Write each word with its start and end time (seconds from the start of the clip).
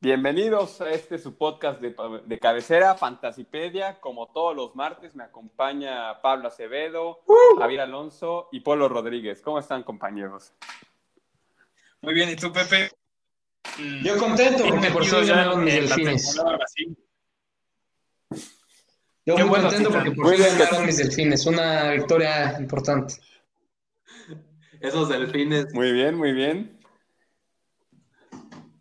Bienvenidos 0.00 0.80
a 0.80 0.90
este 0.90 1.18
su 1.18 1.36
podcast 1.36 1.80
de, 1.80 1.96
de 2.26 2.38
cabecera, 2.38 2.94
Fantasipedia. 2.94 3.98
Como 4.00 4.28
todos 4.28 4.54
los 4.54 4.76
martes 4.76 5.14
me 5.14 5.24
acompaña 5.24 6.20
Pablo 6.20 6.48
Acevedo, 6.48 7.24
Javier 7.58 7.80
Alonso 7.80 8.48
y 8.52 8.60
Polo 8.60 8.88
Rodríguez. 8.88 9.40
¿Cómo 9.40 9.58
están, 9.58 9.82
compañeros? 9.82 10.52
Muy 12.02 12.14
bien, 12.14 12.28
¿y 12.30 12.36
tú, 12.36 12.52
Pepe? 12.52 12.90
Yo 14.04 14.16
contento 14.18 14.64
porque 14.68 14.90
por 14.90 15.04
fin 15.04 15.26
ganaron 15.26 15.64
mis 15.64 15.74
delfines. 15.74 16.38
Yo 19.26 19.34
Qué 19.34 19.42
muy 19.42 19.50
bueno, 19.50 19.64
contento 19.68 19.90
porque 19.90 20.12
por 20.12 20.34
fin 20.34 20.44
ganaron 20.56 20.86
mis 20.86 20.96
delfines. 20.98 21.46
Una 21.46 21.90
victoria 21.90 22.56
importante. 22.60 23.14
Esos 24.80 25.08
delfines. 25.08 25.74
Muy 25.74 25.90
bien, 25.92 26.14
muy 26.16 26.32
bien. 26.32 26.80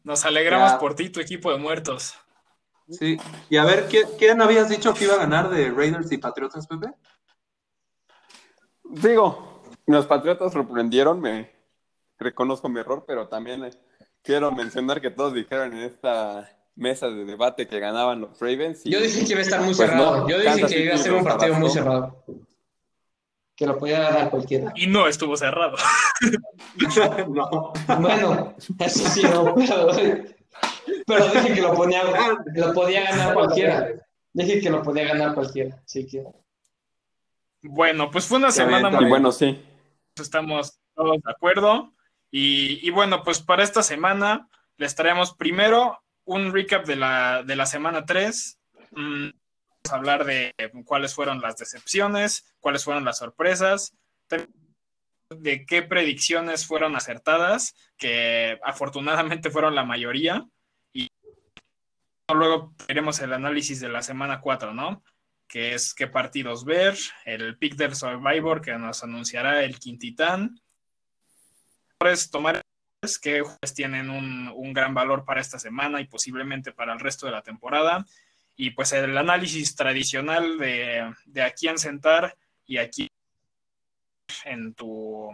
Nos 0.04 0.24
alegramos 0.24 0.72
Ya. 0.74 0.78
por 0.80 0.94
ti, 0.94 1.10
tu 1.10 1.20
equipo 1.20 1.52
de 1.52 1.58
muertos. 1.58 2.14
Sí. 2.90 3.18
Y 3.50 3.58
a 3.58 3.66
ver, 3.66 3.88
¿quién, 3.90 4.08
quién 4.20 4.40
habías 4.40 4.70
dicho 4.70 4.94
que 4.94 5.06
iba 5.06 5.16
a 5.16 5.20
ganar 5.20 5.50
de 5.50 5.72
Raiders 5.72 6.12
y 6.12 6.20
Patriotas, 6.20 6.68
Pepe? 6.68 6.92
Digo, 8.84 9.64
los 9.88 10.06
Patriotas 10.06 10.54
sorprendieron, 10.54 11.20
me 11.22 11.52
reconozco 12.20 12.70
mi 12.70 12.80
error, 12.82 13.04
pero 13.08 13.28
también 13.28 13.66
eh, 13.66 13.72
quiero 14.22 14.52
mencionar 14.52 15.02
que 15.02 15.10
todos 15.10 15.34
dijeron 15.34 15.74
en 15.74 15.80
esta 15.86 16.55
mesa 16.76 17.10
de 17.10 17.26
debate 17.26 17.68
que 17.68 17.80
ganaban 17.80 18.22
los 18.22 18.40
Ravens. 18.40 18.86
y- 18.86 18.92
Yo 18.92 19.00
dije 19.00 19.26
que 19.26 19.32
iba 19.32 19.40
a 19.40 19.44
estar 19.44 19.60
muy 19.62 19.74
Pues 19.74 19.90
cerrado. 19.90 20.18
no, 20.22 20.30
Yo 20.30 20.38
dije 20.38 20.50
Kansas 20.52 20.72
que 20.72 20.84
iba 20.84 20.94
a 20.96 20.98
ser 20.98 21.14
un 21.14 21.24
partido 21.24 21.54
muy 21.56 21.70
cerrado. 21.70 22.24
Que 23.56 23.66
lo 23.66 23.78
podía 23.78 24.00
ganar 24.02 24.30
cualquiera. 24.30 24.74
Y 24.76 24.88
no 24.88 25.08
estuvo 25.08 25.38
cerrado. 25.38 25.78
no. 27.30 27.74
Bueno, 28.00 28.56
eso 28.80 29.08
sí, 29.10 29.24
no, 29.24 29.56
pero, 29.56 29.88
pero 31.08 31.28
dije 31.30 31.54
que 31.54 31.62
lo, 31.62 31.74
ponía, 31.74 32.04
lo 32.54 32.74
podía 32.74 33.04
ganar 33.10 33.34
cualquiera. 33.34 33.88
Dije 34.34 34.60
que 34.60 34.70
lo 34.70 34.84
podía 34.84 35.06
ganar 35.06 35.34
cualquiera. 35.34 35.82
Así 35.86 36.06
que. 36.06 36.24
Bueno, 37.64 38.12
pues 38.12 38.26
fue 38.26 38.38
una 38.38 38.52
semana 38.52 38.90
muy 38.90 39.06
bueno, 39.10 39.32
sí. 39.32 39.60
estamos 40.20 40.78
todos 40.94 41.22
de 41.24 41.32
acuerdo. 41.32 41.94
Y, 42.32 42.86
y 42.86 42.92
bueno, 42.92 43.24
pues 43.24 43.40
para 43.40 43.64
esta 43.64 43.82
semana 43.82 44.50
les 44.78 44.94
traemos 44.96 45.34
primero 45.34 45.98
un 46.26 46.52
recap 46.54 46.86
de 46.86 46.96
la, 46.96 47.44
de 47.44 47.56
la 47.56 47.66
semana 47.66 48.06
3. 48.06 48.60
Mm, 48.92 49.30
vamos 49.30 49.92
a 49.92 49.96
hablar 49.96 50.26
de 50.26 50.54
cuáles 50.86 51.14
fueron 51.14 51.42
las 51.42 51.58
decepciones, 51.58 52.56
cuáles 52.60 52.84
fueron 52.84 53.06
las 53.06 53.20
sorpresas, 53.20 53.96
de 55.30 55.66
qué 55.66 55.82
predicciones 55.84 56.66
fueron 56.66 56.96
acertadas, 56.96 57.76
que 57.98 58.60
afortunadamente 58.64 59.50
fueron 59.50 59.76
la 59.76 59.86
mayoría. 59.86 60.46
Y 60.94 61.10
luego 62.34 62.74
veremos 62.88 63.20
el 63.20 63.34
análisis 63.34 63.80
de 63.80 63.90
la 63.90 64.02
semana 64.02 64.42
4, 64.42 64.74
¿no? 64.74 65.04
Que 65.48 65.76
es 65.76 65.94
qué 65.94 66.08
partidos 66.08 66.66
ver, 66.66 66.98
el 67.26 67.58
pick 67.58 67.76
del 67.76 67.96
Survivor 67.96 68.62
que 68.62 68.74
nos 68.78 69.04
anunciará 69.04 69.64
el 69.64 69.80
Quintitán. 69.80 70.60
Pues 72.00 72.30
tomar 72.30 72.65
que 73.20 73.42
jugadores 73.42 73.74
tienen 73.74 74.10
un, 74.10 74.74
gran 74.74 74.94
valor 74.94 75.24
para 75.26 75.42
esta 75.42 75.60
semana 75.60 76.02
y 76.02 76.06
posiblemente 76.06 76.72
para 76.72 76.94
el 76.94 77.00
resto 77.00 77.26
de 77.26 77.32
la 77.32 77.42
temporada. 77.42 78.06
Y 78.56 78.72
pues 78.72 78.94
el 78.94 79.18
análisis 79.18 79.76
tradicional 79.76 80.58
de, 80.58 81.14
de 81.26 81.44
a 81.44 81.52
quién 81.52 81.78
sentar 81.78 82.36
y 82.66 82.78
a 82.78 82.90
quién 82.90 83.10
en 84.46 84.74
tu, 84.74 85.30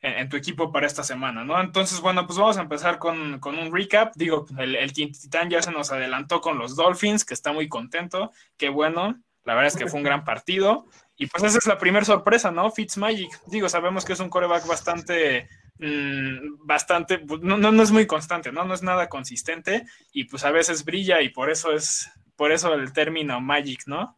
en, 0.00 0.12
en 0.14 0.28
tu 0.28 0.36
equipo 0.36 0.70
para 0.70 0.86
esta 0.86 1.02
semana, 1.02 1.44
¿no? 1.44 1.60
Entonces, 1.60 2.00
bueno, 2.00 2.26
pues 2.26 2.38
vamos 2.38 2.58
a 2.58 2.62
empezar 2.62 2.98
con, 2.98 3.40
con 3.40 3.58
un 3.58 3.74
recap. 3.74 4.14
Digo, 4.16 4.46
el, 4.58 4.76
el 4.76 4.92
Titán 4.92 5.50
ya 5.50 5.62
se 5.62 5.72
nos 5.72 5.92
adelantó 5.92 6.40
con 6.40 6.58
los 6.58 6.76
Dolphins, 6.76 7.24
que 7.24 7.34
está 7.34 7.52
muy 7.52 7.68
contento. 7.68 8.30
Qué 8.56 8.68
bueno. 8.68 9.20
La 9.44 9.54
verdad 9.54 9.68
es 9.68 9.76
que 9.76 9.86
fue 9.86 9.98
un 9.98 10.04
gran 10.04 10.24
partido. 10.24 10.86
Y 11.16 11.26
pues 11.26 11.44
esa 11.44 11.58
es 11.58 11.66
la 11.66 11.78
primera 11.78 12.04
sorpresa, 12.04 12.50
¿no? 12.50 12.70
Fitzmagic. 12.70 13.40
Digo, 13.46 13.68
sabemos 13.68 14.04
que 14.04 14.12
es 14.12 14.20
un 14.20 14.28
coreback 14.28 14.66
bastante, 14.66 15.48
mm, 15.78 16.66
bastante, 16.66 17.18
pues, 17.18 17.40
no, 17.42 17.56
no, 17.56 17.72
no 17.72 17.82
es 17.82 17.90
muy 17.90 18.06
constante, 18.06 18.52
¿no? 18.52 18.64
No 18.64 18.74
es 18.74 18.82
nada 18.82 19.08
consistente 19.08 19.86
y 20.12 20.24
pues 20.24 20.44
a 20.44 20.50
veces 20.50 20.84
brilla 20.84 21.22
y 21.22 21.28
por 21.28 21.50
eso 21.50 21.72
es, 21.72 22.10
por 22.36 22.52
eso 22.52 22.74
el 22.74 22.92
término 22.92 23.40
Magic, 23.40 23.82
¿no? 23.86 24.14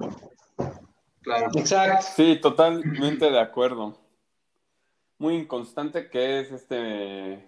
Claro. 1.23 1.51
Exacto. 1.55 2.07
Sí, 2.17 2.39
totalmente 2.41 3.31
de 3.31 3.41
acuerdo. 3.41 3.99
Muy 5.19 5.35
inconstante 5.35 6.09
que 6.09 6.41
es 6.41 6.53
este 6.53 7.45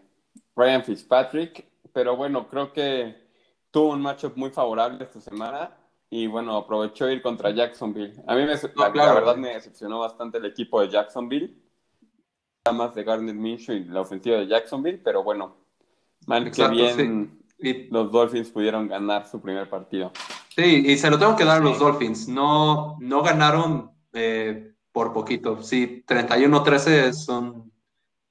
Ryan 0.56 0.84
Fitzpatrick, 0.84 1.64
pero 1.92 2.16
bueno, 2.16 2.48
creo 2.48 2.72
que 2.72 3.16
tuvo 3.70 3.92
un 3.92 4.02
matchup 4.02 4.36
muy 4.36 4.50
favorable 4.50 5.04
esta 5.04 5.20
semana 5.20 5.76
y 6.10 6.26
bueno, 6.26 6.56
aprovechó 6.56 7.08
ir 7.08 7.22
contra 7.22 7.50
Jacksonville. 7.50 8.20
A 8.26 8.34
mí 8.34 8.42
me, 8.42 8.54
la, 8.54 8.60
la 8.76 8.92
claro. 8.92 9.14
verdad 9.14 9.36
me 9.36 9.54
decepcionó 9.54 10.00
bastante 10.00 10.38
el 10.38 10.44
equipo 10.44 10.80
de 10.80 10.88
Jacksonville, 10.88 11.56
más 12.72 12.94
de 12.94 13.04
Gardner 13.04 13.34
Minshew 13.34 13.74
y 13.74 13.84
la 13.84 14.00
ofensiva 14.00 14.38
de 14.38 14.46
Jacksonville, 14.46 15.00
pero 15.02 15.22
bueno, 15.22 15.56
mal 16.26 16.44
que 16.44 16.48
Exacto, 16.48 16.74
bien 16.74 17.38
Y, 17.58 17.88
los 17.88 18.10
Dolphins 18.10 18.50
pudieron 18.50 18.88
ganar 18.88 19.26
su 19.26 19.40
primer 19.40 19.68
partido. 19.68 20.12
sí, 20.54 20.84
y 20.86 20.96
se 20.96 21.10
lo 21.10 21.18
tengo 21.18 21.36
que 21.36 21.44
dar 21.44 21.60
a 21.60 21.64
los 21.64 21.78
Dolphins. 21.78 22.28
No, 22.28 22.96
no 23.00 23.22
ganaron 23.22 23.90
eh, 24.12 24.72
por 24.92 25.12
poquito. 25.12 25.62
Sí, 25.62 26.04
31-13 26.06 26.88
es 27.08 27.28
un 27.28 27.70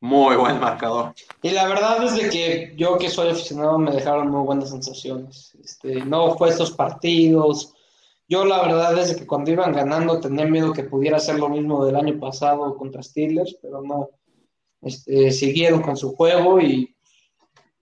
muy 0.02 0.36
buen 0.36 0.60
marcador. 0.60 1.14
Y 1.42 1.52
la 1.52 1.68
verdad 1.68 2.04
es 2.04 2.16
de 2.16 2.30
que 2.30 2.74
yo 2.78 2.98
que 2.98 3.10
soy 3.10 3.30
aficionado 3.30 3.78
me 3.78 3.92
dejaron 3.92 4.30
muy 4.30 4.44
buenas 4.44 4.70
sensaciones. 4.70 5.58
Este, 5.62 6.06
no 6.06 6.36
fue 6.38 6.50
estos 6.50 6.72
partidos. 6.72 7.74
Yo 8.28 8.46
la 8.46 8.62
verdad 8.62 8.98
es 9.00 9.16
que 9.16 9.28
cuando 9.28 9.52
iban 9.52 9.74
ganando 9.74 10.20
tenía 10.20 10.46
miedo 10.46 10.72
que 10.72 10.84
pudiera 10.84 11.20
ser 11.20 11.40
lo 11.40 11.50
mismo 11.50 11.86
del 11.86 11.96
año 11.96 12.20
pasado 12.20 12.78
contra 12.78 13.04
Steelers, 13.04 13.58
pero 13.62 13.82
no. 13.82 14.10
Este, 14.82 15.32
siguieron 15.32 15.82
con 15.82 15.98
su 15.98 16.16
juego 16.16 16.62
y 16.62 16.96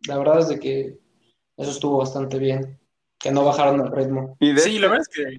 la 0.07 0.17
verdad 0.17 0.39
es 0.39 0.47
de 0.49 0.59
que 0.59 0.97
eso 1.55 1.71
estuvo 1.71 1.97
bastante 1.97 2.37
bien, 2.39 2.79
que 3.19 3.31
no 3.31 3.43
bajaron 3.45 3.81
el 3.81 3.91
ritmo. 3.91 4.35
Y 4.39 4.53
de 4.53 4.61
Sí, 4.61 4.69
este- 4.69 4.79
la 4.81 4.87
verdad 4.87 5.05
es 5.09 5.15
que 5.15 5.37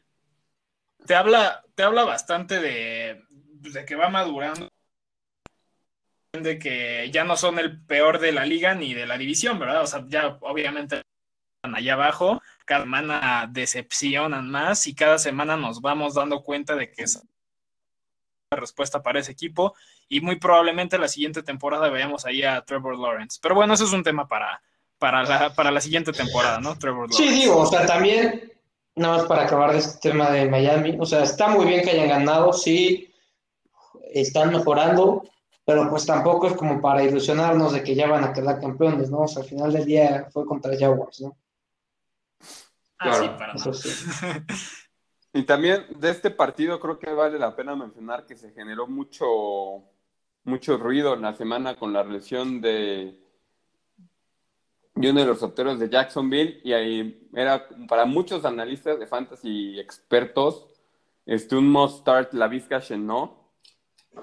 te 1.06 1.14
habla, 1.14 1.64
te 1.74 1.82
habla 1.82 2.04
bastante 2.04 2.60
de, 2.60 3.22
de 3.30 3.84
que 3.84 3.97
va 3.97 4.08
madurando, 4.08 4.68
de 6.32 6.58
que 6.58 7.10
ya 7.12 7.24
no 7.24 7.36
son 7.36 7.58
el 7.58 7.80
peor 7.84 8.18
de 8.20 8.32
la 8.32 8.44
liga 8.44 8.74
ni 8.74 8.94
de 8.94 9.06
la 9.06 9.16
división, 9.18 9.58
¿verdad? 9.58 9.82
O 9.82 9.86
sea, 9.86 10.04
ya 10.08 10.38
obviamente 10.42 11.02
están 11.56 11.74
allá 11.74 11.94
abajo, 11.94 12.41
cada 12.64 12.82
semana 12.82 13.48
decepcionan 13.50 14.50
más 14.50 14.86
y 14.86 14.94
cada 14.94 15.18
semana 15.18 15.56
nos 15.56 15.80
vamos 15.80 16.14
dando 16.14 16.42
cuenta 16.42 16.76
de 16.76 16.91
que 16.91 17.02
es 17.04 17.20
la 18.50 18.60
respuesta 18.60 19.02
para 19.02 19.20
ese 19.20 19.32
equipo 19.32 19.74
y 20.08 20.20
muy 20.20 20.36
probablemente 20.36 20.98
la 20.98 21.08
siguiente 21.08 21.42
temporada 21.42 21.88
veamos 21.91 22.24
ahí 22.26 22.42
a 22.42 22.62
Trevor 22.62 22.98
Lawrence. 22.98 23.38
Pero 23.42 23.54
bueno, 23.54 23.74
eso 23.74 23.84
es 23.84 23.92
un 23.92 24.02
tema 24.02 24.26
para, 24.28 24.60
para, 24.98 25.22
la, 25.24 25.54
para 25.54 25.70
la 25.70 25.80
siguiente 25.80 26.12
temporada, 26.12 26.60
¿no? 26.60 26.78
Trevor 26.78 27.10
Lawrence. 27.10 27.22
Sí, 27.22 27.41
digo, 27.42 27.58
o 27.58 27.66
sea, 27.66 27.84
también, 27.86 28.52
nada 28.94 29.18
más 29.18 29.26
para 29.26 29.42
acabar 29.44 29.72
de 29.72 29.78
este 29.78 30.10
tema 30.10 30.30
de 30.30 30.48
Miami, 30.48 30.97
o 30.98 31.06
sea, 31.06 31.22
está 31.22 31.48
muy 31.48 31.66
bien 31.66 31.82
que 31.82 31.91
hayan 31.91 32.08
ganado, 32.08 32.52
sí, 32.52 33.12
están 34.12 34.50
mejorando, 34.50 35.22
pero 35.64 35.91
pues 35.91 36.06
tampoco 36.06 36.47
es 36.48 36.54
como 36.54 36.80
para 36.80 37.02
ilusionarnos 37.02 37.72
de 37.74 37.82
que 37.82 37.94
ya 37.94 38.08
van 38.08 38.24
a 38.24 38.32
quedar 38.32 38.58
campeones, 38.60 39.10
¿no? 39.10 39.18
O 39.20 39.28
sea, 39.28 39.42
al 39.42 39.48
final 39.48 39.72
del 39.72 39.84
día 39.84 40.26
fue 40.32 40.47
contra 40.47 40.72
Jaguars, 40.78 41.20
¿no? 41.20 41.36
Ah, 42.98 43.12
sí, 43.12 43.28
Claro. 43.28 43.36
para 43.36 43.52
Eso 43.54 43.70
nada. 43.70 43.82
sí. 43.82 43.91
Y 45.34 45.42
también 45.44 45.86
de 46.00 46.10
este 46.10 46.30
partido 46.30 46.80
creo 46.80 46.98
que 46.98 47.12
vale 47.12 47.38
la 47.38 47.54
pena 47.54 47.76
mencionar 47.76 48.24
que 48.27 48.34
se 48.34 48.50
generó 48.53 48.86
mucho, 48.86 49.27
mucho 50.48 50.77
ruido 50.77 51.15
en 51.15 51.22
la 51.22 51.34
semana 51.34 51.77
con 51.77 51.92
la 51.92 52.03
lesión 52.03 52.60
de, 52.60 53.16
uno 54.95 55.21
de 55.21 55.27
los 55.27 55.39
sorteros 55.39 55.78
de 55.78 55.89
Jacksonville 55.89 56.60
y 56.65 56.72
ahí 56.72 57.28
era 57.34 57.68
para 57.86 58.04
muchos 58.04 58.45
analistas 58.45 58.98
de 58.98 59.06
fantasy 59.06 59.78
expertos 59.78 60.66
este, 61.27 61.56
un 61.56 61.71
must 61.71 62.00
start 62.00 62.33
la 62.33 62.48
Vizca 62.48 62.80
Chenot 62.80 63.39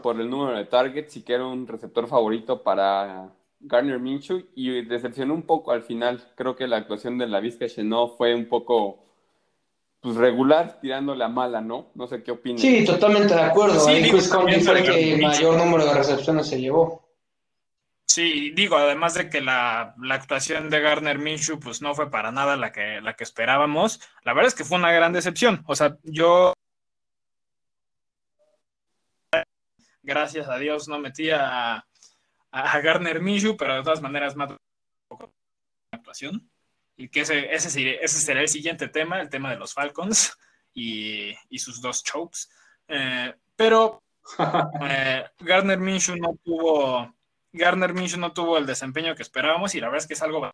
por 0.02 0.20
el 0.20 0.30
número 0.30 0.58
de 0.58 0.66
targets 0.66 1.16
y 1.18 1.22
que 1.22 1.34
era 1.34 1.46
un 1.46 1.68
receptor 1.68 2.08
favorito 2.08 2.64
para 2.64 3.32
Garner 3.60 4.00
Minshew 4.00 4.46
y 4.56 4.82
decepcionó 4.82 5.34
un 5.34 5.44
poco 5.44 5.72
al 5.72 5.84
final. 5.84 6.32
Creo 6.36 6.56
que 6.56 6.68
la 6.68 6.78
actuación 6.78 7.18
de 7.18 7.28
la 7.28 7.40
Vizca 7.40 7.68
Chenot 7.68 8.18
fue 8.18 8.36
un 8.36 8.48
poco 8.48 9.06
pues 10.06 10.18
regular, 10.18 10.80
tirándole 10.80 11.24
a 11.24 11.28
mala, 11.28 11.62
¿no? 11.62 11.90
No 11.96 12.06
sé 12.06 12.22
qué 12.22 12.30
opinas. 12.30 12.62
Sí, 12.62 12.86
totalmente 12.86 13.34
de 13.34 13.42
acuerdo. 13.42 13.80
Sí, 13.80 13.90
Ahí 13.90 14.04
digo, 14.04 14.18
Chris 14.18 14.30
Conley 14.30 14.62
fue 14.62 14.80
el 14.80 14.86
que- 14.86 15.18
mayor 15.20 15.58
número 15.58 15.84
de 15.84 15.96
recepciones 15.96 16.48
se 16.48 16.62
llevó. 16.62 17.10
Sí, 18.06 18.52
digo, 18.52 18.76
además 18.78 19.16
de 19.16 19.32
que 19.32 19.42
la, 19.42 19.96
la 20.00 20.14
actuación 20.14 20.70
de 20.70 20.80
Garner 20.80 21.18
Minshew 21.18 21.60
pues 21.60 21.82
no 21.82 21.96
fue 21.96 22.12
para 22.12 22.32
nada 22.32 22.56
la 22.56 22.72
que, 22.72 23.02
la 23.02 23.16
que 23.16 23.24
esperábamos, 23.24 24.00
la 24.24 24.34
verdad 24.34 24.50
es 24.50 24.54
que 24.56 24.64
fue 24.64 24.78
una 24.78 24.92
gran 24.92 25.12
decepción. 25.12 25.64
O 25.66 25.76
sea, 25.76 25.98
yo 26.04 26.54
Gracias 30.04 30.48
a 30.48 30.58
Dios 30.60 30.88
no 30.88 31.00
metí 31.00 31.32
a, 31.32 31.84
a 32.52 32.80
Garner 32.82 33.22
Minshew, 33.22 33.58
pero 33.58 33.76
de 33.76 33.82
todas 33.84 34.04
maneras 34.04 34.36
más 34.36 34.52
actuación. 35.92 36.48
Y 36.98 37.10
que 37.10 37.22
ese, 37.22 37.54
ese, 37.54 38.04
ese 38.04 38.20
será 38.20 38.42
el 38.42 38.48
siguiente 38.48 38.88
tema, 38.88 39.22
el 39.22 39.30
tema 39.30 39.52
de 39.52 39.58
los 39.58 39.74
Falcons 39.74 40.38
y, 40.74 41.34
y 41.50 41.60
sus 41.60 41.82
dos 41.82 42.04
chokes. 42.04 42.50
Eh, 42.88 43.34
pero 43.56 44.04
eh, 44.90 45.26
Garner 45.40 45.80
Minshew 45.80 46.16
no 46.18 46.38
tuvo 46.44 47.14
Garner 47.52 47.94
Minshew 47.94 48.20
no 48.20 48.34
tuvo 48.34 48.58
el 48.58 48.66
desempeño 48.66 49.16
que 49.16 49.24
esperábamos 49.24 49.76
y 49.76 49.80
la 49.80 49.88
verdad 49.88 50.04
es 50.04 50.08
que 50.08 50.14
es 50.14 50.22
algo 50.22 50.52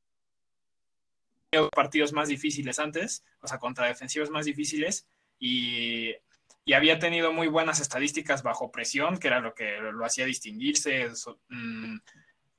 partidos 1.73 2.13
más 2.13 2.29
difíciles 2.29 2.79
antes, 2.79 3.25
o 3.41 3.47
sea, 3.47 3.59
contra 3.59 3.87
defensivos 3.87 4.29
más 4.29 4.45
difíciles 4.45 5.05
y, 5.37 6.13
y, 6.63 6.73
había 6.73 6.97
tenido 6.97 7.33
muy 7.33 7.47
buenas 7.47 7.81
estadísticas 7.81 8.41
bajo 8.41 8.71
presión, 8.71 9.17
que 9.17 9.27
era 9.27 9.41
lo 9.41 9.53
que 9.53 9.79
lo 9.79 10.05
hacía 10.05 10.25
distinguirse 10.25 11.09
mm, 11.49 11.97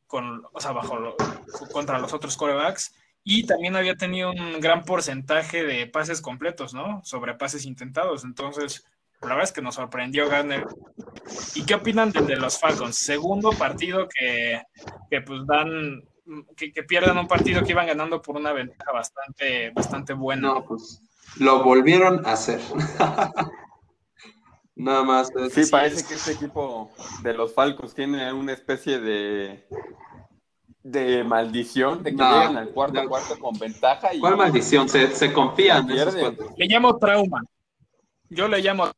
con, 0.06 0.44
o 0.52 0.60
sea, 0.60 0.72
bajo 0.72 1.16
contra 1.72 1.98
los 1.98 2.12
otros 2.12 2.36
corebacks 2.36 2.94
y 3.24 3.44
también 3.44 3.76
había 3.76 3.96
tenido 3.96 4.30
un 4.30 4.60
gran 4.60 4.84
porcentaje 4.84 5.64
de 5.64 5.86
pases 5.86 6.20
completos, 6.20 6.74
¿no? 6.74 7.00
Sobre 7.04 7.34
pases 7.34 7.64
intentados. 7.66 8.24
Entonces, 8.24 8.84
la 9.20 9.28
verdad 9.28 9.44
es 9.44 9.52
que 9.52 9.62
nos 9.62 9.76
sorprendió 9.76 10.28
Garner. 10.28 10.66
¿Y 11.54 11.64
qué 11.64 11.74
opinan 11.74 12.10
de, 12.10 12.36
los 12.36 12.58
Falcons? 12.58 12.96
Segundo 12.96 13.52
partido 13.52 14.08
que, 14.08 14.60
que 15.08 15.20
pues 15.20 15.46
dan, 15.46 16.02
que, 16.56 16.72
que, 16.72 16.82
pierdan 16.82 17.18
un 17.18 17.28
partido 17.28 17.62
que 17.62 17.72
iban 17.72 17.86
ganando 17.86 18.20
por 18.20 18.36
una 18.36 18.52
ventaja 18.52 18.90
bastante, 18.90 19.70
bastante 19.70 20.12
buena. 20.14 20.48
No, 20.48 20.64
pues 20.64 21.00
lo 21.38 21.62
volvieron 21.62 22.26
a 22.26 22.32
hacer. 22.32 22.60
Nada 24.74 25.04
más. 25.04 25.30
Sí, 25.52 25.66
parece 25.70 26.06
que 26.06 26.14
este 26.14 26.32
equipo 26.32 26.90
de 27.22 27.34
los 27.34 27.54
Falcons 27.54 27.94
tiene 27.94 28.32
una 28.32 28.52
especie 28.52 28.98
de 28.98 29.66
de 30.82 31.22
maldición, 31.22 32.02
de 32.02 32.10
que 32.10 32.16
llegan 32.16 32.56
al 32.56 32.70
cuarto 32.70 33.08
cuarto 33.08 33.38
con 33.38 33.58
ventaja. 33.58 34.14
Y 34.14 34.20
¿Cuál 34.20 34.36
maldición? 34.36 34.88
Se, 34.88 35.14
se 35.14 35.32
confían. 35.32 35.86
Le 35.86 36.66
llamo 36.66 36.98
trauma. 36.98 37.42
Yo 38.28 38.48
le 38.48 38.60
llamo. 38.60 38.90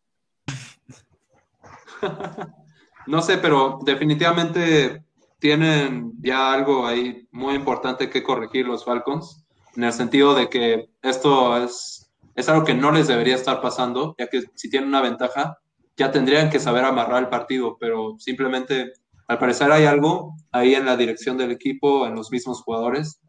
no 3.06 3.22
sé, 3.22 3.38
pero 3.38 3.78
definitivamente 3.82 5.04
tienen 5.38 6.12
ya 6.22 6.52
algo 6.52 6.86
ahí 6.86 7.28
muy 7.30 7.54
importante 7.54 8.08
que 8.08 8.22
corregir 8.22 8.66
los 8.66 8.84
Falcons, 8.84 9.44
en 9.76 9.84
el 9.84 9.92
sentido 9.92 10.34
de 10.34 10.48
que 10.48 10.88
esto 11.02 11.62
es, 11.62 12.10
es 12.34 12.48
algo 12.48 12.64
que 12.64 12.74
no 12.74 12.90
les 12.92 13.08
debería 13.08 13.34
estar 13.34 13.60
pasando, 13.60 14.14
ya 14.18 14.28
que 14.28 14.44
si 14.54 14.70
tienen 14.70 14.88
una 14.88 15.02
ventaja, 15.02 15.58
ya 15.96 16.10
tendrían 16.10 16.48
que 16.48 16.60
saber 16.60 16.84
amarrar 16.84 17.24
el 17.24 17.28
partido, 17.28 17.76
pero 17.78 18.16
simplemente 18.18 18.92
al 19.26 19.38
parecer 19.38 19.72
hay 19.72 19.84
algo 19.84 20.36
ahí 20.52 20.74
en 20.74 20.86
la 20.86 20.96
dirección 20.96 21.36
del 21.36 21.50
equipo, 21.50 22.06
en 22.06 22.14
los 22.14 22.30
mismos 22.30 22.62
jugadores, 22.62 23.20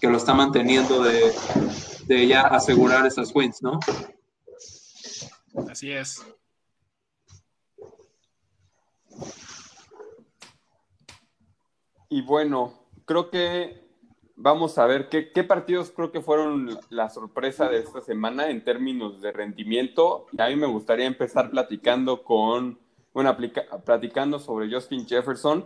que 0.00 0.08
lo 0.08 0.16
está 0.16 0.34
manteniendo 0.34 1.02
de, 1.02 1.32
de 2.06 2.26
ya 2.26 2.42
asegurar 2.42 3.06
esas 3.06 3.34
wins, 3.34 3.62
¿no? 3.62 3.78
Así 5.70 5.92
es. 5.92 6.24
Y 12.08 12.22
bueno, 12.22 12.86
creo 13.04 13.30
que 13.30 13.84
vamos 14.36 14.78
a 14.78 14.86
ver 14.86 15.08
qué, 15.08 15.32
qué, 15.32 15.44
partidos 15.44 15.90
creo 15.90 16.12
que 16.12 16.20
fueron 16.20 16.78
la 16.90 17.08
sorpresa 17.08 17.68
de 17.68 17.78
esta 17.78 18.00
semana 18.00 18.50
en 18.50 18.62
términos 18.64 19.20
de 19.20 19.32
rendimiento. 19.32 20.26
Y 20.32 20.40
a 20.40 20.48
mí 20.48 20.56
me 20.56 20.66
gustaría 20.66 21.06
empezar 21.06 21.50
platicando 21.50 22.22
con 22.22 22.78
bueno, 23.14 23.36
platicando 23.84 24.40
sobre 24.40 24.68
Justin 24.70 25.06
Jefferson, 25.06 25.64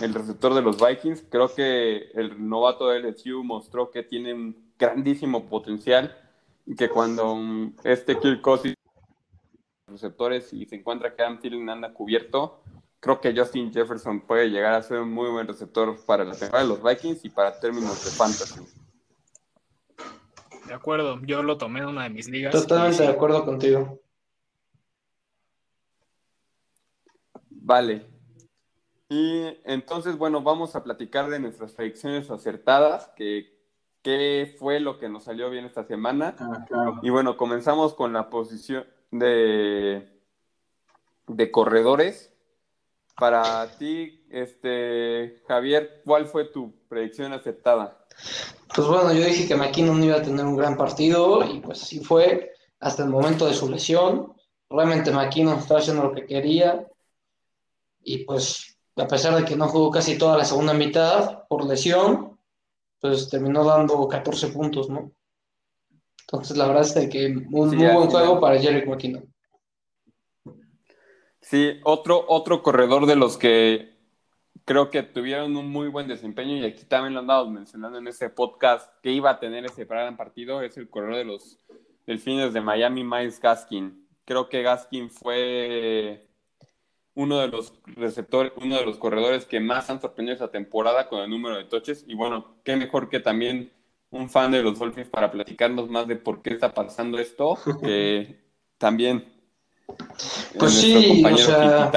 el 0.00 0.14
receptor 0.14 0.54
de 0.54 0.62
los 0.62 0.80
Vikings, 0.80 1.24
creo 1.28 1.52
que 1.52 2.10
el 2.14 2.48
novato 2.48 2.88
de 2.88 3.00
LSU 3.00 3.42
mostró 3.44 3.90
que 3.90 4.04
tiene 4.04 4.32
un 4.32 4.72
grandísimo 4.78 5.46
potencial 5.46 6.16
y 6.64 6.76
que 6.76 6.88
cuando 6.88 7.36
este 7.82 8.18
Kirk 8.18 8.40
Cousins 8.40 8.76
receptores 9.88 10.52
y 10.52 10.64
se 10.66 10.76
encuentra 10.76 11.14
que 11.14 11.22
Adam 11.22 11.40
Thielen 11.40 11.68
anda 11.68 11.92
cubierto, 11.92 12.62
creo 13.00 13.20
que 13.20 13.34
Justin 13.36 13.72
Jefferson 13.72 14.20
puede 14.20 14.48
llegar 14.48 14.74
a 14.74 14.82
ser 14.82 15.00
un 15.00 15.12
muy 15.12 15.28
buen 15.28 15.48
receptor 15.48 15.98
para 16.06 16.24
la 16.24 16.36
temporada 16.36 16.62
de 16.62 16.68
los 16.68 16.82
Vikings 16.82 17.24
y 17.24 17.30
para 17.30 17.58
términos 17.58 18.04
de 18.04 18.10
fantasy. 18.12 18.60
De 20.68 20.74
acuerdo, 20.74 21.20
yo 21.26 21.42
lo 21.42 21.58
tomé 21.58 21.80
en 21.80 21.86
una 21.86 22.04
de 22.04 22.10
mis 22.10 22.28
ligas. 22.28 22.52
Totalmente 22.52 23.02
de 23.02 23.08
acuerdo 23.08 23.44
contigo. 23.44 23.99
Vale. 27.70 28.04
Y 29.08 29.44
entonces, 29.62 30.18
bueno, 30.18 30.42
vamos 30.42 30.74
a 30.74 30.82
platicar 30.82 31.30
de 31.30 31.38
nuestras 31.38 31.70
predicciones 31.70 32.28
acertadas, 32.28 33.12
que 33.14 33.56
qué 34.02 34.56
fue 34.58 34.80
lo 34.80 34.98
que 34.98 35.08
nos 35.08 35.22
salió 35.22 35.50
bien 35.50 35.66
esta 35.66 35.84
semana. 35.84 36.34
Ah, 36.40 36.98
y 37.00 37.10
bueno, 37.10 37.36
comenzamos 37.36 37.94
con 37.94 38.12
la 38.12 38.28
posición 38.28 38.86
de, 39.12 40.20
de 41.28 41.50
corredores. 41.52 42.34
Para 43.16 43.68
ti, 43.78 44.26
este 44.30 45.40
Javier, 45.46 46.02
¿cuál 46.04 46.26
fue 46.26 46.46
tu 46.46 46.74
predicción 46.88 47.32
acertada? 47.32 48.04
Pues 48.74 48.88
bueno, 48.88 49.12
yo 49.12 49.24
dije 49.24 49.46
que 49.46 49.54
McKinnon 49.54 50.02
iba 50.02 50.16
a 50.16 50.22
tener 50.22 50.44
un 50.44 50.56
gran 50.56 50.76
partido 50.76 51.44
y 51.44 51.60
pues 51.60 51.84
así 51.84 52.00
fue 52.00 52.50
hasta 52.80 53.04
el 53.04 53.10
momento 53.10 53.46
de 53.46 53.54
su 53.54 53.70
lesión. 53.70 54.32
Realmente 54.68 55.12
McKinnon 55.12 55.58
estaba 55.58 55.78
haciendo 55.78 56.02
lo 56.02 56.12
que 56.12 56.26
quería 56.26 56.89
y 58.02 58.24
pues 58.24 58.78
a 58.96 59.06
pesar 59.06 59.36
de 59.36 59.44
que 59.44 59.56
no 59.56 59.68
jugó 59.68 59.90
casi 59.90 60.18
toda 60.18 60.36
la 60.36 60.44
segunda 60.44 60.74
mitad 60.74 61.46
por 61.48 61.66
lesión, 61.66 62.38
pues 63.00 63.28
terminó 63.28 63.64
dando 63.64 64.06
14 64.06 64.48
puntos, 64.48 64.90
¿no? 64.90 65.12
Entonces 66.22 66.56
la 66.56 66.66
verdad 66.66 66.82
es 66.82 67.08
que 67.08 67.26
un 67.26 67.48
muy 67.50 67.76
buen 67.76 68.08
juego 68.08 68.40
para 68.40 68.58
Jerry 68.58 68.86
McKinnon. 68.86 69.32
Sí, 71.40 71.80
otro, 71.84 72.24
otro 72.28 72.62
corredor 72.62 73.06
de 73.06 73.16
los 73.16 73.36
que 73.36 73.98
creo 74.64 74.90
que 74.90 75.02
tuvieron 75.02 75.56
un 75.56 75.68
muy 75.68 75.88
buen 75.88 76.06
desempeño 76.06 76.56
y 76.56 76.64
aquí 76.64 76.84
también 76.84 77.14
lo 77.14 77.20
andamos 77.20 77.50
mencionando 77.50 77.98
en 77.98 78.06
ese 78.06 78.28
podcast 78.30 78.92
que 79.02 79.10
iba 79.10 79.30
a 79.30 79.40
tener 79.40 79.64
ese 79.64 79.84
gran 79.84 80.16
partido, 80.16 80.62
es 80.62 80.76
el 80.76 80.88
corredor 80.88 81.16
de 81.16 81.24
los 81.24 81.58
Delfines 82.06 82.52
de 82.52 82.60
Miami, 82.60 83.02
Miles 83.02 83.40
Gaskin. 83.40 84.06
Creo 84.24 84.48
que 84.48 84.62
Gaskin 84.62 85.10
fue 85.10 86.29
uno 87.14 87.38
de 87.38 87.48
los 87.48 87.74
receptores, 87.84 88.52
uno 88.56 88.76
de 88.76 88.86
los 88.86 88.98
corredores 88.98 89.44
que 89.44 89.60
más 89.60 89.90
han 89.90 90.00
sorprendido 90.00 90.34
esta 90.34 90.50
temporada 90.50 91.08
con 91.08 91.20
el 91.20 91.30
número 91.30 91.56
de 91.56 91.64
toches. 91.64 92.04
Y 92.06 92.14
bueno, 92.14 92.56
qué 92.64 92.76
mejor 92.76 93.08
que 93.08 93.20
también 93.20 93.72
un 94.10 94.28
fan 94.28 94.50
de 94.52 94.62
los 94.62 94.78
Dolphins 94.78 95.08
para 95.08 95.30
platicarnos 95.30 95.88
más 95.88 96.06
de 96.06 96.16
por 96.16 96.42
qué 96.42 96.54
está 96.54 96.72
pasando 96.72 97.18
esto, 97.18 97.58
que 97.82 98.40
también. 98.78 99.24
Pues 100.58 100.72
sí, 100.72 101.24
o 101.24 101.36
sea, 101.36 101.90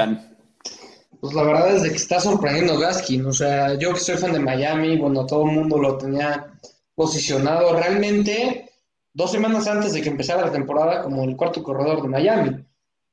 pues 1.20 1.32
la 1.32 1.42
verdad 1.44 1.76
es 1.76 1.82
que 1.82 1.96
está 1.96 2.20
sorprendiendo 2.20 2.78
Gaskin. 2.78 3.24
O 3.26 3.32
sea, 3.32 3.78
yo 3.78 3.94
que 3.94 4.00
soy 4.00 4.16
fan 4.16 4.32
de 4.32 4.40
Miami, 4.40 4.98
bueno, 4.98 5.24
todo 5.24 5.46
el 5.46 5.52
mundo 5.52 5.78
lo 5.78 5.96
tenía 5.96 6.52
posicionado 6.94 7.74
realmente 7.74 8.70
dos 9.12 9.30
semanas 9.32 9.66
antes 9.68 9.92
de 9.92 10.02
que 10.02 10.08
empezara 10.10 10.42
la 10.44 10.52
temporada 10.52 11.02
como 11.02 11.24
el 11.24 11.36
cuarto 11.36 11.62
corredor 11.62 12.02
de 12.02 12.08
Miami 12.08 12.64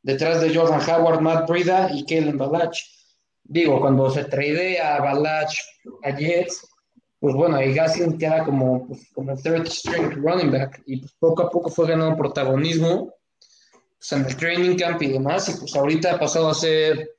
detrás 0.04 0.42
de 0.42 0.54
Jordan 0.56 0.82
Howard, 0.90 1.22
Matt 1.22 1.50
Brida 1.50 1.90
y 1.94 2.06
Kellen 2.06 2.38
Balach. 2.38 2.78
Digo, 3.44 3.80
cuando 3.80 4.10
se 4.10 4.26
tradea 4.26 4.96
a 4.96 5.02
Balach 5.02 5.54
a 6.04 6.16
Jets, 6.16 6.68
pues 7.20 7.36
bueno, 7.36 7.58
ahí 7.58 7.74
Gaskin 7.74 8.18
queda 8.18 8.44
como, 8.44 8.88
pues, 8.88 9.08
como 9.14 9.36
third 9.38 9.68
string 9.68 10.24
running 10.24 10.52
back 10.52 10.82
y 10.88 11.02
pues, 11.02 11.14
poco 11.20 11.44
a 11.44 11.50
poco 11.52 11.70
fue 11.70 11.88
ganando 11.88 12.18
protagonismo 12.18 13.14
pues, 13.98 14.12
en 14.14 14.26
el 14.26 14.36
training 14.36 14.76
camp 14.76 15.02
y 15.04 15.10
demás 15.10 15.48
y 15.50 15.54
pues 15.60 15.76
ahorita 15.76 16.16
ha 16.16 16.20
pasado 16.20 16.50
a 16.50 16.56
ser 16.56 17.12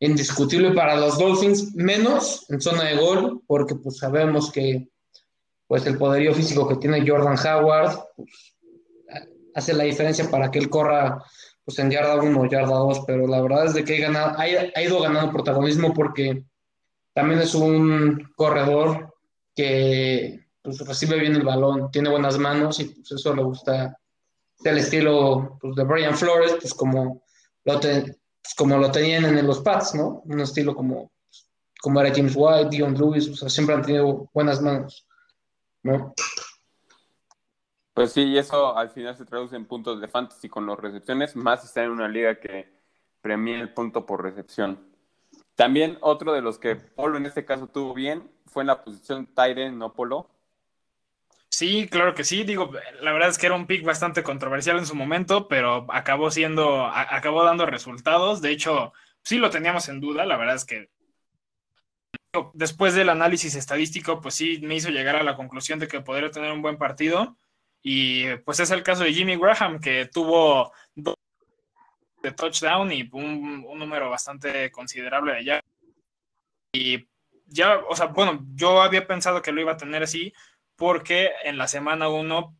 indiscutible 0.00 0.72
para 0.72 0.96
los 0.96 1.18
Dolphins, 1.18 1.74
menos 1.74 2.44
en 2.50 2.60
zona 2.60 2.84
de 2.84 2.96
gol, 2.96 3.42
porque 3.46 3.74
pues 3.74 3.96
sabemos 3.96 4.52
que 4.52 4.90
pues 5.66 5.86
el 5.86 5.96
poderío 5.96 6.34
físico 6.34 6.68
que 6.68 6.76
tiene 6.76 7.08
Jordan 7.08 7.38
Howard 7.38 7.98
pues, 8.16 8.30
hace 9.54 9.72
la 9.72 9.84
diferencia 9.84 10.30
para 10.30 10.50
que 10.50 10.58
él 10.58 10.68
corra 10.68 11.24
pues 11.68 11.78
en 11.80 11.90
yarda 11.90 12.16
1 12.16 12.40
o 12.40 12.46
yarda 12.46 12.76
2, 12.76 13.00
pero 13.06 13.26
la 13.26 13.42
verdad 13.42 13.66
es 13.66 13.74
de 13.74 13.84
que 13.84 14.02
ha, 14.02 14.82
ido 14.82 15.02
ganando 15.02 15.30
protagonismo 15.30 15.92
porque 15.92 16.42
también 17.12 17.40
es 17.40 17.54
un 17.54 18.32
corredor 18.34 19.14
que 19.54 20.46
pues, 20.62 20.78
recibe 20.78 21.18
bien 21.18 21.36
el 21.36 21.42
balón, 21.42 21.90
tiene 21.90 22.08
buenas 22.08 22.38
manos 22.38 22.80
y 22.80 22.86
pues 22.86 23.12
eso 23.12 23.34
le 23.34 23.42
gusta 23.42 23.94
el 24.64 24.78
estilo 24.78 25.58
pues, 25.60 25.76
de 25.76 25.84
Brian 25.84 26.16
Flores, 26.16 26.56
pues 26.58 26.72
como 26.72 27.22
lo, 27.64 27.78
pues, 27.78 28.92
tenían 28.92 29.26
en 29.26 29.46
los 29.46 29.60
Pats, 29.60 29.94
¿no? 29.94 30.22
Un 30.24 30.40
estilo 30.40 30.74
como, 30.74 31.12
como 31.82 32.00
era 32.00 32.14
James 32.14 32.32
White, 32.34 32.70
Dion 32.70 32.94
Lewis, 32.94 33.42
o 33.42 33.48
siempre 33.50 33.74
han 33.74 33.82
tenido 33.82 34.30
buenas 34.32 34.62
manos, 34.62 35.06
¿no? 35.82 36.14
Pues 37.98 38.12
sí, 38.12 38.22
y 38.22 38.38
eso 38.38 38.78
al 38.78 38.90
final 38.90 39.16
se 39.16 39.24
traduce 39.24 39.56
en 39.56 39.64
puntos 39.64 40.00
de 40.00 40.06
fantasy 40.06 40.48
con 40.48 40.64
las 40.68 40.78
recepciones, 40.78 41.34
más 41.34 41.64
está 41.64 41.82
en 41.82 41.90
una 41.90 42.06
liga 42.06 42.38
que 42.38 42.72
premia 43.20 43.58
el 43.58 43.74
punto 43.74 44.06
por 44.06 44.22
recepción. 44.22 44.78
También 45.56 45.98
otro 46.00 46.32
de 46.32 46.40
los 46.40 46.60
que 46.60 46.76
Polo 46.76 47.18
en 47.18 47.26
este 47.26 47.44
caso 47.44 47.66
tuvo 47.66 47.94
bien 47.94 48.30
fue 48.46 48.62
en 48.62 48.68
la 48.68 48.84
posición 48.84 49.26
Tyren, 49.26 49.76
no 49.76 49.94
Polo. 49.94 50.30
Sí, 51.48 51.88
claro 51.90 52.14
que 52.14 52.22
sí. 52.22 52.44
Digo, 52.44 52.70
la 53.00 53.12
verdad 53.12 53.30
es 53.30 53.36
que 53.36 53.46
era 53.46 53.56
un 53.56 53.66
pick 53.66 53.84
bastante 53.84 54.22
controversial 54.22 54.78
en 54.78 54.86
su 54.86 54.94
momento, 54.94 55.48
pero 55.48 55.84
acabó 55.88 56.30
siendo, 56.30 56.86
acabó 56.86 57.42
dando 57.42 57.66
resultados. 57.66 58.40
De 58.40 58.52
hecho, 58.52 58.92
sí 59.22 59.38
lo 59.38 59.50
teníamos 59.50 59.88
en 59.88 60.00
duda. 60.00 60.24
La 60.24 60.36
verdad 60.36 60.54
es 60.54 60.64
que 60.64 60.88
después 62.54 62.94
del 62.94 63.08
análisis 63.08 63.56
estadístico, 63.56 64.20
pues 64.20 64.36
sí 64.36 64.60
me 64.62 64.76
hizo 64.76 64.90
llegar 64.90 65.16
a 65.16 65.24
la 65.24 65.34
conclusión 65.34 65.80
de 65.80 65.88
que 65.88 66.00
podría 66.00 66.30
tener 66.30 66.52
un 66.52 66.62
buen 66.62 66.78
partido. 66.78 67.36
Y 67.90 68.36
pues 68.44 68.60
es 68.60 68.70
el 68.70 68.82
caso 68.82 69.04
de 69.04 69.14
Jimmy 69.14 69.36
Graham, 69.36 69.80
que 69.80 70.10
tuvo 70.12 70.74
dos 70.94 71.16
de 72.22 72.32
touchdown 72.32 72.92
y 72.92 73.08
un, 73.12 73.62
número 73.62 74.10
bastante 74.10 74.70
considerable 74.70 75.32
de 75.32 75.38
allá. 75.38 75.64
Y 76.70 77.08
ya, 77.46 77.78
o 77.88 77.96
sea, 77.96 78.08
bueno, 78.08 78.44
yo 78.52 78.82
había 78.82 79.06
pensado 79.06 79.40
que 79.40 79.52
lo 79.52 79.62
iba 79.62 79.72
a 79.72 79.78
tener 79.78 80.02
así, 80.02 80.34
porque 80.76 81.30
en 81.44 81.56
la 81.56 81.66
semana 81.66 82.10
1 82.10 82.54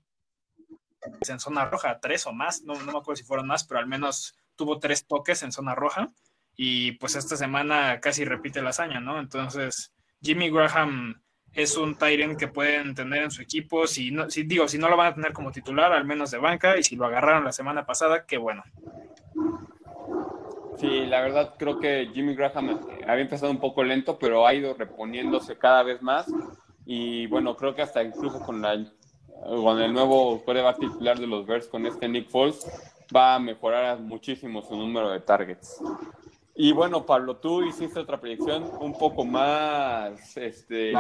en 1.29 1.41
zona 1.41 1.67
roja, 1.67 2.01
tres 2.01 2.27
o 2.27 2.33
más, 2.33 2.63
no, 2.63 2.73
no 2.77 2.91
me 2.93 2.99
acuerdo 2.99 3.17
si 3.17 3.25
fueron 3.25 3.49
más, 3.49 3.65
pero 3.65 3.81
al 3.81 3.87
menos 3.87 4.35
tuvo 4.57 4.79
tres 4.79 5.07
toques 5.07 5.43
en 5.43 5.53
zona 5.53 5.75
roja 5.75 6.09
y 6.57 6.93
pues 6.93 7.17
esta 7.17 7.37
semana 7.37 8.01
casi 8.01 8.25
repite 8.25 8.63
la 8.63 8.71
hazaña, 8.71 8.99
¿no? 8.99 9.21
Entonces, 9.21 9.93
Jimmy 10.23 10.49
Graham 10.49 11.23
es 11.59 11.77
un 11.77 11.97
Tyrant 11.97 12.39
que 12.39 12.47
pueden 12.47 12.95
tener 12.95 13.25
en 13.25 13.33
su 13.33 13.43
equipo, 13.43 13.89
si, 13.89 14.13
no, 14.13 14.31
si 14.31 14.45
digo, 14.45 14.69
si 14.69 14.79
no 14.79 14.89
lo 14.89 14.97
van 14.97 15.09
a 15.09 15.15
tener 15.15 15.33
como 15.33 15.51
titular, 15.51 15.93
al 15.93 16.05
menos 16.05 16.31
de 16.31 16.39
banca, 16.39 16.79
y 16.79 16.85
si 16.85 16.95
lo 16.95 17.05
agarraron 17.05 17.45
la 17.45 17.51
semana 17.51 17.85
pasada, 17.85 18.25
qué 18.27 18.39
bueno. 18.39 18.63
Sí, 20.79 21.07
la 21.07 21.21
verdad 21.21 21.57
creo 21.59 21.81
que 21.81 22.11
Jimmy 22.15 22.37
Graham 22.37 22.79
había 23.09 23.23
empezado 23.23 23.51
un 23.51 23.59
poco 23.59 23.83
lento, 23.83 24.21
pero 24.21 24.47
ha 24.47 24.55
ido 24.55 24.75
reponiéndose 24.75 25.59
cada 25.59 25.83
vez 25.83 26.01
más 26.01 26.27
y 26.87 27.27
bueno, 27.27 27.57
creo 27.57 27.75
que 27.75 27.83
hasta 27.83 28.05
incluso 28.05 28.39
con, 28.39 28.63
la, 28.63 28.81
con 29.45 29.81
el 29.81 29.93
nuevo 29.93 30.41
coreback 30.45 30.79
titular 30.79 31.19
de 31.19 31.27
los 31.27 31.45
Bears, 31.45 31.67
con 31.67 31.85
este 31.87 32.09
Nick 32.09 32.31
Foles, 32.31 32.65
va 33.15 33.35
a 33.35 33.39
mejorar 33.41 33.99
muchísimo 33.99 34.63
su 34.63 34.77
número 34.77 35.11
de 35.11 35.19
targets. 35.19 35.83
Y 36.61 36.73
bueno, 36.73 37.07
Pablo, 37.07 37.37
tú 37.37 37.63
hiciste 37.63 38.01
otra 38.01 38.21
predicción 38.21 38.69
un 38.81 38.93
poco 38.99 39.25
más, 39.25 40.37
este, 40.37 40.93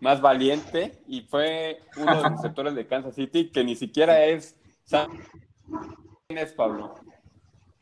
más 0.00 0.22
valiente 0.22 1.02
y 1.06 1.20
fue 1.20 1.82
uno 1.98 2.16
de 2.16 2.22
los 2.22 2.32
receptores 2.36 2.74
de 2.74 2.86
Kansas 2.86 3.14
City 3.14 3.50
que 3.50 3.62
ni 3.62 3.76
siquiera 3.76 4.24
es... 4.24 4.56
¿Quién 4.88 6.38
es 6.38 6.54
Pablo? 6.54 6.94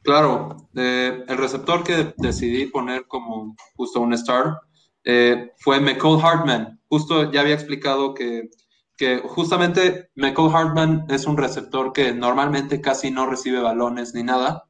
Claro, 0.03 0.57
eh, 0.75 1.23
el 1.29 1.39
receptor 1.39 1.85
que 1.85 2.15
decidí 2.17 2.67
poner 2.67 3.07
como 3.07 3.55
justo 3.77 4.01
un 4.01 4.15
star 4.15 4.59
eh, 5.05 5.53
fue 5.59 5.79
McCall 5.79 6.21
Hartman. 6.21 6.81
Justo 6.89 7.31
ya 7.31 7.43
había 7.43 7.55
explicado 7.55 8.13
que, 8.13 8.51
que 8.97 9.19
justamente 9.19 10.11
McCall 10.17 10.53
Hartman 10.53 11.07
es 11.11 11.27
un 11.27 11.37
receptor 11.37 11.93
que 11.93 12.13
normalmente 12.13 12.81
casi 12.81 13.13
no 13.13 13.27
recibe 13.27 13.61
balones 13.61 14.15
ni 14.15 14.25
nada, 14.25 14.65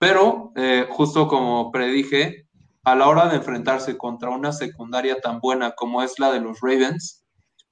pero 0.00 0.50
eh, 0.56 0.86
justo 0.88 1.28
como 1.28 1.70
predije, 1.70 2.46
a 2.84 2.96
la 2.96 3.06
hora 3.06 3.28
de 3.28 3.36
enfrentarse 3.36 3.98
contra 3.98 4.30
una 4.30 4.50
secundaria 4.50 5.20
tan 5.20 5.40
buena 5.40 5.72
como 5.72 6.02
es 6.02 6.18
la 6.18 6.32
de 6.32 6.40
los 6.40 6.58
Ravens, 6.62 7.22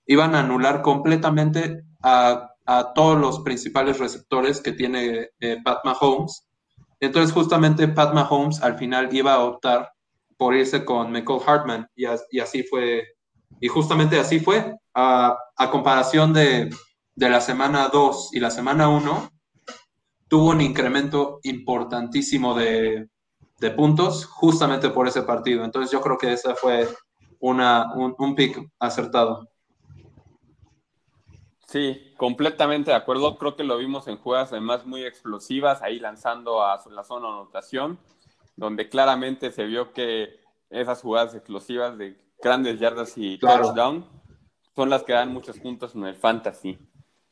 iban 0.04 0.34
a 0.34 0.40
anular 0.40 0.82
completamente 0.82 1.82
a, 2.02 2.44
todos 2.94 3.18
los 3.18 3.40
principales 3.40 3.98
receptores 3.98 4.60
que 4.60 4.72
tiene 4.72 5.30
eh, 5.40 5.56
Pat 5.64 5.78
Mahomes. 5.86 6.46
Entonces 7.00 7.32
justamente 7.32 7.88
Pat 7.88 8.12
Mahomes 8.12 8.60
al 8.60 8.76
final 8.76 9.08
iba 9.10 9.32
a 9.32 9.44
optar 9.44 9.90
por 10.36 10.54
irse 10.54 10.84
con 10.84 11.10
Michael 11.10 11.40
Hartman 11.46 11.88
y, 11.96 12.04
así 12.04 12.62
fue, 12.64 13.04
y 13.58 13.68
justamente 13.68 14.20
así 14.20 14.38
fue, 14.38 14.74
a, 14.92 15.34
comparación 15.70 16.34
de, 16.34 16.68
la 17.16 17.40
semana 17.40 17.88
2 17.90 18.34
y 18.34 18.40
la 18.40 18.50
semana 18.50 18.90
1, 18.90 19.30
tuvo 20.28 20.50
un 20.50 20.60
incremento 20.60 21.40
importantísimo 21.42 22.54
de, 22.54 23.08
puntos 23.76 24.24
justamente 24.24 24.90
por 24.90 25.08
ese 25.08 25.22
partido. 25.22 25.64
Entonces 25.64 25.90
yo 25.90 26.00
creo 26.00 26.16
que 26.16 26.32
ese 26.32 26.54
fue 26.54 26.88
una, 27.40 27.92
un, 27.94 28.14
un 28.18 28.34
pick 28.34 28.70
acertado. 28.78 29.48
Sí, 31.66 32.14
completamente 32.16 32.92
de 32.92 32.96
acuerdo. 32.96 33.36
Creo 33.36 33.56
que 33.56 33.64
lo 33.64 33.76
vimos 33.76 34.06
en 34.08 34.16
jugadas 34.16 34.52
además 34.52 34.86
muy 34.86 35.04
explosivas, 35.04 35.82
ahí 35.82 35.98
lanzando 35.98 36.62
a 36.62 36.80
la 36.90 37.04
zona 37.04 37.26
de 37.26 37.34
anotación 37.34 37.98
donde 38.58 38.88
claramente 38.88 39.52
se 39.52 39.64
vio 39.66 39.92
que 39.92 40.40
esas 40.68 41.00
jugadas 41.00 41.34
explosivas 41.34 41.96
de 41.96 42.18
grandes 42.42 42.80
yardas 42.80 43.16
y 43.16 43.38
touchdown 43.38 44.04
son 44.74 44.90
las 44.90 45.04
que 45.04 45.12
dan 45.12 45.32
muchos 45.32 45.58
puntos 45.60 45.94
en 45.94 46.04
el 46.04 46.16
fantasy. 46.16 46.76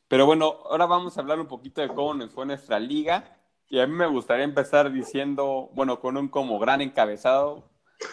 Pero 0.07 0.25
bueno, 0.25 0.57
ahora 0.69 0.85
vamos 0.85 1.17
a 1.17 1.21
hablar 1.21 1.39
un 1.39 1.47
poquito 1.47 1.81
de 1.81 1.89
cómo 1.89 2.13
nos 2.13 2.31
fue 2.31 2.45
nuestra 2.45 2.79
liga. 2.79 3.37
Y 3.69 3.79
a 3.79 3.87
mí 3.87 3.93
me 3.93 4.07
gustaría 4.07 4.45
empezar 4.45 4.91
diciendo, 4.91 5.69
bueno, 5.73 5.99
con 5.99 6.15
un 6.15 6.29
como 6.29 6.57
gran 6.59 6.81
encabezado, 6.81 7.69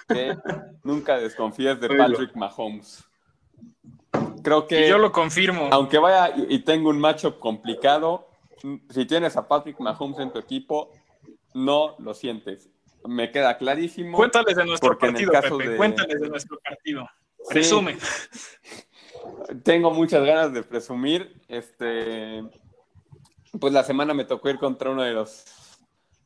que 0.08 0.36
nunca 0.82 1.18
desconfíes 1.18 1.80
de 1.80 1.88
Patrick 1.88 2.34
Mahomes. 2.34 3.04
Creo 4.42 4.66
que... 4.66 4.88
yo 4.88 4.98
lo 4.98 5.12
confirmo. 5.12 5.68
Aunque 5.70 5.98
vaya 5.98 6.34
y 6.36 6.58
tenga 6.60 6.88
un 6.88 6.98
matchup 6.98 7.38
complicado, 7.38 8.26
si 8.90 9.06
tienes 9.06 9.36
a 9.36 9.46
Patrick 9.46 9.78
Mahomes 9.78 10.18
en 10.18 10.32
tu 10.32 10.38
equipo, 10.38 10.90
no 11.54 11.94
lo 11.98 12.14
sientes 12.14 12.68
me 13.06 13.30
queda 13.30 13.56
clarísimo. 13.56 14.16
Cuéntales 14.16 14.56
de 14.56 14.64
nuestro 14.64 14.98
partido, 14.98 15.32
Pepe. 15.32 15.76
Cuéntales 15.76 16.20
de 16.20 16.28
nuestro 16.28 16.58
partido. 16.58 17.08
Presume. 17.48 17.96
Tengo 19.62 19.90
muchas 19.90 20.24
ganas 20.24 20.52
de 20.52 20.62
presumir. 20.62 21.40
Este, 21.48 22.44
pues 23.58 23.72
la 23.72 23.84
semana 23.84 24.14
me 24.14 24.24
tocó 24.24 24.50
ir 24.50 24.58
contra 24.58 24.90
uno 24.90 25.02
de 25.02 25.12
los 25.12 25.44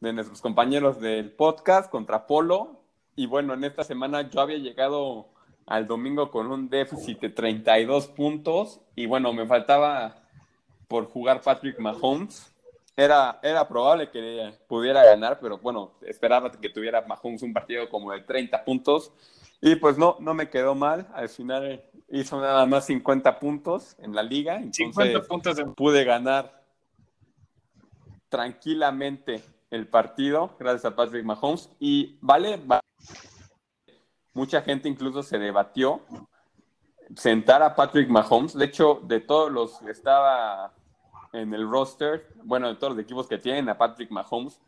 de 0.00 0.12
nuestros 0.12 0.40
compañeros 0.40 1.00
del 1.00 1.32
podcast, 1.32 1.90
contra 1.90 2.26
Polo. 2.26 2.82
Y 3.16 3.26
bueno, 3.26 3.54
en 3.54 3.64
esta 3.64 3.82
semana 3.82 4.30
yo 4.30 4.40
había 4.40 4.58
llegado 4.58 5.28
al 5.66 5.86
domingo 5.86 6.30
con 6.30 6.50
un 6.50 6.68
déficit 6.68 7.20
de 7.20 7.30
32 7.30 8.08
puntos. 8.08 8.80
Y 8.94 9.06
bueno, 9.06 9.32
me 9.32 9.46
faltaba 9.46 10.22
por 10.86 11.06
jugar 11.06 11.40
Patrick 11.42 11.78
Mahomes 11.78 12.54
era, 12.98 13.38
era 13.44 13.68
probable 13.68 14.10
que 14.10 14.52
pudiera 14.66 15.04
ganar, 15.04 15.38
pero 15.40 15.58
bueno, 15.58 15.92
esperaba 16.02 16.50
que 16.50 16.68
tuviera 16.68 17.02
Mahomes 17.02 17.42
un 17.42 17.52
partido 17.52 17.88
como 17.88 18.10
de 18.10 18.22
30 18.22 18.64
puntos. 18.64 19.12
Y 19.60 19.76
pues 19.76 19.98
no, 19.98 20.16
no 20.20 20.34
me 20.34 20.48
quedó 20.48 20.74
mal. 20.74 21.08
Al 21.14 21.28
final 21.28 21.84
hizo 22.08 22.40
nada 22.40 22.64
más 22.66 22.86
50 22.86 23.38
puntos 23.38 23.96
en 23.98 24.14
la 24.14 24.22
liga. 24.22 24.56
Entonces 24.56 24.94
50 24.94 25.22
puntos 25.22 25.56
pude 25.76 26.04
ganar 26.04 26.64
tranquilamente 28.28 29.42
el 29.70 29.86
partido 29.86 30.54
gracias 30.58 30.84
a 30.84 30.96
Patrick 30.96 31.24
Mahomes. 31.24 31.70
Y 31.78 32.18
vale, 32.20 32.60
mucha 34.32 34.62
gente 34.62 34.88
incluso 34.88 35.22
se 35.22 35.38
debatió 35.38 36.00
sentar 37.16 37.62
a 37.62 37.74
Patrick 37.74 38.08
Mahomes. 38.08 38.54
De 38.54 38.66
hecho, 38.66 39.00
de 39.04 39.20
todos 39.20 39.50
los 39.50 39.78
que 39.78 39.90
estaba 39.90 40.72
en 41.32 41.52
el 41.52 41.68
roster, 41.68 42.28
bueno, 42.44 42.68
de 42.68 42.76
todos 42.76 42.94
los 42.94 43.02
equipos 43.02 43.26
que 43.26 43.38
tienen 43.38 43.68
a 43.68 43.76
Patrick 43.76 44.10
Mahomes, 44.10 44.60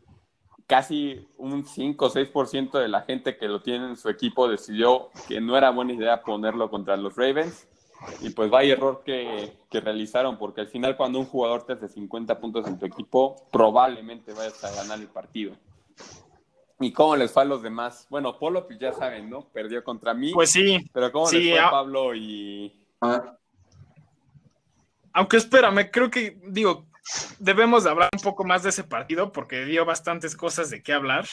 casi 0.67 1.27
un 1.37 1.65
5 1.65 2.05
o 2.05 2.09
6% 2.09 2.79
de 2.79 2.87
la 2.87 3.01
gente 3.01 3.37
que 3.37 3.47
lo 3.47 3.61
tiene 3.61 3.87
en 3.87 3.97
su 3.97 4.09
equipo 4.09 4.47
decidió 4.47 5.09
que 5.27 5.41
no 5.41 5.57
era 5.57 5.69
buena 5.69 5.93
idea 5.93 6.23
ponerlo 6.23 6.69
contra 6.69 6.97
los 6.97 7.15
Ravens. 7.15 7.67
Y 8.21 8.31
pues 8.31 8.49
vaya 8.49 8.73
error 8.73 9.03
que, 9.05 9.53
que 9.69 9.79
realizaron, 9.79 10.39
porque 10.39 10.61
al 10.61 10.67
final 10.67 10.97
cuando 10.97 11.19
un 11.19 11.25
jugador 11.25 11.63
te 11.67 11.73
hace 11.73 11.87
50 11.87 12.39
puntos 12.39 12.65
en 12.67 12.79
tu 12.79 12.87
equipo, 12.87 13.47
probablemente 13.51 14.33
vayas 14.33 14.63
a 14.63 14.71
ganar 14.73 14.99
el 14.99 15.07
partido. 15.07 15.53
¿Y 16.79 16.91
cómo 16.91 17.15
les 17.15 17.31
fue 17.31 17.43
a 17.43 17.45
los 17.45 17.61
demás? 17.61 18.07
Bueno, 18.09 18.39
Polo, 18.39 18.65
pues 18.65 18.79
ya 18.79 18.91
saben, 18.91 19.29
¿no? 19.29 19.45
Perdió 19.49 19.83
contra 19.83 20.15
mí. 20.15 20.31
Pues 20.33 20.49
sí. 20.49 20.79
Pero 20.91 21.11
¿cómo 21.11 21.29
les 21.29 21.49
fue 21.49 21.59
a 21.59 21.69
Pablo 21.69 22.15
y, 22.15 22.73
ah. 23.01 23.37
Aunque 25.13 25.37
espérame, 25.37 25.89
creo 25.91 26.09
que, 26.09 26.39
digo, 26.47 26.85
debemos 27.39 27.85
hablar 27.85 28.09
un 28.13 28.21
poco 28.21 28.43
más 28.43 28.63
de 28.63 28.69
ese 28.69 28.83
partido 28.83 29.31
porque 29.31 29.65
dio 29.65 29.85
bastantes 29.85 30.35
cosas 30.35 30.69
de 30.69 30.81
qué 30.83 30.93
hablar. 30.93 31.27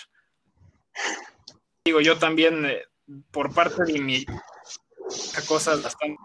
Digo, 1.84 2.00
yo 2.00 2.18
también, 2.18 2.66
eh, 2.66 2.82
por 3.30 3.54
parte 3.54 3.84
de 3.84 4.00
mi 4.00 4.24
cosas 5.46 5.82
bastante. 5.82 6.18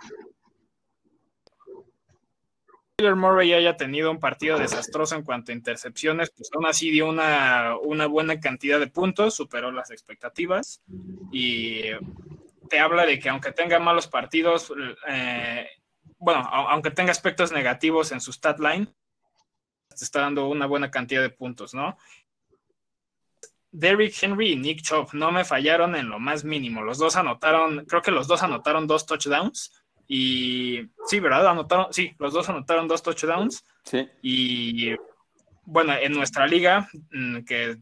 Taylor 2.96 3.16
Murray 3.16 3.54
haya 3.54 3.76
tenido 3.76 4.12
un 4.12 4.20
partido 4.20 4.60
desastroso 4.60 5.16
en 5.16 5.24
cuanto 5.24 5.52
a 5.52 5.56
intercepciones, 5.56 6.32
pues 6.36 6.50
aún 6.54 6.66
así 6.66 6.92
dio 6.92 7.08
una, 7.08 7.76
una 7.82 8.06
buena 8.08 8.40
cantidad 8.40 8.80
de 8.80 8.88
puntos, 8.88 9.36
superó 9.36 9.72
las 9.72 9.90
expectativas 9.90 10.82
y 11.32 11.84
te 12.70 12.80
habla 12.80 13.06
de 13.06 13.20
que 13.20 13.30
aunque 13.30 13.52
tenga 13.52 13.80
malos 13.80 14.08
partidos, 14.08 14.72
eh, 15.08 15.68
bueno, 16.20 16.42
aunque 16.52 16.92
tenga 16.92 17.12
aspectos 17.12 17.52
negativos 17.52 18.12
en 18.12 18.22
su 18.22 18.32
stat 18.32 18.60
line, 18.60 18.88
te 19.96 20.04
está 20.04 20.22
dando 20.22 20.48
una 20.48 20.66
buena 20.66 20.92
cantidad 20.92 21.22
de 21.22 21.30
puntos, 21.30 21.74
¿no? 21.74 21.98
Derrick 23.72 24.16
Henry 24.22 24.52
y 24.52 24.56
Nick 24.56 24.82
Chubb 24.84 25.14
no 25.14 25.32
me 25.32 25.44
fallaron 25.44 25.96
en 25.96 26.08
lo 26.08 26.20
más 26.20 26.44
mínimo. 26.44 26.84
Los 26.84 27.00
dos 27.00 27.16
anotaron, 27.16 27.86
creo 27.86 28.02
que 28.04 28.12
los 28.12 28.28
dos 28.28 28.44
anotaron 28.44 28.86
dos 28.86 29.06
touchdowns. 29.06 29.74
Y 30.08 30.82
sí, 31.08 31.20
¿verdad? 31.20 31.48
Anotaron, 31.48 31.88
sí, 31.92 32.14
los 32.20 32.34
dos 32.34 32.48
anotaron 32.50 32.88
dos 32.88 33.02
touchdowns. 33.02 33.66
Sí. 33.84 34.08
Y 34.22 34.92
bueno, 35.66 35.94
en 35.96 36.14
nuestra 36.14 36.46
liga, 36.46 36.88
mm, 37.12 37.40
que 37.46 37.78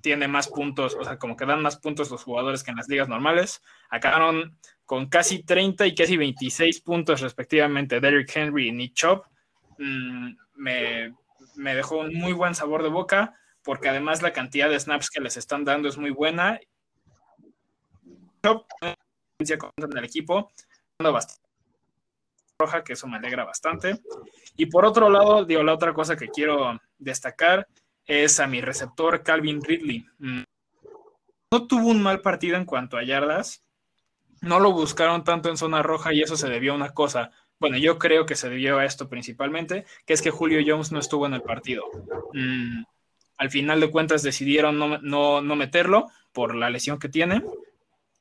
tiene 0.00 0.26
más 0.26 0.48
puntos, 0.48 0.96
o 0.98 1.04
sea, 1.04 1.18
como 1.18 1.36
que 1.36 1.46
dan 1.46 1.62
más 1.62 1.76
puntos 1.76 2.10
los 2.10 2.24
jugadores 2.24 2.64
que 2.64 2.72
en 2.72 2.76
las 2.76 2.88
ligas 2.88 3.08
normales, 3.08 3.62
acabaron 3.90 4.58
con 4.84 5.08
casi 5.08 5.44
30 5.44 5.86
y 5.86 5.94
casi 5.94 6.16
26 6.16 6.80
puntos 6.80 7.20
respectivamente 7.20 8.00
Derrick 8.00 8.34
Henry 8.34 8.68
y 8.68 8.72
Nick 8.72 8.94
Chubb. 8.94 9.22
Mm, 9.78 10.30
me, 10.56 11.14
me 11.58 11.74
dejó 11.74 11.98
un 11.98 12.14
muy 12.14 12.32
buen 12.32 12.54
sabor 12.54 12.82
de 12.82 12.88
boca 12.88 13.34
porque 13.62 13.88
además 13.88 14.22
la 14.22 14.32
cantidad 14.32 14.70
de 14.70 14.78
snaps 14.78 15.10
que 15.10 15.20
les 15.20 15.36
están 15.36 15.64
dando 15.64 15.88
es 15.88 15.98
muy 15.98 16.10
buena. 16.10 16.58
en 18.42 19.98
el 19.98 20.04
equipo, 20.04 20.50
bastante 20.98 21.48
roja, 22.58 22.82
que 22.82 22.94
eso 22.94 23.06
me 23.06 23.16
alegra 23.16 23.44
bastante. 23.44 24.00
Y 24.56 24.66
por 24.66 24.84
otro 24.84 25.10
lado, 25.10 25.44
digo, 25.44 25.62
la 25.62 25.74
otra 25.74 25.92
cosa 25.92 26.16
que 26.16 26.28
quiero 26.28 26.80
destacar 26.98 27.68
es 28.06 28.40
a 28.40 28.46
mi 28.46 28.60
receptor 28.60 29.22
Calvin 29.22 29.62
Ridley. 29.62 30.06
Mm, 30.18 30.42
no 31.52 31.66
tuvo 31.66 31.88
un 31.88 32.02
mal 32.02 32.20
partido 32.20 32.56
en 32.56 32.64
cuanto 32.64 32.96
a 32.96 33.04
yardas, 33.04 33.62
no 34.40 34.60
lo 34.60 34.72
buscaron 34.72 35.24
tanto 35.24 35.48
en 35.48 35.56
zona 35.56 35.82
roja 35.82 36.12
y 36.12 36.22
eso 36.22 36.36
se 36.36 36.48
debió 36.48 36.72
a 36.72 36.76
una 36.76 36.90
cosa. 36.94 37.30
Bueno, 37.60 37.76
yo 37.76 37.98
creo 37.98 38.24
que 38.24 38.36
se 38.36 38.48
debió 38.48 38.78
a 38.78 38.84
esto 38.84 39.08
principalmente, 39.08 39.84
que 40.06 40.12
es 40.12 40.22
que 40.22 40.30
Julio 40.30 40.60
Jones 40.64 40.92
no 40.92 41.00
estuvo 41.00 41.26
en 41.26 41.34
el 41.34 41.42
partido. 41.42 41.84
Mm, 42.32 42.84
al 43.36 43.50
final 43.50 43.80
de 43.80 43.90
cuentas 43.90 44.22
decidieron 44.22 44.78
no, 44.78 45.56
meterlo 45.56 46.06
por 46.32 46.54
la 46.54 46.70
lesión 46.70 46.98
que 46.98 47.08
tiene. 47.08 47.42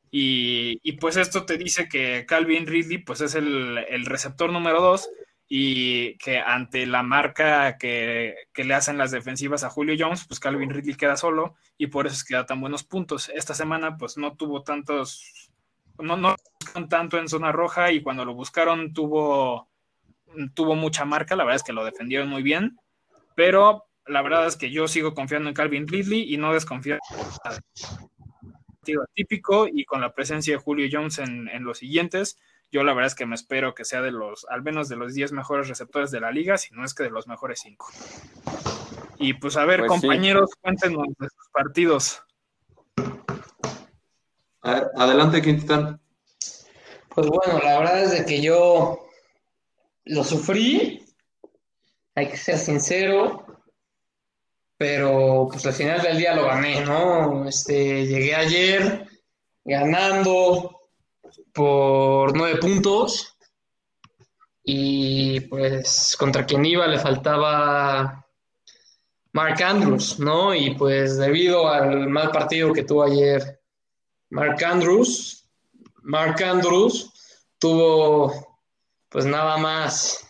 Y, 0.09 0.91
pues 0.93 1.17
esto 1.17 1.45
te 1.45 1.57
dice 1.57 1.87
que 1.87 2.25
Calvin 2.25 2.65
Ridley 2.65 2.99
pues 2.99 3.21
es 3.21 3.35
el, 3.35 4.05
receptor 4.05 4.51
número 4.51 4.81
dos 4.81 5.09
y 5.49 6.17
que 6.17 6.39
ante 6.39 6.85
la 6.87 7.03
marca 7.03 7.77
que, 7.77 8.35
le 8.55 8.73
hacen 8.73 8.97
las 8.97 9.11
defensivas 9.11 9.63
a 9.63 9.69
Julio 9.69 9.95
Jones, 9.99 10.25
pues 10.27 10.39
Calvin 10.39 10.71
Ridley 10.71 10.95
queda 10.95 11.17
solo 11.17 11.55
y 11.77 11.87
por 11.87 12.07
eso 12.07 12.15
es 12.15 12.23
que 12.23 12.35
da 12.35 12.45
tan 12.47 12.61
buenos 12.61 12.83
puntos. 12.83 13.29
Esta 13.29 13.53
semana 13.53 13.97
pues 13.97 14.17
no 14.17 14.35
tuvo 14.35 14.63
tantos, 14.63 15.51
no, 15.99 16.17
no 16.17 16.35
tanto 16.89 17.17
en 17.17 17.27
zona 17.27 17.51
roja 17.51 17.91
y 17.91 18.01
cuando 18.01 18.25
lo 18.25 18.33
buscaron 18.33 18.93
tuvo, 18.93 19.69
tuvo 20.53 20.75
mucha 20.75 21.05
marca, 21.05 21.35
la 21.35 21.43
verdad 21.43 21.57
es 21.57 21.63
que 21.63 21.73
lo 21.73 21.85
defendieron 21.85 22.29
muy 22.29 22.43
bien, 22.43 22.77
pero 23.35 23.85
la 24.05 24.21
verdad 24.21 24.47
es 24.47 24.55
que 24.55 24.71
yo 24.71 24.87
sigo 24.87 25.13
confiando 25.13 25.49
en 25.49 25.55
Calvin 25.55 25.87
Ridley 25.87 26.33
y 26.33 26.37
no 26.37 26.53
desconfío 26.53 26.97
típico 29.13 29.67
y 29.67 29.85
con 29.85 30.01
la 30.01 30.13
presencia 30.13 30.53
de 30.53 30.63
Julio 30.63 30.87
Jones 30.91 31.19
en, 31.19 31.63
los 31.63 31.79
siguientes, 31.79 32.39
yo 32.71 32.83
la 32.83 32.93
verdad 32.93 33.07
es 33.07 33.15
que 33.15 33.25
me 33.25 33.35
espero 33.35 33.73
que 33.73 33.85
sea 33.85 34.01
de 34.01 34.11
los, 34.11 34.45
al 34.49 34.61
menos 34.61 34.89
de 34.89 34.95
los 34.95 35.13
10 35.13 35.33
mejores 35.33 35.67
receptores 35.67 36.11
de 36.11 36.21
la 36.21 36.31
liga, 36.31 36.57
si 36.57 36.73
no 36.73 36.85
es 36.85 36.93
que 36.93 37.03
de 37.03 37.09
los 37.09 37.27
mejores 37.27 37.59
5. 37.61 37.87
Y 39.19 39.33
pues 39.33 39.57
a 39.57 39.65
ver, 39.65 39.81
pues 39.81 39.89
compañeros, 39.89 40.51
cuéntenos 40.61 41.07
de 41.17 41.27
sus 41.27 41.49
partidos. 41.51 42.23
Adelante, 44.61 45.41
Quintán. 45.41 45.99
Pues 47.17 47.29
bueno, 47.29 47.57
la 47.63 47.79
verdad 47.79 48.03
es 48.03 48.11
de 48.11 48.25
que 48.27 48.39
yo 48.39 49.09
lo 50.05 50.23
sufrí, 50.23 51.03
hay 52.13 52.27
que 52.27 52.37
ser 52.37 52.59
sincero, 52.59 53.43
pero 54.77 55.47
pues 55.51 55.65
al 55.65 55.73
final 55.73 55.99
del 56.03 56.19
día 56.19 56.35
lo 56.35 56.45
gané, 56.45 56.85
¿no? 56.85 57.47
Este, 57.49 58.05
llegué 58.05 58.35
ayer 58.35 59.07
ganando 59.65 60.79
por 61.55 62.37
nueve 62.37 62.59
puntos 62.59 63.35
y 64.63 65.39
pues 65.39 66.15
contra 66.19 66.45
quien 66.45 66.65
iba 66.65 66.85
le 66.85 66.99
faltaba 66.99 68.27
Mark 69.31 69.63
Andrews, 69.63 70.19
¿no? 70.19 70.53
Y 70.53 70.75
pues 70.75 71.17
debido 71.17 71.67
al 71.67 72.09
mal 72.09 72.29
partido 72.29 72.71
que 72.71 72.83
tuvo 72.83 73.05
ayer 73.05 73.59
Mark 74.29 74.63
Andrews, 74.63 75.36
Mark 76.07 76.41
Andrews 76.41 77.11
tuvo 77.59 78.57
pues 79.09 79.25
nada 79.25 79.57
más 79.57 80.25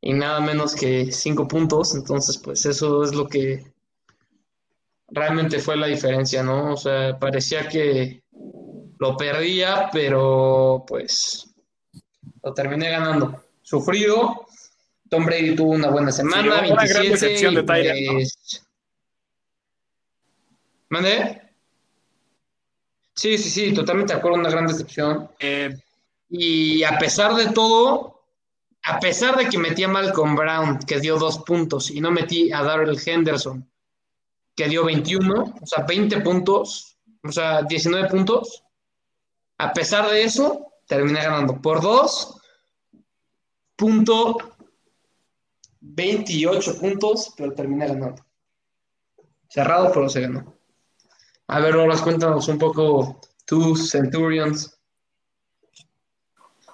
y 0.00 0.14
nada 0.14 0.40
menos 0.40 0.74
que 0.74 1.12
cinco 1.12 1.46
puntos. 1.46 1.94
Entonces, 1.94 2.38
pues 2.38 2.64
eso 2.64 3.04
es 3.04 3.14
lo 3.14 3.28
que 3.28 3.70
realmente 5.08 5.58
fue 5.58 5.76
la 5.76 5.88
diferencia, 5.88 6.42
¿no? 6.42 6.72
O 6.72 6.76
sea, 6.78 7.18
parecía 7.18 7.68
que 7.68 8.22
lo 8.98 9.16
perdía, 9.18 9.90
pero 9.92 10.84
pues 10.88 11.54
lo 12.42 12.54
terminé 12.54 12.90
ganando. 12.90 13.44
Sufrido. 13.62 14.46
Tom 15.10 15.26
Brady 15.26 15.54
tuvo 15.54 15.72
una 15.72 15.90
buena 15.90 16.10
semana, 16.10 16.66
sí, 16.66 16.72
27 16.72 17.48
una 17.48 17.62
gran 17.62 17.66
de 17.66 18.10
pues... 18.10 18.66
¿Mande? 20.88 21.43
Sí, 23.14 23.38
sí, 23.38 23.50
sí, 23.50 23.72
totalmente 23.72 24.12
de 24.12 24.18
acuerdo, 24.18 24.38
una 24.38 24.50
gran 24.50 24.66
decepción. 24.66 25.30
Eh, 25.38 25.76
y 26.28 26.82
a 26.82 26.98
pesar 26.98 27.34
de 27.34 27.52
todo, 27.52 28.22
a 28.82 28.98
pesar 28.98 29.36
de 29.36 29.48
que 29.48 29.58
metí 29.58 29.84
a 29.84 29.88
Malcolm 29.88 30.34
Brown, 30.34 30.78
que 30.80 31.00
dio 31.00 31.16
dos 31.16 31.38
puntos, 31.38 31.90
y 31.90 32.00
no 32.00 32.10
metí 32.10 32.52
a 32.52 32.62
Darrell 32.62 32.98
Henderson, 33.04 33.68
que 34.56 34.68
dio 34.68 34.84
21, 34.84 35.54
o 35.60 35.66
sea, 35.66 35.84
20 35.84 36.20
puntos, 36.20 36.98
o 37.22 37.32
sea, 37.32 37.62
19 37.62 38.08
puntos, 38.08 38.64
a 39.58 39.72
pesar 39.72 40.10
de 40.10 40.24
eso, 40.24 40.72
terminé 40.86 41.22
ganando 41.22 41.60
por 41.62 41.80
dos, 41.80 42.40
punto 43.76 44.36
28 45.80 46.78
puntos, 46.78 47.32
pero 47.36 47.52
terminé 47.52 47.86
ganando. 47.86 48.24
Cerrado, 49.48 49.90
pero 49.92 50.08
se 50.08 50.22
ganó. 50.22 50.54
A 51.48 51.60
ver, 51.60 51.74
ahora 51.74 51.98
cuéntanos 51.98 52.48
un 52.48 52.58
poco 52.58 53.20
tus 53.44 53.90
Centurions. 53.90 54.78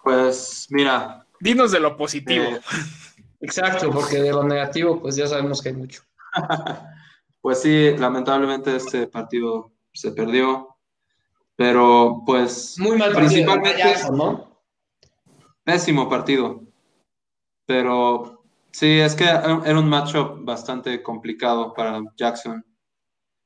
Pues 0.03 0.67
mira, 0.71 1.21
Dinos 1.41 1.73
de 1.73 1.81
lo 1.81 1.97
positivo. 1.97 2.45
Eh, 2.45 2.61
exacto, 3.41 3.91
porque 3.91 4.19
de 4.19 4.31
lo 4.31 4.45
negativo, 4.45 5.01
pues 5.01 5.17
ya 5.17 5.27
sabemos 5.27 5.63
que 5.63 5.71
hay 5.71 5.75
mucho. 5.75 6.03
pues 7.41 7.63
sí, 7.63 7.97
lamentablemente 7.97 8.77
este 8.77 9.07
partido 9.07 9.73
se 9.93 10.13
perdió, 10.13 10.77
pero 11.57 12.23
pues 12.27 12.79
muy 12.79 12.99
mal 12.99 13.13
principalmente 13.13 13.83
¿no? 14.13 14.63
Pésimo 15.65 16.09
partido. 16.09 16.63
Pero 17.65 18.45
sí, 18.71 19.01
es 19.01 19.15
que 19.15 19.25
era 19.25 19.79
un 19.79 19.89
matchup 19.89 20.45
bastante 20.45 21.03
complicado 21.03 21.73
para 21.73 22.03
Jackson. 22.17 22.65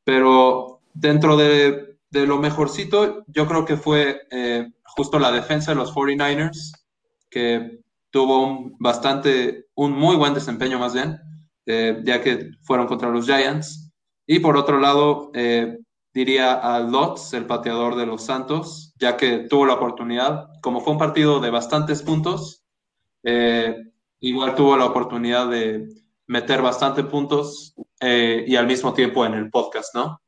Pero 0.05 0.74
dentro 0.95 1.37
de, 1.37 1.99
lo 2.11 2.39
mejorcito, 2.39 3.25
yo 3.27 3.47
creo 3.47 3.65
que 3.65 3.77
fue 3.77 4.23
eh, 4.31 4.71
justo 4.85 5.19
la 5.19 5.33
defensa 5.33 5.73
de 5.73 5.77
los 5.77 5.93
49ers, 5.93 6.73
que 7.29 7.81
tuvo 8.11 8.45
un 8.45 8.77
bastante, 8.79 9.67
un 9.75 9.93
muy 9.93 10.17
buen 10.17 10.33
desempeño 10.33 10.79
más 10.79 10.95
bien, 10.95 11.19
eh, 11.67 12.01
ya 12.05 12.23
que 12.23 12.51
fueron 12.63 12.87
contra 12.87 13.11
los 13.11 13.27
Giants. 13.27 13.91
Y 14.27 14.39
por 14.39 14.57
otro 14.57 14.79
lado, 14.79 15.33
eh, 15.35 15.79
diría 16.15 16.55
a 16.55 16.79
Lotz, 16.79 17.35
el 17.35 17.47
pateador 17.47 17.97
de 17.97 18.07
los 18.07 18.23
Santos, 18.23 18.95
ya 18.99 19.17
que 19.17 19.41
tuvo 19.51 19.67
la 19.67 19.75
oportunidad, 19.75 20.49
como 20.63 20.81
fue 20.81 20.93
un 20.93 20.99
partido 20.99 21.41
de 21.41 21.51
bastantes 21.51 22.03
puntos, 22.03 22.63
igual 24.21 24.55
tuvo 24.55 24.77
la 24.77 24.85
oportunidad 24.85 25.49
de 25.49 25.89
meter 26.27 26.63
bastantes 26.63 27.07
puntos 27.07 27.75
y 28.01 28.55
al 28.55 28.67
mismo 28.67 28.93
tiempo 28.93 29.25
en 29.25 29.35
el 29.35 29.51
podcast, 29.51 29.95
¿no? 29.95 30.21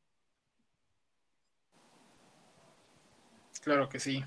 Claro 3.67 3.89
que 3.89 3.99
sí. 3.99 4.23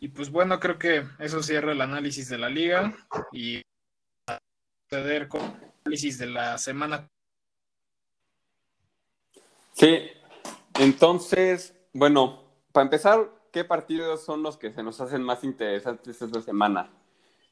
Y 0.00 0.08
pues 0.08 0.28
bueno, 0.28 0.58
creo 0.58 0.76
que 0.76 1.04
eso 1.20 1.40
cierra 1.40 1.70
el 1.70 1.80
análisis 1.80 2.28
de 2.28 2.36
la 2.36 2.48
liga 2.48 2.92
y 3.30 3.62
proceder 4.88 5.28
con 5.28 5.42
el 5.42 5.72
análisis 5.84 6.18
de 6.18 6.26
la 6.26 6.58
semana. 6.58 7.08
Sí, 9.74 10.10
entonces, 10.80 11.72
bueno, 11.92 12.42
para 12.72 12.86
empezar, 12.86 13.30
¿qué 13.52 13.62
partidos 13.62 14.24
son 14.24 14.42
los 14.42 14.56
que 14.56 14.72
se 14.72 14.82
nos 14.82 15.00
hacen 15.00 15.22
más 15.22 15.44
interesantes 15.44 16.20
esta 16.20 16.42
semana? 16.42 16.90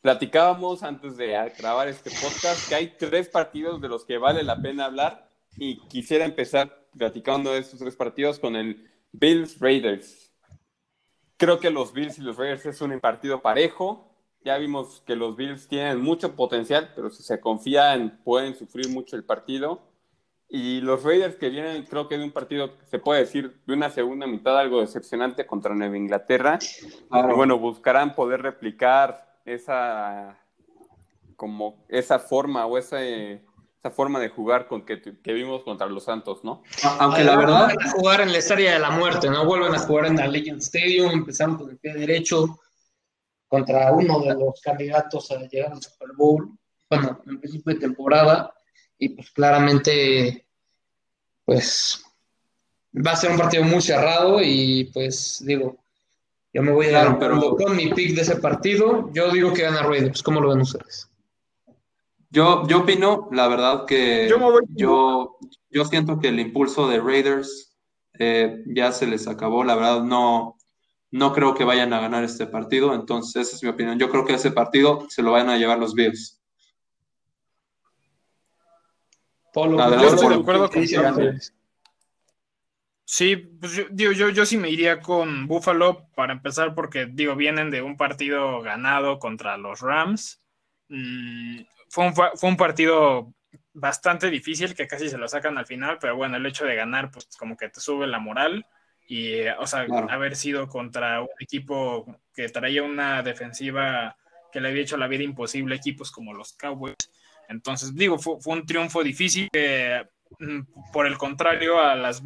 Platicábamos 0.01 0.83
antes 0.83 1.17
de 1.17 1.29
grabar 1.57 1.87
este 1.87 2.11
podcast 2.11 2.69
que 2.69 2.75
hay 2.75 2.97
tres 2.99 3.29
partidos 3.29 3.81
de 3.81 3.87
los 3.87 4.05
que 4.05 4.19
vale 4.19 4.43
la 4.43 4.61
pena 4.61 4.87
hablar 4.87 5.29
y 5.57 5.79
quisiera 5.87 6.25
empezar 6.25 6.82
platicando 6.97 7.53
de 7.53 7.61
estos 7.61 7.79
tres 7.79 7.97
partidos 7.97 8.39
con 8.39 8.57
el 8.57 8.91
Bills 9.13 9.59
Raiders. 9.61 10.33
Creo 11.37 11.59
que 11.59 11.71
los 11.71 11.93
Bills 11.93 12.19
y 12.19 12.23
los 12.23 12.37
Raiders 12.37 12.67
es 12.67 12.81
un 12.81 12.99
partido 13.01 13.43
parejo. 13.43 14.09
Ya 14.45 14.59
vimos 14.59 15.03
que 15.07 15.17
los 15.17 15.37
Bills 15.37 15.69
tienen 15.69 16.01
mucho 16.01 16.35
potencial, 16.35 16.93
pero 16.95 17.11
si 17.11 17.23
se 17.23 17.41
confían 17.41 18.21
pueden 18.25 18.55
sufrir 18.55 18.89
mucho 18.89 19.17
el 19.17 19.25
partido. 19.25 19.83
Y 20.49 20.83
los 20.83 21.03
Raiders 21.03 21.37
que 21.37 21.49
vienen, 21.49 21.85
creo 21.85 22.09
que 22.09 22.19
de 22.19 22.25
un 22.25 22.31
partido, 22.31 22.77
se 22.85 22.99
puede 22.99 23.21
decir, 23.21 23.59
de 23.67 23.73
una 23.73 23.89
segunda 23.89 24.27
mitad 24.27 24.59
algo 24.59 24.81
decepcionante 24.81 25.47
contra 25.47 25.75
Nueva 25.75 25.97
Inglaterra. 25.97 26.59
Bueno, 27.09 27.59
buscarán 27.59 28.15
poder 28.15 28.43
replicar 28.43 29.41
esa 29.47 30.39
como 31.37 31.85
esa 31.89 32.19
forma 32.19 32.67
o 32.67 32.79
ese 32.79 33.43
esa 33.83 33.91
forma 33.91 34.21
de 34.21 34.29
jugar 34.29 34.69
con 34.69 34.87
que, 34.87 35.03
que, 35.03 35.33
vimos 35.33 35.65
contra 35.65 35.89
los 35.89 36.05
Santos, 36.05 36.45
¿no? 36.45 36.63
Aunque 37.01 37.25
la 37.25 37.37
verdad... 37.37 37.65
Vuelven 37.67 37.89
a 37.89 37.91
jugar 37.91 38.21
en 38.21 38.33
la 38.33 38.39
Estadia 38.39 38.73
de 38.75 38.79
la 38.79 38.91
Muerte, 38.91 39.29
¿no? 39.29 39.45
Vuelven 39.45 39.75
a 39.75 39.81
jugar 39.81 40.07
en 40.07 40.17
la 40.17 40.29
Legend 40.29 40.63
Stadium, 40.63 41.11
empezaron 41.11 41.57
con 41.57 41.69
el 41.69 41.79
pie 41.79 41.93
derecho 41.95 42.61
contra 43.49 43.91
uno 43.91 44.21
de 44.21 44.35
los 44.35 44.61
candidatos 44.61 45.33
a 45.33 45.39
llegar 45.49 45.73
al 45.73 45.83
Super 45.83 46.11
Bowl, 46.17 46.57
bueno, 46.89 47.23
en 47.27 47.41
principio 47.41 47.75
de 47.75 47.81
temporada, 47.81 48.55
y 48.99 49.09
pues 49.09 49.33
claramente, 49.33 50.47
pues 51.45 52.05
va 52.95 53.13
a 53.13 53.17
ser 53.17 53.33
un 53.33 53.39
partido 53.39 53.65
muy 53.65 53.83
cerrado 53.83 54.41
y 54.41 54.91
pues 54.95 55.43
digo, 55.45 55.77
yo 56.53 56.63
me 56.63 56.71
voy 56.71 56.87
a 56.87 56.93
dar 56.93 57.19
pero... 57.19 57.57
con 57.57 57.75
mi 57.75 57.93
pick 57.93 58.15
de 58.15 58.23
ese 58.23 58.37
partido, 58.37 59.11
yo 59.13 59.31
digo 59.33 59.53
que 59.53 59.63
gana 59.63 59.83
Raiders, 59.83 60.23
¿cómo 60.23 60.41
lo 60.41 60.51
ven 60.51 60.61
ustedes? 60.61 61.09
Yo, 62.33 62.67
yo 62.67 62.79
opino, 62.79 63.29
la 63.31 63.47
verdad, 63.47 63.85
que 63.85 64.27
yo, 64.75 65.37
yo, 65.69 65.85
siento 65.85 66.19
que 66.19 66.29
el 66.29 66.41
impulso 66.41 66.89
de 66.89 66.99
Raiders 66.99 67.77
eh, 68.19 68.63
ya 68.69 68.91
se 68.91 69.07
les 69.07 69.29
acabó. 69.29 69.65
La 69.65 69.75
verdad, 69.75 70.03
no, 70.03 70.57
no 71.11 71.35
creo 71.35 71.53
que 71.55 71.65
vayan 71.65 71.93
a 71.93 72.01
ganar 72.01 72.25
este 72.25 72.47
partido. 72.47 72.95
Entonces, 72.95 73.49
esa 73.49 73.57
es 73.57 73.63
mi 73.63 73.69
opinión. 73.69 73.99
Yo 73.99 74.09
creo 74.09 74.25
que 74.25 74.33
ese 74.33 74.51
partido 74.51 75.07
se 75.11 75.23
lo 75.23 75.33
van 75.33 75.51
a 75.51 75.59
llevar 75.59 75.79
los 75.79 75.93
Bills. 75.93 76.41
Polo, 79.53 79.77
yo 79.77 80.09
estoy 80.09 80.29
de 80.31 80.35
acuerdo 80.37 80.71
con 80.71 80.87
Sí, 83.05 83.37
pues 83.37 83.73
yo, 83.73 83.85
digo, 83.91 84.13
yo, 84.13 84.31
yo 84.31 84.47
sí 84.47 84.57
me 84.57 84.71
iría 84.71 85.01
con 85.01 85.47
Buffalo 85.47 86.09
para 86.15 86.33
empezar 86.33 86.75
porque, 86.75 87.05
digo, 87.05 87.37
vienen 87.37 87.71
de 87.71 87.83
un 87.83 87.99
partido 87.99 88.63
ganado 88.63 89.19
contra 89.19 89.59
los 89.59 89.81
Rams. 89.81 90.41
Mm, 90.89 91.61
fue 91.93 92.11
un, 92.49 92.57
partido 92.57 93.35
bastante 93.75 94.31
difícil 94.31 94.75
que 94.75 94.87
casi 94.87 95.11
se 95.11 95.19
lo 95.19 95.29
sacan 95.29 95.59
al 95.59 95.67
final, 95.67 95.99
pero 96.01 96.17
bueno, 96.17 96.39
el 96.39 96.47
hecho 96.47 96.65
de 96.65 96.75
ganar, 96.75 97.11
pues 97.11 97.29
como 97.39 97.55
que 97.55 97.69
te 97.69 97.81
sube 97.81 98.07
la 98.07 98.19
moral 98.19 98.65
y, 99.07 99.43
o 99.59 99.67
sea, 99.67 99.87
haber 100.09 100.35
sido 100.35 100.69
contra 100.69 101.21
un 101.21 101.29
equipo 101.39 102.07
que 102.35 102.49
traía 102.49 102.83
una 102.83 103.23
defensiva 103.23 104.17
que 104.51 104.61
le 104.61 104.69
había 104.69 104.83
hecho 104.83 104.97
la 104.97 105.07
vida 105.07 105.23
imposible 105.23 105.75
a 105.75 105.79
equipos 105.79 106.11
como 106.11 106.33
los 106.33 106.55
Cowboys. 106.55 106.97
Entonces, 107.51 107.95
digo, 107.95 108.19
fue, 108.19 108.39
un 108.47 108.65
triunfo 108.65 109.03
difícil 109.03 109.51
que, 109.53 110.09
mm, 110.39 110.93
por 110.93 111.07
el 111.07 111.19
contrario, 111.19 111.79
a 111.79 111.95
las 111.95 112.23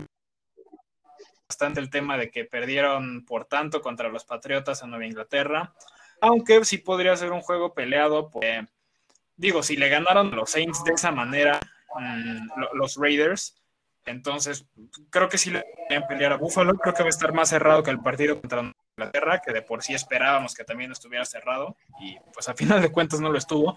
bastante 1.49 1.81
el 1.81 1.91
tema 1.91 2.17
de 2.17 2.31
que 2.31 2.45
perdieron 2.45 3.25
por 3.25 3.47
tanto 3.47 3.81
contra 3.81 4.09
los 4.09 4.25
Patriotas 4.25 4.83
en 4.83 4.91
Nueva 4.91 5.07
Inglaterra, 5.07 5.75
aunque 6.21 6.65
sí 6.65 6.79
podría 6.79 7.17
ser 7.17 7.33
un 7.33 7.41
juego 7.41 7.75
peleado, 7.75 8.31
porque 8.31 8.67
digo, 9.37 9.63
si 9.63 9.77
le 9.77 9.89
ganaron 9.89 10.35
los 10.35 10.51
Saints 10.51 10.83
de 10.85 10.93
esa 10.93 11.11
manera, 11.11 11.61
mm, 11.95 12.49
los 12.75 12.97
Raiders, 12.97 13.57
entonces 14.07 14.67
creo 15.11 15.29
que 15.29 15.39
sí 15.39 15.51
le 15.51 15.65
a 15.95 16.07
pelear 16.07 16.33
a 16.33 16.37
Buffalo. 16.37 16.75
Creo 16.79 16.95
que 16.95 17.03
va 17.03 17.09
a 17.09 17.11
estar 17.11 17.33
más 17.33 17.49
cerrado 17.49 17.83
que 17.83 17.91
el 17.91 18.01
partido 18.01 18.41
contra 18.41 18.73
Inglaterra, 18.97 19.43
que 19.45 19.53
de 19.53 19.63
por 19.63 19.83
sí 19.83 19.95
esperábamos 19.95 20.55
que 20.55 20.65
también 20.65 20.93
estuviera 20.93 21.25
cerrado, 21.25 21.77
y 22.01 22.17
pues 22.33 22.49
a 22.49 22.55
final 22.55 22.81
de 22.81 22.93
cuentas 22.93 23.21
no 23.21 23.31
lo 23.31 23.39
estuvo. 23.39 23.77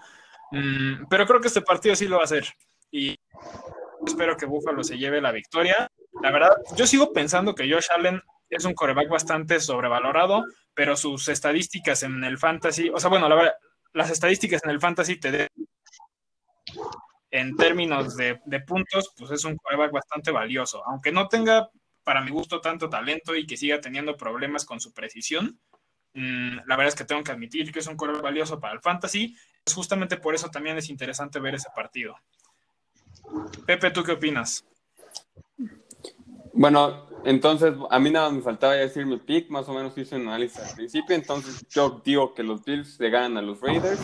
Mm, 0.52 1.08
pero 1.10 1.26
creo 1.26 1.42
que 1.42 1.48
este 1.48 1.62
partido 1.62 1.96
sí 1.96 2.08
lo 2.08 2.18
va 2.18 2.24
a 2.24 2.26
hacer. 2.26 2.46
Y 2.92 3.16
espero 4.06 4.38
que 4.38 4.46
Buffalo 4.46 4.84
se 4.84 4.98
lleve 4.98 5.20
la 5.20 5.32
victoria. 5.32 5.88
La 6.22 6.32
verdad, 6.32 6.56
yo 6.76 6.86
sigo 6.86 7.12
pensando 7.12 7.56
que 7.56 7.72
Josh 7.72 7.88
Allen 7.96 8.22
es 8.50 8.66
un 8.66 8.74
coreback 8.74 9.10
bastante 9.10 9.60
sobrevalorado, 9.60 10.44
pero 10.74 10.96
sus 10.96 11.28
estadísticas 11.28 12.04
en 12.04 12.24
el 12.24 12.38
fantasy, 12.38 12.90
o 12.90 13.00
sea, 13.00 13.10
bueno, 13.10 13.30
la 13.30 13.36
verdad, 13.36 13.54
las 13.94 14.10
estadísticas 14.10 14.64
en 14.64 14.72
el 14.72 14.80
fantasy 14.80 15.18
te 15.18 15.32
den 15.32 15.48
en 17.32 17.56
términos 17.56 18.16
de, 18.16 18.40
puntos, 18.66 19.14
pues 19.18 19.32
es 19.32 19.44
un 19.46 19.56
quarterback 19.56 19.92
bastante 19.92 20.32
valioso. 20.32 20.84
Aunque 20.86 21.12
no 21.12 21.28
tenga, 21.28 21.70
para 22.04 22.22
mi 22.22 22.32
gusto, 22.32 22.60
tanto 22.60 22.90
talento 22.90 23.36
y 23.36 23.46
que 23.46 23.58
siga 23.58 23.80
teniendo 23.80 24.18
problemas 24.18 24.66
con 24.66 24.80
su 24.80 24.94
precisión, 24.94 25.60
mm, 26.14 26.58
la 26.66 26.76
verdad 26.76 26.88
es 26.88 26.96
que 26.96 27.06
tengo 27.06 27.24
que 27.24 27.32
admitir 27.32 27.72
que 27.72 27.80
es 27.80 27.88
un 27.88 27.98
quarterback 27.98 28.24
valioso 28.24 28.60
para 28.60 28.74
el 28.74 28.82
fantasy. 28.82 29.36
Es 29.64 29.74
justamente 29.74 30.18
por 30.18 30.34
eso 30.34 30.50
también 30.50 30.78
es 30.78 30.90
interesante 30.90 31.40
ver 31.40 31.56
ese 31.56 31.70
partido. 31.76 32.16
Pepe, 33.66 33.92
¿tú 33.92 34.04
qué 34.04 34.14
opinas? 34.14 34.66
Bueno, 36.54 37.09
entonces 37.26 37.74
a 37.90 38.00
mí 38.00 38.12
nada 38.12 38.30
me 38.30 38.42
faltaba 38.42 38.74
decir 38.74 39.06
mi 39.06 39.18
pick, 39.18 39.50
más 39.50 39.68
o 39.70 39.74
menos 39.74 39.98
hice 39.98 40.16
un 40.16 40.28
análisis 40.28 40.60
al 40.60 40.76
principio, 40.76 41.16
entonces 41.16 41.66
yo 41.70 42.02
digo 42.04 42.34
que 42.34 42.44
los 42.44 42.64
Bills 42.64 43.00
le 43.00 43.10
ganan 43.10 43.38
a 43.38 43.42
los 43.42 43.62
Raiders. 43.62 44.00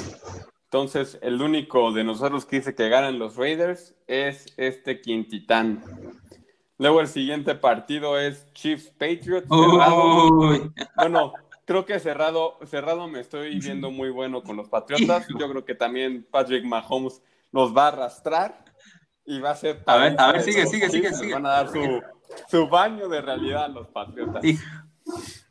Entonces, 0.66 1.18
el 1.22 1.42
único 1.42 1.94
de 1.94 2.04
nosotros 2.04 2.46
que 2.46 2.58
dice 2.58 2.76
que 2.76 2.90
ganan 2.90 3.18
los 3.18 3.38
Raiders 3.38 3.96
es 4.08 4.46
este 4.58 5.00
Quintitán. 5.00 5.82
Luego 6.78 7.00
el 7.00 7.08
siguiente 7.08 7.56
partido 7.56 8.20
es 8.20 8.52
Chiefs 8.54 8.90
Patriots. 8.90 9.48
Bueno, 9.48 11.34
creo 11.64 11.86
que 11.86 12.00
cerrado, 12.00 12.58
cerrado 12.66 13.08
me 13.08 13.22
estoy 13.22 13.58
viendo 13.60 13.90
muy 13.92 14.10
bueno 14.10 14.44
con 14.44 14.58
los 14.58 14.68
Patriotas. 14.68 15.28
Yo 15.40 15.50
creo 15.50 15.64
que 15.64 15.76
también 15.76 16.28
Patrick 16.30 16.66
Mahomes 16.66 17.22
nos 17.54 17.76
va 17.76 17.86
a 17.86 17.88
arrastrar 17.90 18.66
y 19.26 19.40
va 19.40 19.52
a 19.52 19.56
ser. 19.56 19.82
A 19.86 19.98
ver, 19.98 20.16
a 20.18 20.34
ver, 20.34 20.42
sigue, 20.42 20.68
sigue, 20.68 20.90
sigue, 20.90 21.14
sigue. 21.14 21.34
Van 21.34 21.46
a 21.46 21.50
dar 21.50 21.70
su, 21.70 22.02
su 22.50 22.68
baño 22.68 23.08
de 23.08 23.22
realidad 23.22 23.70
los 23.70 23.88
Patriotas. 23.88 24.44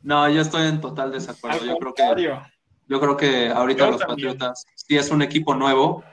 No, 0.01 0.29
yo 0.29 0.41
estoy 0.41 0.67
en 0.67 0.81
total 0.81 1.11
desacuerdo. 1.11 1.65
yo 1.65 1.77
creo 1.77 1.93
que 1.93 2.39
yo 2.87 2.99
creo 2.99 3.17
que 3.17 3.49
ahorita 3.49 3.89
los 3.89 4.03
Patriotas 4.03 4.65
sí 4.75 4.95
es 4.95 5.09
un 5.09 5.21
equipo 5.21 5.55
nuevo, 5.55 6.03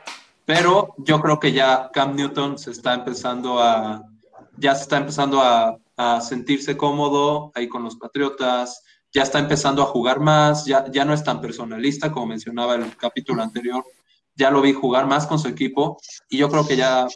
pero 0.44 0.94
yo 0.98 1.20
creo 1.20 1.38
que 1.38 1.53
ya 1.53 1.90
Cam 1.92 2.16
Newton 2.16 2.59
se 2.59 2.70
está 2.70 2.94
empezando 2.94 3.61
a 3.61 4.03
ya 4.57 4.75
se 4.75 4.83
está 4.83 4.98
empezando 4.98 5.40
a, 5.40 5.77
a 5.96 6.20
sentirse 6.20 6.77
cómodo 6.77 7.53
ahí 7.55 7.68
con 7.68 7.83
los 7.83 7.96
Patriotas, 7.96 8.83
ya 9.12 9.22
está 9.22 9.38
empezando 9.38 9.83
a 9.83 9.87
jugar 9.87 10.20
más, 10.20 10.64
ya, 10.64 10.90
ya 10.90 11.05
no 11.05 11.12
es 11.12 11.22
tan 11.22 11.40
personalista 11.40 12.11
como 12.11 12.27
mencionaba 12.27 12.75
el 12.75 12.96
capítulo 12.96 13.42
anterior, 13.42 13.85
ya 14.35 14.51
lo 14.51 14.62
vi 14.62 14.72
jugar 14.72 15.07
más 15.07 15.27
con 15.27 15.38
su 15.38 15.48
equipo 15.48 15.98
y 16.29 16.38
yo 16.38 16.48
creo 16.48 16.66
que 16.66 16.77
ya, 16.77 17.07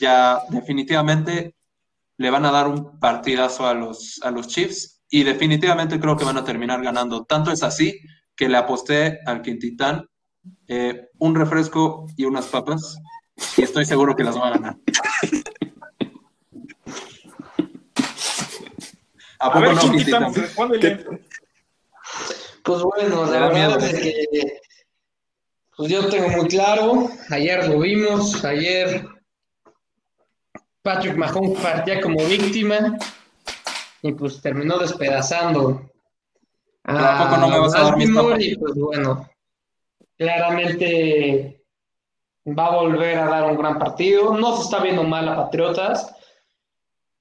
ya 0.00 0.42
definitivamente 0.48 1.54
le 2.18 2.30
van 2.30 2.44
a 2.44 2.50
dar 2.50 2.68
un 2.68 2.98
partidazo 2.98 3.66
a 3.66 3.74
los, 3.74 4.20
a 4.22 4.30
los 4.30 4.48
Chiefs 4.48 5.02
y 5.08 5.22
definitivamente 5.22 5.98
creo 5.98 6.16
que 6.16 6.24
van 6.24 6.36
a 6.36 6.44
terminar 6.44 6.82
ganando. 6.82 7.24
Tanto 7.24 7.50
es 7.50 7.62
así 7.62 7.98
que 8.36 8.48
le 8.48 8.56
aposté 8.56 9.20
al 9.24 9.40
Quintitán 9.40 10.06
eh, 10.66 11.08
un 11.18 11.34
refresco 11.34 12.06
y 12.16 12.24
unas 12.24 12.46
papas 12.46 12.98
y 13.56 13.62
estoy 13.62 13.84
seguro 13.84 14.14
que 14.16 14.24
las 14.24 14.36
va 14.36 14.48
a 14.48 14.50
ganar. 14.50 14.76
¿A 19.40 19.52
poco 19.52 19.72
no, 19.72 19.80
Quintitán? 19.80 20.32
Pues 22.64 22.82
bueno, 22.82 23.24
la 23.26 23.48
verdad 23.48 23.82
es 23.82 24.00
que 24.00 24.60
pues 25.76 25.92
yo 25.92 26.08
tengo 26.08 26.28
muy 26.30 26.48
claro, 26.48 27.08
ayer 27.30 27.68
lo 27.68 27.78
vimos, 27.78 28.44
ayer 28.44 29.06
Patrick 30.88 31.16
Mahomes 31.16 31.60
partía 31.60 32.00
como 32.00 32.24
víctima 32.24 32.96
y 34.00 34.12
pues 34.12 34.40
terminó 34.40 34.78
despedazando 34.78 35.82
a, 36.84 37.24
poco 37.24 37.36
no 37.42 37.48
me 37.48 37.58
vas 37.58 37.74
a 37.74 37.82
dar 37.82 38.40
y 38.40 38.56
pues 38.56 38.74
bueno, 38.74 39.28
claramente 40.16 41.62
va 42.46 42.68
a 42.68 42.76
volver 42.76 43.18
a 43.18 43.26
dar 43.26 43.50
un 43.50 43.58
gran 43.58 43.78
partido. 43.78 44.32
No 44.34 44.56
se 44.56 44.62
está 44.62 44.78
viendo 44.78 45.02
mal 45.02 45.28
a 45.28 45.36
Patriotas, 45.36 46.14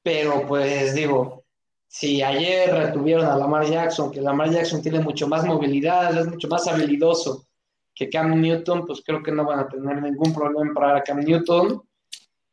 pero 0.01 0.47
pues 0.47 0.95
digo, 0.95 1.43
si 1.87 2.23
ayer 2.23 2.73
retuvieron 2.73 3.25
a 3.25 3.35
Lamar 3.35 3.65
Jackson, 3.65 4.11
que 4.11 4.21
Lamar 4.21 4.49
Jackson 4.49 4.81
tiene 4.81 5.01
mucho 5.01 5.27
más 5.27 5.43
movilidad, 5.43 6.17
es 6.17 6.25
mucho 6.27 6.47
más 6.47 6.65
habilidoso 6.69 7.45
que 7.93 8.09
Cam 8.09 8.39
Newton, 8.39 8.85
pues 8.85 9.01
creo 9.05 9.21
que 9.21 9.33
no 9.33 9.43
van 9.43 9.59
a 9.59 9.67
tener 9.67 10.01
ningún 10.01 10.33
problema 10.33 10.73
para 10.73 11.03
Cam 11.03 11.19
Newton. 11.19 11.83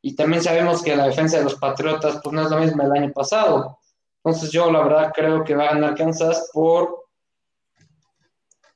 Y 0.06 0.14
también 0.14 0.42
sabemos 0.42 0.82
que 0.82 0.94
la 0.94 1.06
defensa 1.06 1.38
de 1.38 1.44
los 1.44 1.54
Patriotas 1.54 2.20
pues 2.22 2.34
no 2.34 2.42
es 2.42 2.50
la 2.50 2.58
misma 2.58 2.84
del 2.84 3.04
año 3.04 3.12
pasado. 3.14 3.78
Entonces 4.22 4.52
yo 4.52 4.70
la 4.70 4.82
verdad 4.82 5.12
creo 5.14 5.42
que 5.42 5.54
va 5.54 5.64
a 5.64 5.72
ganar 5.72 5.94
Kansas 5.94 6.50
por 6.52 7.06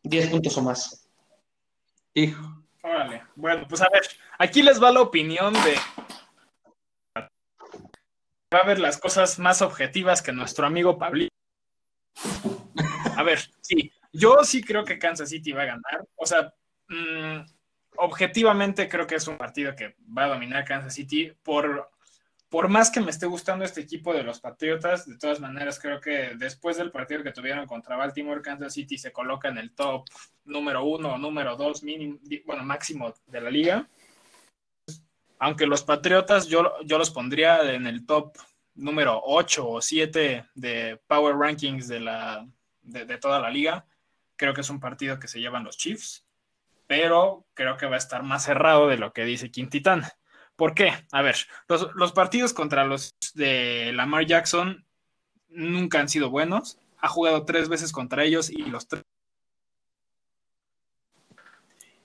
10 0.05 0.31
puntos 0.31 0.57
o 0.57 0.63
más. 0.63 1.07
Hijo. 2.15 2.65
Órale. 2.83 3.25
Bueno, 3.37 3.67
pues 3.69 3.83
a 3.83 3.89
ver, 3.93 4.05
aquí 4.39 4.63
les 4.63 4.83
va 4.83 4.91
la 4.91 5.03
opinión 5.03 5.53
de... 5.53 5.77
Va 8.55 8.61
a 8.61 8.67
ver 8.67 8.79
las 8.79 8.97
cosas 8.97 9.39
más 9.39 9.61
objetivas 9.61 10.23
que 10.23 10.33
nuestro 10.33 10.67
amigo 10.67 10.97
Pablito. 10.97 11.35
A 13.19 13.23
ver, 13.23 13.39
sí, 13.61 13.93
yo 14.15 14.43
sí 14.45 14.63
creo 14.63 14.83
que 14.83 14.99
Kansas 14.99 15.29
City 15.29 15.53
va 15.53 15.65
a 15.65 15.67
ganar. 15.67 16.09
O 16.17 16.25
sea, 16.25 16.55
mm, 16.89 17.41
objetivamente 17.99 18.89
creo 18.89 19.07
que 19.07 19.17
es 19.17 19.27
un 19.29 19.37
partido 19.37 19.75
que 19.75 19.97
va 20.17 20.25
a 20.25 20.29
dominar 20.29 20.65
Kansas 20.65 20.95
City 20.95 21.33
por, 21.43 21.91
por 22.49 22.69
más 22.69 22.91
que 22.91 23.01
me 23.01 23.11
esté 23.11 23.27
gustando 23.27 23.65
este 23.65 23.81
equipo 23.81 24.13
de 24.13 24.23
los 24.23 24.41
Patriotas, 24.41 25.07
de 25.07 25.19
todas 25.19 25.41
maneras 25.41 25.79
creo 25.81 26.01
que 26.01 26.35
después 26.37 26.77
del 26.77 26.91
partido 26.91 27.23
que 27.23 27.33
tuvieron 27.33 27.67
contra 27.67 27.97
Baltimore, 27.97 28.41
Kansas 28.41 28.73
City 28.73 28.97
se 28.97 29.13
coloca 29.13 29.49
en 29.49 29.59
el 29.59 29.75
top 29.75 30.07
número 30.45 30.85
uno 30.85 31.19
número 31.19 31.57
dos, 31.57 31.83
mínimo, 31.83 32.19
bueno, 32.47 32.63
máximo 32.63 33.13
de 33.27 33.41
la 33.41 33.51
liga. 33.51 33.89
Aunque 35.41 35.67
los 35.67 35.83
Patriotas 35.83 36.47
yo, 36.47 36.81
yo 36.85 36.99
los 36.99 37.11
pondría 37.11 37.61
en 37.73 37.87
el 37.87 38.07
top 38.07 38.37
número 38.75 39.21
8 39.25 39.69
o 39.69 39.81
7 39.81 40.47
de 40.55 41.01
Power 41.07 41.37
Rankings 41.37 41.89
de, 41.89 42.01
la, 42.01 42.47
de 42.83 43.19
toda 43.19 43.41
la 43.41 43.51
liga. 43.51 43.87
Creo 44.37 44.55
que 44.55 44.61
es 44.61 44.71
un 44.71 44.81
partido 44.81 45.19
que 45.19 45.29
se 45.29 45.41
llevan 45.41 45.65
los 45.65 45.77
Chiefs, 45.77 46.28
pero 46.89 47.47
creo 47.55 47.77
que 47.77 47.87
va 47.87 47.95
a 47.95 47.99
estar 47.99 48.25
más 48.25 48.43
cerrado 48.45 48.89
de 48.89 48.97
lo 48.97 49.13
que 49.13 49.25
dice 49.25 49.53
Quintitán. 49.53 50.03
¿Por 50.57 50.75
qué? 50.75 50.93
A 51.13 51.23
ver, 51.23 51.37
los, 51.95 52.13
partidos 52.13 52.53
contra 52.53 52.85
los 52.85 53.15
de 53.35 53.93
Lamar 53.95 54.27
Jackson 54.27 54.85
nunca 55.51 56.01
han 56.01 56.09
sido 56.09 56.31
buenos. 56.31 56.81
Ha 56.97 57.09
jugado 57.09 57.45
tres 57.45 57.69
veces 57.69 57.93
contra 57.93 58.25
ellos 58.25 58.51
y 58.51 58.65
los 58.65 58.89
tres. 58.89 59.05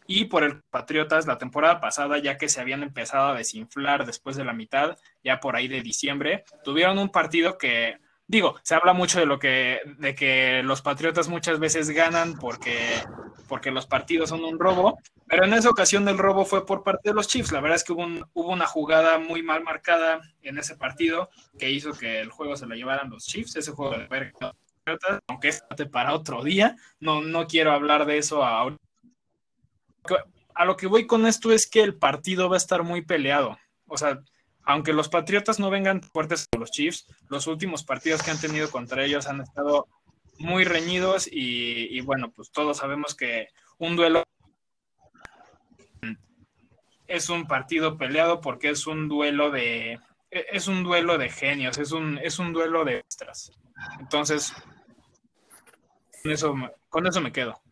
Y 0.06 0.26
por 0.26 0.43
el 0.43 0.62
Patriotas, 0.69 1.26
la 1.26 1.38
temporada 1.38 1.80
pasada, 1.80 2.17
ya 2.19 2.38
que 2.38 2.50
se 2.50 2.60
habían 2.60 2.84
empezado 2.84 3.30
a 3.30 3.36
desinflar 3.36 4.06
después 4.06 4.36
de 4.36 4.43
la 4.43 4.54
mitad, 4.54 4.98
ya 5.24 5.39
por 5.39 5.56
ahí 5.56 5.69
de 5.69 5.82
diciembre, 5.82 6.43
tuvieron 6.63 7.00
un 7.00 7.10
partido 7.10 7.58
que 7.58 8.00
digo, 8.34 8.56
se 8.63 8.74
habla 8.74 8.93
mucho 8.93 9.19
de 9.19 9.28
lo 9.28 9.38
que, 9.38 9.80
de 10.00 10.15
que 10.15 10.63
los 10.63 10.82
Patriotas 10.82 11.30
muchas 11.30 11.60
veces 11.60 11.91
ganan 11.91 12.34
porque, 12.39 12.76
porque 13.48 13.69
los 13.69 13.86
partidos 13.86 14.30
son 14.30 14.43
un 14.43 14.60
robo, 14.60 14.98
pero 15.28 15.46
en 15.46 15.54
esa 15.54 15.69
ocasión 15.69 16.08
el 16.08 16.17
robo 16.17 16.43
fue 16.43 16.65
por 16.65 16.84
parte 16.84 17.10
de 17.10 17.13
los 17.13 17.28
Chiefs. 17.28 17.52
La 17.52 17.62
verdad 17.62 17.76
es 17.76 17.84
que 17.84 17.93
hubo, 17.93 18.26
una 18.34 18.65
jugada 18.65 19.19
muy 19.19 19.43
mal 19.43 19.63
marcada 19.63 20.19
en 20.41 20.58
ese 20.58 20.76
partido 20.76 21.30
que 21.60 21.69
hizo 21.69 21.93
que 21.93 22.22
el 22.22 22.32
juego 22.32 22.56
se 22.56 22.65
lo 22.65 22.74
llevaran 22.74 23.12
los 23.12 23.26
Chiefs, 23.26 23.56
ese 23.56 23.72
juego 23.72 23.96
de 23.96 24.08
verga, 24.08 24.56
aunque 25.28 25.50
es 25.50 25.63
para 25.91 26.13
otro 26.13 26.43
día, 26.43 26.76
no, 27.00 27.22
no 27.22 27.46
quiero 27.46 27.72
hablar 27.72 28.06
de 28.08 28.17
eso 28.17 28.43
ahora. 28.43 28.78
A 30.56 30.65
lo 30.65 30.76
que 30.76 30.88
voy 30.88 31.06
con 31.06 31.28
esto 31.28 31.52
es 31.52 31.69
que 31.69 31.82
el 31.82 31.96
partido 31.96 32.50
va 32.50 32.56
a 32.56 32.58
estar 32.58 32.82
muy 32.84 33.04
peleado. 33.04 33.58
O 33.88 33.98
sea, 33.98 34.24
aunque 34.65 34.93
los 34.93 35.10
Patriotas 35.10 35.60
no 35.60 35.69
vengan 35.69 36.02
fuertes 36.02 36.47
con 36.49 36.62
los 36.62 36.71
Chiefs, 36.71 37.06
los 37.30 37.47
últimos 37.47 37.84
partidos 37.84 38.23
que 38.23 38.32
han 38.32 38.39
tenido 38.39 38.69
contra 38.71 39.04
ellos 39.04 39.28
han 39.28 39.41
estado 39.41 39.88
muy 40.39 40.63
reñidos 40.63 41.28
y, 41.32 41.99
bueno, 42.02 42.32
pues 42.32 42.52
todos 42.52 42.78
sabemos 42.78 43.15
que 43.15 43.47
un 43.78 43.95
duelo 43.95 44.23
es 47.08 47.30
un 47.30 47.45
partido 47.47 47.97
peleado 47.97 48.41
porque 48.41 48.69
es 48.69 48.88
un 48.88 49.08
duelo 49.08 49.52
de 49.52 49.99
es 50.32 50.67
un 50.67 50.84
duelo 50.84 51.19
de 51.19 51.30
genios, 51.30 51.78
es 51.78 51.91
un, 51.91 52.17
es 52.17 52.39
un 52.39 52.54
duelo 52.54 52.84
de 52.86 52.97
extras. 52.97 53.52
Entonces, 53.99 54.52
con 56.23 56.32
eso, 56.32 56.56
con 56.89 57.06
eso 57.06 57.21
me 57.21 57.32
quedo. 57.32 57.62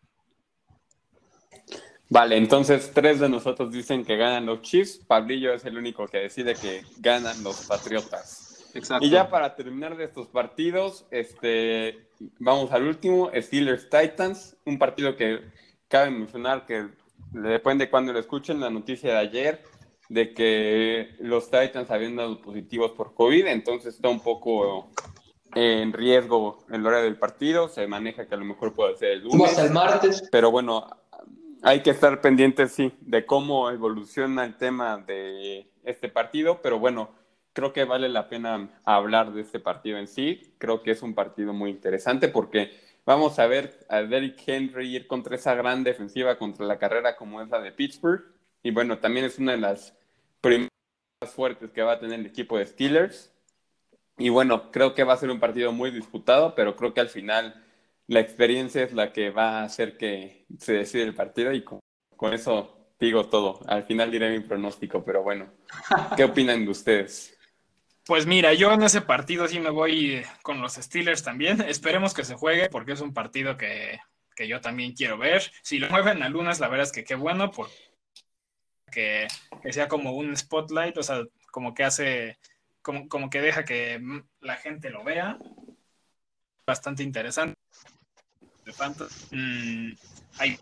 Vale, 2.12 2.36
entonces 2.36 2.90
tres 2.92 3.20
de 3.20 3.28
nosotros 3.30 3.72
dicen 3.72 4.04
que 4.04 4.18
ganan 4.18 4.44
los 4.44 4.60
Chiefs. 4.60 4.98
Pablillo 4.98 5.54
es 5.54 5.64
el 5.64 5.78
único 5.78 6.06
que 6.06 6.18
decide 6.18 6.54
que 6.54 6.82
ganan 6.98 7.42
los 7.42 7.64
Patriotas. 7.64 8.70
Exacto. 8.74 9.06
Y 9.06 9.08
ya 9.08 9.30
para 9.30 9.56
terminar 9.56 9.96
de 9.96 10.04
estos 10.04 10.26
partidos, 10.26 11.06
este, 11.10 12.06
vamos 12.38 12.70
al 12.70 12.86
último, 12.86 13.30
Steelers 13.34 13.88
Titans, 13.88 14.58
un 14.66 14.78
partido 14.78 15.16
que 15.16 15.40
cabe 15.88 16.10
mencionar 16.10 16.66
que 16.66 16.86
depende 17.30 17.86
de 17.86 17.90
cuando 17.90 18.12
lo 18.12 18.18
escuchen, 18.18 18.60
la 18.60 18.68
noticia 18.68 19.12
de 19.12 19.18
ayer 19.18 19.62
de 20.10 20.34
que 20.34 21.16
los 21.18 21.50
Titans 21.50 21.90
habían 21.90 22.16
dado 22.16 22.42
positivos 22.42 22.90
por 22.90 23.14
COVID, 23.14 23.46
entonces 23.46 23.94
está 23.94 24.10
un 24.10 24.20
poco 24.20 24.90
en 25.54 25.94
riesgo 25.94 26.66
el 26.70 26.86
hora 26.86 27.00
del 27.00 27.16
partido, 27.16 27.68
se 27.68 27.86
maneja 27.86 28.26
que 28.26 28.34
a 28.34 28.38
lo 28.38 28.44
mejor 28.44 28.74
puede 28.74 28.98
ser 28.98 29.12
el 29.12 29.22
lunes. 29.22 29.48
Hasta 29.48 29.64
el 29.64 29.70
martes. 29.70 30.28
Pero 30.30 30.50
bueno, 30.50 30.86
hay 31.62 31.82
que 31.82 31.90
estar 31.90 32.20
pendientes, 32.20 32.72
sí, 32.72 32.92
de 33.00 33.24
cómo 33.24 33.70
evoluciona 33.70 34.44
el 34.44 34.56
tema 34.56 34.98
de 34.98 35.70
este 35.84 36.08
partido, 36.08 36.60
pero 36.62 36.78
bueno, 36.78 37.10
creo 37.52 37.72
que 37.72 37.84
vale 37.84 38.08
la 38.08 38.28
pena 38.28 38.80
hablar 38.84 39.32
de 39.32 39.42
este 39.42 39.60
partido 39.60 39.98
en 39.98 40.08
sí. 40.08 40.54
Creo 40.58 40.82
que 40.82 40.90
es 40.90 41.02
un 41.02 41.14
partido 41.14 41.52
muy 41.52 41.70
interesante 41.70 42.28
porque 42.28 42.72
vamos 43.04 43.38
a 43.38 43.46
ver 43.46 43.86
a 43.88 44.02
Derrick 44.02 44.42
Henry 44.46 44.96
ir 44.96 45.06
contra 45.06 45.36
esa 45.36 45.54
gran 45.54 45.84
defensiva 45.84 46.38
contra 46.38 46.66
la 46.66 46.78
carrera 46.78 47.16
como 47.16 47.40
es 47.40 47.48
la 47.48 47.60
de 47.60 47.72
Pittsburgh. 47.72 48.24
Y 48.62 48.70
bueno, 48.70 48.98
también 48.98 49.26
es 49.26 49.38
una 49.38 49.52
de 49.52 49.58
las 49.58 49.96
primeras 50.40 50.70
fuertes 51.34 51.70
que 51.70 51.82
va 51.82 51.92
a 51.92 52.00
tener 52.00 52.20
el 52.20 52.26
equipo 52.26 52.58
de 52.58 52.66
Steelers. 52.66 53.32
Y 54.18 54.28
bueno, 54.28 54.70
creo 54.70 54.94
que 54.94 55.04
va 55.04 55.14
a 55.14 55.18
ser 55.18 55.30
un 55.30 55.40
partido 55.40 55.72
muy 55.72 55.90
disputado, 55.90 56.54
pero 56.54 56.76
creo 56.76 56.94
que 56.94 57.00
al 57.00 57.08
final 57.08 57.62
la 58.08 58.20
experiencia 58.20 58.82
es 58.82 58.92
la 58.92 59.12
que 59.12 59.30
va 59.30 59.60
a 59.60 59.64
hacer 59.64 59.96
que 59.96 60.46
se 60.58 60.74
decide 60.74 61.02
el 61.04 61.14
partido 61.14 61.52
y 61.52 61.64
con, 61.64 61.80
eso 62.32 62.94
digo 62.98 63.28
todo. 63.28 63.60
Al 63.66 63.84
final 63.84 64.10
diré 64.10 64.30
mi 64.30 64.40
pronóstico, 64.40 65.04
pero 65.04 65.22
bueno, 65.22 65.52
¿qué 66.16 66.24
opinan 66.24 66.64
de 66.64 66.70
ustedes? 66.70 67.38
Pues 68.04 68.26
mira, 68.26 68.52
yo 68.52 68.72
en 68.72 68.82
ese 68.82 69.00
partido 69.00 69.46
sí 69.46 69.60
me 69.60 69.70
voy 69.70 70.22
con 70.42 70.60
los 70.60 70.74
Steelers 70.74 71.22
también. 71.22 71.60
Esperemos 71.62 72.14
que 72.14 72.24
se 72.24 72.34
juegue 72.34 72.68
porque 72.68 72.92
es 72.92 73.00
un 73.00 73.14
partido 73.14 73.56
que, 73.56 74.00
yo 74.36 74.60
también 74.60 74.92
quiero 74.92 75.18
ver. 75.18 75.42
Si 75.62 75.78
lo 75.78 75.88
mueven 75.88 76.22
a 76.22 76.28
lunes, 76.28 76.58
la 76.58 76.68
verdad 76.68 76.86
es 76.86 76.92
que 76.92 77.04
qué 77.04 77.14
bueno, 77.14 77.52
porque 77.52 77.72
que, 78.90 79.72
sea 79.72 79.86
como 79.86 80.12
un 80.12 80.36
spotlight, 80.36 80.98
o 80.98 81.02
sea, 81.04 81.22
como 81.52 81.74
que 81.74 81.84
hace, 81.84 82.38
como, 82.82 83.08
como 83.08 83.30
que 83.30 83.40
deja 83.40 83.64
que 83.64 84.00
la 84.40 84.56
gente 84.56 84.90
lo 84.90 85.04
vea. 85.04 85.38
Bastante 86.66 87.04
interesante 87.04 87.61
de. 88.72 89.06
Mm, 89.30 89.96
hay 90.38 90.58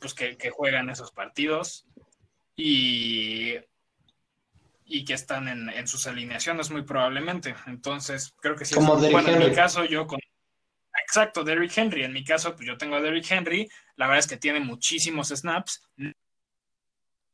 pues 0.00 0.14
que, 0.14 0.50
juegan 0.50 0.90
esos 0.90 1.12
partidos 1.12 1.86
y, 2.56 3.54
y 4.84 5.04
que 5.04 5.14
están 5.14 5.48
en, 5.48 5.88
sus 5.88 6.06
alineaciones 6.06 6.70
muy 6.70 6.82
probablemente. 6.82 7.54
Entonces, 7.66 8.34
creo 8.40 8.56
que 8.56 8.64
sí. 8.64 8.74
Como 8.74 8.96
bueno, 8.96 9.28
en 9.30 9.38
mi 9.38 9.54
caso, 9.54 9.84
yo 9.84 10.06
con... 10.06 10.20
Exacto, 11.02 11.44
Derrick 11.44 11.76
Henry. 11.76 12.04
En 12.04 12.12
mi 12.12 12.24
caso, 12.24 12.54
pues 12.54 12.66
yo 12.66 12.76
tengo 12.76 12.96
a 12.96 13.00
Derrick 13.00 13.30
Henry. 13.30 13.68
La 13.96 14.06
verdad 14.06 14.20
es 14.20 14.26
que 14.26 14.36
tiene 14.36 14.60
muchísimos 14.60 15.28
snaps. 15.28 15.82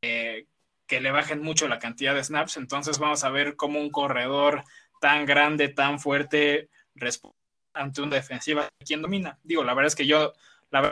Eh, 0.01 0.45
que 0.87 1.01
le 1.01 1.11
bajen 1.11 1.41
mucho 1.41 1.67
la 1.67 1.79
cantidad 1.79 2.13
de 2.13 2.23
snaps. 2.23 2.57
Entonces 2.57 2.99
vamos 2.99 3.23
a 3.23 3.29
ver 3.29 3.55
cómo 3.55 3.79
un 3.79 3.89
corredor 3.89 4.63
tan 5.01 5.25
grande, 5.25 5.67
tan 5.67 5.99
fuerte, 5.99 6.69
responde 6.93 7.44
ante 7.75 8.01
una 8.01 8.15
defensiva, 8.15 8.67
¿quién 8.79 9.01
domina? 9.01 9.37
Digo, 9.43 9.63
la 9.63 9.73
verdad 9.73 9.87
es 9.87 9.95
que 9.95 10.07
yo, 10.07 10.33
la 10.71 10.91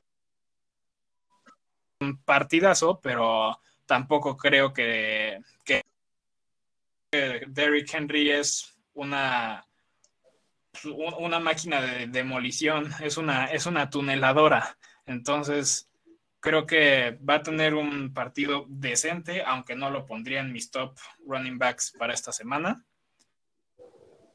un 2.01 2.17
partidazo, 2.23 2.99
pero 3.01 3.59
tampoco 3.85 4.35
creo 4.37 4.73
que, 4.73 5.39
que 5.63 5.81
Derrick 7.47 7.93
Henry 7.93 8.31
es 8.31 8.77
una, 8.93 9.65
una 10.83 11.39
máquina 11.39 11.81
de 11.81 12.07
demolición, 12.07 12.91
es 13.01 13.17
una, 13.17 13.45
es 13.45 13.65
una 13.65 13.89
tuneladora. 13.89 14.77
Entonces, 15.05 15.89
creo 16.41 16.65
que 16.65 17.17
va 17.27 17.35
a 17.35 17.43
tener 17.43 17.73
un 17.73 18.13
partido 18.13 18.65
decente, 18.67 19.43
aunque 19.43 19.75
no 19.75 19.89
lo 19.89 20.05
pondría 20.05 20.41
en 20.41 20.51
mis 20.51 20.69
top 20.69 20.97
running 21.25 21.57
backs 21.57 21.93
para 21.97 22.13
esta 22.13 22.33
semana 22.33 22.85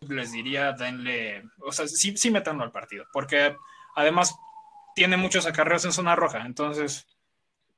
les 0.00 0.32
diría, 0.32 0.72
denle, 0.72 1.44
o 1.60 1.72
sea, 1.72 1.86
sí, 1.88 2.16
sí 2.16 2.30
metanlo 2.30 2.64
al 2.64 2.72
partido, 2.72 3.04
porque 3.12 3.56
además 3.94 4.36
tiene 4.94 5.16
muchos 5.16 5.46
acarreos 5.46 5.84
en 5.84 5.92
zona 5.92 6.16
roja, 6.16 6.44
entonces, 6.44 7.06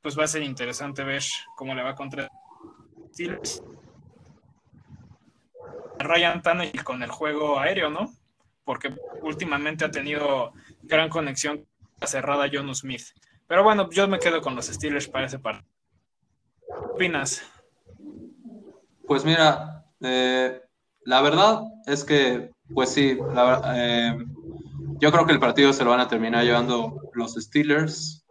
pues 0.01 0.19
va 0.19 0.25
a 0.25 0.29
ser 0.29 0.43
interesante 0.43 1.05
ver 1.05 1.23
cómo 1.57 1.75
le 1.75 1.83
va 1.83 1.95
contra 1.95 2.31
Steelers. 3.13 3.63
Ryan 5.99 6.41
Tannehill 6.41 6.83
con 6.83 7.03
el 7.03 7.11
juego 7.11 7.59
aéreo, 7.59 7.91
¿no? 7.91 8.11
Porque 8.65 8.95
últimamente 9.23 9.85
ha 9.85 9.91
tenido 9.91 10.53
gran 10.83 11.11
conexión 11.11 11.67
cerrada 12.07 12.49
John 12.51 12.75
Smith. 12.75 13.03
Pero 13.47 13.63
bueno, 13.63 13.91
yo 13.91 14.09
me 14.09 14.19
quedo 14.19 14.41
con 14.41 14.55
los 14.55 14.67
Steelers 14.67 15.09
para 15.09 15.27
ese 15.27 15.39
partido. 15.39 15.69
¿Qué 16.67 16.87
opinas? 16.95 17.43
Pues 19.07 19.25
mira, 19.25 19.85
eh, 20.01 20.63
la 21.05 21.23
verdad 21.23 21.63
es 21.87 22.05
que, 22.05 22.51
pues 22.75 22.91
sí, 22.91 23.19
eh, 23.75 24.19
yo 25.01 25.13
creo 25.13 25.27
que 25.27 25.33
el 25.33 25.41
partido 25.41 25.73
se 25.73 25.85
lo 25.85 25.91
van 25.91 26.01
a 26.01 26.09
terminar 26.09 26.45
llevando 26.45 27.01
los 27.15 27.35
Steelers, 27.35 28.25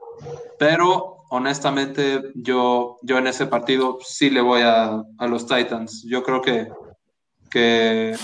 pero 0.57 1.25
honestamente 1.29 2.31
yo, 2.35 2.97
yo 3.01 3.17
en 3.17 3.27
ese 3.27 3.47
partido 3.47 3.97
sí 4.01 4.29
le 4.29 4.41
voy 4.41 4.61
a, 4.63 5.03
los 5.27 5.47
Titans. 5.47 6.05
Yo 6.07 6.23
creo 6.23 6.41
que, 6.41 6.67
que, 7.49 8.15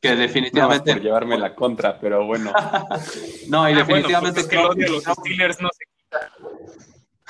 que 0.00 0.16
definitivamente... 0.16 0.92
por 0.92 1.02
llevarme 1.02 1.38
la 1.38 1.54
contra, 1.54 1.98
pero 1.98 2.26
bueno. 2.26 2.52
no, 3.48 3.68
y 3.68 3.72
ah, 3.72 3.76
definitivamente 3.76 4.40
pues 4.40 4.48
creo 4.48 4.70
que 4.70 4.88
los 4.88 5.04
Steelers 5.04 5.60
no 5.60 5.68
se 5.72 5.84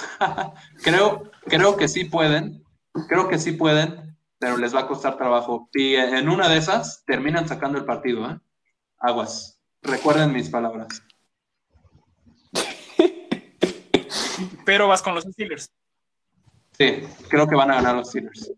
creo, 0.83 1.31
creo 1.45 1.77
que 1.77 1.89
sí 1.89 2.05
pueden, 2.05 2.65
creo 3.09 3.29
que 3.29 3.39
sí 3.39 3.53
pueden, 3.53 4.12
pero 4.43 4.57
les 4.57 4.75
va 4.75 4.81
a 4.81 4.89
costar 4.89 5.17
trabajo. 5.17 5.69
Y 5.73 5.95
en 5.95 6.29
una 6.29 6.49
de 6.49 6.57
esas 6.57 7.05
terminan 7.05 7.47
sacando 7.47 7.79
el 7.79 7.85
partido, 7.85 8.29
¿eh? 8.29 8.41
Aguas. 8.99 9.61
Recuerden 9.83 10.33
mis 10.33 10.51
palabras. 10.51 11.01
Pero 14.67 14.89
vas 14.89 15.01
con 15.01 15.15
los 15.15 15.23
Steelers. 15.23 15.71
Sí, 16.77 17.05
creo 17.29 17.47
que 17.47 17.55
van 17.55 17.71
a 17.71 17.77
ganar 17.77 17.95
los 17.95 18.09
Steelers. 18.09 18.53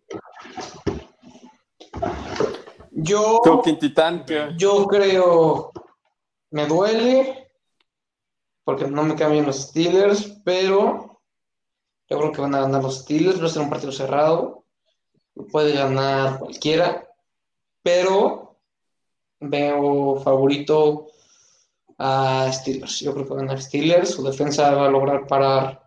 Yo, 2.92 3.42
yo 4.57 4.87
creo, 4.87 5.70
me 6.51 6.66
duele, 6.66 7.53
porque 8.64 8.88
no 8.88 9.03
me 9.03 9.16
cambian 9.16 9.44
los 9.44 9.68
Steelers, 9.68 10.40
pero 10.44 11.20
yo 12.09 12.18
creo 12.18 12.33
que 12.33 12.40
van 12.40 12.55
a 12.55 12.62
ganar 12.62 12.83
los 12.83 13.01
Steelers, 13.01 13.42
va 13.42 13.47
a 13.47 13.51
ser 13.51 13.62
un 13.62 13.70
partido 13.70 13.92
cerrado, 13.92 14.63
puede 15.51 15.75
ganar 15.75 16.38
cualquiera, 16.38 17.09
pero 17.83 18.59
veo 19.40 20.16
favorito 20.16 21.09
a 21.99 22.51
Steelers. 22.53 23.01
Yo 23.01 23.12
creo 23.12 23.25
que 23.25 23.35
van 23.35 23.44
a 23.44 23.47
ganar 23.47 23.62
Steelers, 23.62 24.11
su 24.11 24.25
defensa 24.25 24.75
va 24.75 24.87
a 24.87 24.90
lograr 24.90 25.27
parar 25.27 25.83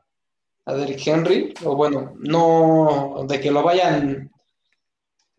a 0.66 0.74
Derrick 0.74 1.06
Henry, 1.08 1.54
o 1.64 1.76
bueno, 1.76 2.14
no 2.18 3.26
de 3.28 3.40
que 3.40 3.52
lo 3.52 3.64
vayan 3.64 4.30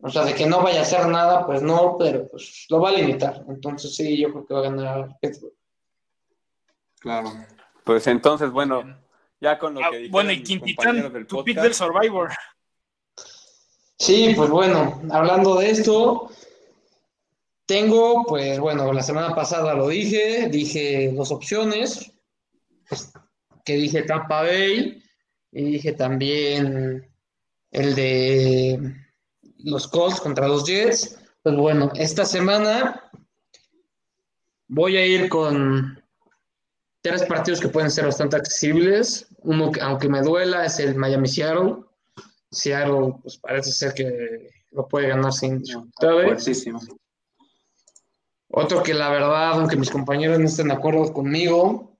o 0.01 0.09
sea, 0.09 0.23
de 0.23 0.33
que 0.33 0.45
no 0.45 0.61
vaya 0.61 0.79
a 0.79 0.83
hacer 0.83 1.07
nada, 1.07 1.45
pues 1.45 1.61
no, 1.61 1.97
pero 1.97 2.27
pues 2.29 2.65
lo 2.69 2.79
va 2.79 2.89
a 2.89 2.93
limitar. 2.93 3.43
Entonces 3.49 3.93
sí, 3.93 4.17
yo 4.17 4.31
creo 4.31 4.45
que 4.45 4.53
va 4.53 4.59
a 4.61 4.63
ganar 4.63 5.17
Pittsburgh. 5.21 5.53
Claro. 6.99 7.31
Pues 7.83 8.07
entonces, 8.07 8.49
bueno, 8.49 8.97
ya 9.41 9.59
con 9.59 9.73
lo 9.73 9.81
ah, 9.83 9.89
que 9.91 10.07
Bueno, 10.09 10.31
y 10.31 10.41
Quintitán, 10.41 11.25
tu 11.27 11.43
pick 11.43 11.59
del 11.59 11.73
Survivor. 11.73 12.31
Sí, 13.99 14.33
pues 14.35 14.49
bueno, 14.49 15.01
hablando 15.11 15.55
de 15.59 15.71
esto, 15.71 16.31
tengo, 17.65 18.23
pues 18.25 18.57
bueno, 18.57 18.93
la 18.93 19.03
semana 19.03 19.35
pasada 19.35 19.73
lo 19.73 19.89
dije, 19.89 20.47
dije 20.49 21.11
dos 21.13 21.31
opciones, 21.31 22.09
pues, 22.87 23.11
que 23.65 23.73
dije 23.75 24.03
Tampa 24.03 24.43
Bay 24.43 25.03
y 25.51 25.63
dije 25.65 25.91
también 25.91 27.13
el 27.71 27.95
de 27.95 28.95
los 29.57 29.87
Colts 29.87 30.21
contra 30.21 30.47
los 30.47 30.65
Jets. 30.65 31.19
Pues 31.43 31.55
bueno, 31.57 31.91
esta 31.95 32.23
semana 32.25 33.11
voy 34.69 34.95
a 34.95 35.05
ir 35.05 35.27
con 35.27 36.01
tres 37.01 37.23
partidos 37.23 37.59
que 37.59 37.67
pueden 37.67 37.91
ser 37.91 38.05
bastante 38.05 38.37
accesibles. 38.37 39.27
Uno, 39.39 39.71
aunque 39.81 40.07
me 40.07 40.21
duela, 40.21 40.65
es 40.65 40.79
el 40.79 40.95
Miami 40.95 41.27
Seattle. 41.27 41.83
Seattle, 42.51 43.15
pues 43.21 43.37
parece 43.37 43.71
ser 43.71 43.93
que 43.93 44.49
lo 44.71 44.87
puede 44.87 45.07
ganar 45.09 45.33
sin 45.33 45.59
dificultades. 45.59 46.65
Otro 48.51 48.81
que 48.81 48.93
la 48.93 49.09
verdad, 49.09 49.51
aunque 49.51 49.77
mis 49.77 49.91
compañeros 49.91 50.39
no 50.39 50.45
estén 50.45 50.69
de 50.69 50.73
acuerdo 50.73 51.13
conmigo, 51.13 51.97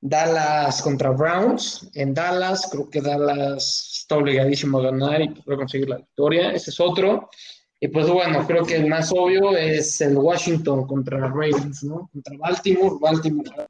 Dallas 0.00 0.80
contra 0.82 1.10
Browns. 1.10 1.90
En 1.94 2.14
Dallas, 2.14 2.68
creo 2.70 2.88
que 2.88 3.00
Dallas 3.00 3.98
está 4.00 4.16
obligadísimo 4.16 4.78
a 4.78 4.82
ganar 4.82 5.20
y 5.20 5.28
poder 5.28 5.58
conseguir 5.58 5.88
la 5.88 5.96
victoria. 5.96 6.52
Ese 6.52 6.70
es 6.70 6.78
otro. 6.78 7.28
Y 7.80 7.88
pues 7.88 8.08
bueno, 8.08 8.46
creo 8.46 8.64
que 8.64 8.76
el 8.76 8.86
más 8.86 9.12
obvio 9.12 9.56
es 9.56 10.00
el 10.00 10.16
Washington 10.16 10.86
contra 10.86 11.28
Ravens, 11.28 11.82
¿no? 11.84 12.08
Contra 12.12 12.36
Baltimore. 12.38 12.96
Baltimore. 13.00 13.68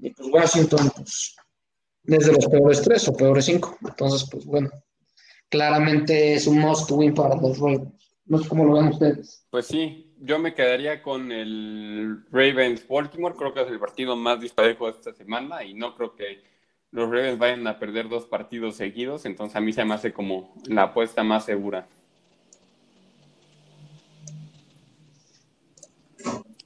Y 0.00 0.10
pues 0.10 0.28
Washington, 0.32 0.90
pues, 0.94 1.36
desde 2.02 2.32
los 2.32 2.46
peores 2.46 2.82
tres 2.82 3.08
o 3.08 3.12
peores 3.12 3.44
cinco. 3.44 3.76
Entonces, 3.86 4.28
pues 4.30 4.44
bueno, 4.46 4.70
claramente 5.48 6.34
es 6.34 6.46
un 6.46 6.58
must 6.58 6.90
win 6.90 7.14
para 7.14 7.34
los 7.36 7.58
Ravens. 7.58 8.14
No 8.26 8.38
sé 8.38 8.48
cómo 8.48 8.64
lo 8.64 8.74
ven 8.74 8.88
ustedes. 8.88 9.46
Pues 9.50 9.66
sí, 9.66 10.14
yo 10.20 10.38
me 10.38 10.54
quedaría 10.54 11.02
con 11.02 11.32
el 11.32 12.24
Ravens 12.30 12.86
Baltimore. 12.86 13.34
Creo 13.36 13.54
que 13.54 13.62
es 13.62 13.68
el 13.68 13.80
partido 13.80 14.16
más 14.16 14.40
disparejo 14.40 14.86
de 14.86 14.92
esta 14.92 15.12
semana 15.14 15.64
y 15.64 15.74
no 15.74 15.94
creo 15.94 16.14
que 16.14 16.42
los 16.90 17.10
Ravens 17.10 17.38
vayan 17.38 17.66
a 17.66 17.78
perder 17.78 18.08
dos 18.08 18.26
partidos 18.26 18.76
seguidos. 18.76 19.24
Entonces 19.24 19.56
a 19.56 19.60
mí 19.60 19.72
se 19.72 19.84
me 19.84 19.94
hace 19.94 20.12
como 20.12 20.54
la 20.66 20.84
apuesta 20.84 21.22
más 21.22 21.44
segura. 21.44 21.88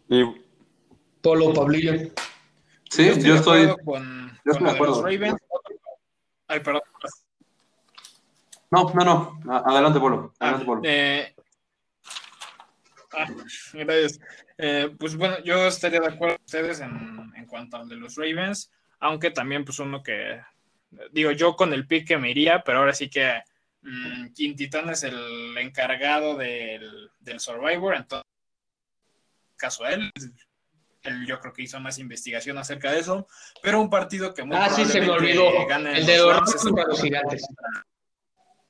Y... 0.09 0.23
Polo 1.23 1.55
Pablillo. 1.55 2.11
Sí, 2.93 3.23
yo 3.23 3.37
estoy, 3.37 3.75
con, 3.85 4.39
yo 4.45 4.53
estoy 4.53 4.67
de 4.67 4.73
acuerdo. 4.73 4.95
Los 4.95 5.03
Ravens. 5.03 5.37
Ay, 6.47 6.61
perdón. 6.61 6.83
No, 8.71 8.93
no, 8.95 9.41
no. 9.45 9.57
Adelante, 9.67 9.99
Polo. 9.99 10.35
Adelante, 10.39 10.67
Polo. 10.67 10.83
Eh, 10.85 11.35
Ah, 13.15 13.27
gracias. 13.73 14.21
Eh, 14.59 14.95
pues 14.99 15.17
bueno, 15.17 15.43
yo 15.45 15.67
estaría 15.67 16.01
de 16.01 16.09
acuerdo 16.09 16.37
con 16.37 16.45
ustedes 16.45 16.81
en, 16.81 17.33
en, 17.37 17.47
cuanto 17.47 17.77
al 17.77 17.89
de 17.89 17.97
los 17.97 18.17
Ravens, 18.17 18.71
aunque 19.01 19.31
también 19.31 19.65
pues 19.65 19.79
uno 19.79 20.03
que, 20.03 20.41
digo, 21.11 21.33
yo 21.33 21.55
con 21.57 21.73
el 21.73 21.87
pick 21.87 22.09
que 22.09 22.19
me 22.19 22.31
iría, 22.31 22.63
pero 22.65 22.79
ahora 22.79 22.95
sí 22.95 23.11
que 23.11 23.43
mmm, 23.83 24.33
Quintitán 24.33 24.89
es 24.91 25.03
el 25.03 25.57
encargado 25.59 26.37
del, 26.37 27.11
del 27.21 27.41
Survivor, 27.41 27.95
entonces, 27.97 28.27
caso 29.57 29.85
a 29.85 29.93
él, 29.93 30.11
él 31.03 31.27
yo 31.27 31.41
creo 31.41 31.53
que 31.53 31.63
hizo 31.63 31.81
más 31.81 31.99
investigación 31.99 32.59
acerca 32.59 32.93
de 32.93 33.01
eso, 33.01 33.27
pero 33.63 33.81
un 33.81 33.91
partido 33.91 34.35
que 34.35 34.45
muy 34.45 34.57
ah, 34.57 34.71
sí, 34.71 34.85
se 34.85 35.01
me 35.01 35.11
olvidó. 35.11 35.51
el 35.69 36.07
de 36.07 36.19
los 36.19 37.01
gigantes. 37.01 37.47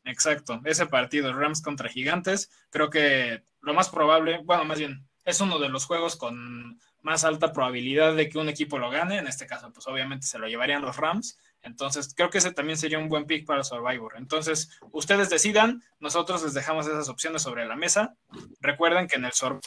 Exacto, 0.05 0.61
ese 0.64 0.87
partido, 0.87 1.33
Rams 1.33 1.62
contra 1.62 1.88
Gigantes, 1.88 2.51
creo 2.71 2.90
que 2.90 3.45
lo 3.61 3.73
más 3.73 3.88
probable, 3.88 4.40
bueno, 4.45 4.64
más 4.64 4.79
bien, 4.79 5.07
es 5.25 5.40
uno 5.40 5.59
de 5.59 5.68
los 5.68 5.87
juegos 5.87 6.16
con 6.16 6.81
más 7.03 7.25
alta 7.25 7.53
probabilidad 7.53 8.14
de 8.14 8.29
que 8.29 8.38
un 8.38 8.49
equipo 8.49 8.79
lo 8.79 8.90
gane. 8.90 9.18
En 9.18 9.27
este 9.27 9.47
caso, 9.47 9.73
pues 9.73 9.87
obviamente 9.87 10.27
se 10.27 10.38
lo 10.38 10.49
llevarían 10.49 10.83
los 10.83 10.97
Rams. 10.97 11.38
Entonces, 11.62 12.12
creo 12.14 12.31
que 12.31 12.38
ese 12.38 12.53
también 12.53 12.77
sería 12.77 12.99
un 12.99 13.09
buen 13.09 13.27
pick 13.27 13.47
para 13.47 13.62
Survivor. 13.62 14.14
Entonces, 14.16 14.71
ustedes 14.90 15.31
decidan, 15.31 15.83
nosotros 16.01 16.42
les 16.42 16.55
dejamos 16.55 16.87
esas 16.87 17.09
opciones 17.09 17.42
sobre 17.42 17.66
la 17.66 17.77
mesa. 17.77 18.16
Recuerden 18.61 19.07
que 19.07 19.16
en 19.16 19.25
el 19.25 19.33
Survivor 19.33 19.62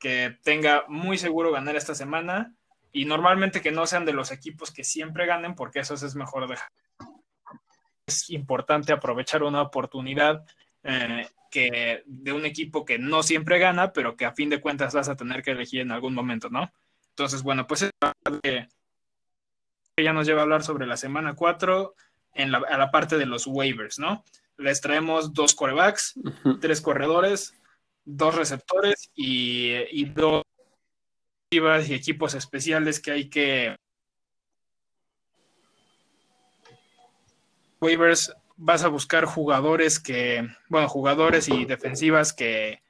que 0.00 0.38
tenga 0.42 0.84
muy 0.88 1.18
seguro 1.18 1.52
ganar 1.52 1.76
esta 1.76 1.94
semana 1.94 2.54
y 2.90 3.04
normalmente 3.04 3.60
que 3.60 3.70
no 3.70 3.86
sean 3.86 4.04
de 4.04 4.14
los 4.14 4.32
equipos 4.32 4.72
que 4.72 4.82
siempre 4.82 5.26
ganen, 5.26 5.54
porque 5.54 5.78
eso 5.78 5.94
es 5.94 6.16
mejor 6.16 6.48
dejar. 6.48 6.68
Es 8.06 8.30
importante 8.30 8.92
aprovechar 8.92 9.44
una 9.44 9.62
oportunidad 9.62 10.44
eh, 10.82 11.28
que 11.50 12.02
de 12.06 12.32
un 12.32 12.46
equipo 12.46 12.84
que 12.84 12.98
no 12.98 13.22
siempre 13.22 13.58
gana, 13.58 13.92
pero 13.92 14.16
que 14.16 14.24
a 14.24 14.32
fin 14.32 14.50
de 14.50 14.60
cuentas 14.60 14.94
vas 14.94 15.08
a 15.08 15.16
tener 15.16 15.42
que 15.42 15.52
elegir 15.52 15.82
en 15.82 15.92
algún 15.92 16.14
momento, 16.14 16.48
¿no? 16.48 16.72
Entonces, 17.10 17.42
bueno, 17.42 17.66
pues 17.66 17.90
que 18.42 18.68
ya 20.02 20.12
nos 20.12 20.26
lleva 20.26 20.40
a 20.40 20.42
hablar 20.44 20.62
sobre 20.62 20.86
la 20.86 20.96
semana 20.96 21.34
4 21.34 21.94
en 22.34 22.52
la, 22.52 22.58
a 22.58 22.78
la 22.78 22.90
parte 22.90 23.18
de 23.18 23.26
los 23.26 23.46
waivers, 23.46 23.98
¿no? 23.98 24.24
Les 24.56 24.80
traemos 24.80 25.34
dos 25.34 25.54
corebacks, 25.54 26.14
tres 26.60 26.80
corredores, 26.80 27.54
dos 28.04 28.34
receptores 28.34 29.10
y, 29.14 29.72
y 29.90 30.04
dos 30.06 30.42
y 31.50 31.94
equipos 31.94 32.34
especiales 32.34 33.00
que 33.00 33.10
hay 33.10 33.28
que 33.28 33.76
waivers 37.80 38.32
vas 38.56 38.84
a 38.84 38.88
buscar 38.88 39.24
jugadores 39.24 39.98
que, 39.98 40.46
bueno, 40.68 40.88
jugadores 40.88 41.48
y 41.48 41.64
defensivas 41.64 42.32
que 42.32 42.82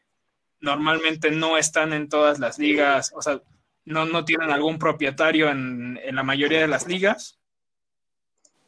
normalmente 0.61 1.31
no 1.31 1.57
están 1.57 1.93
en 1.93 2.09
todas 2.09 2.39
las 2.41 2.59
ligas, 2.59 3.13
o 3.15 3.23
sea, 3.23 3.41
no, 3.85 4.05
no 4.05 4.25
tienen 4.25 4.51
algún 4.51 4.79
propietario 4.79 5.49
en, 5.49 5.99
la 6.13 6.23
mayoría 6.23 6.61
de 6.61 6.69
las 6.69 6.87
ligas 6.87 7.39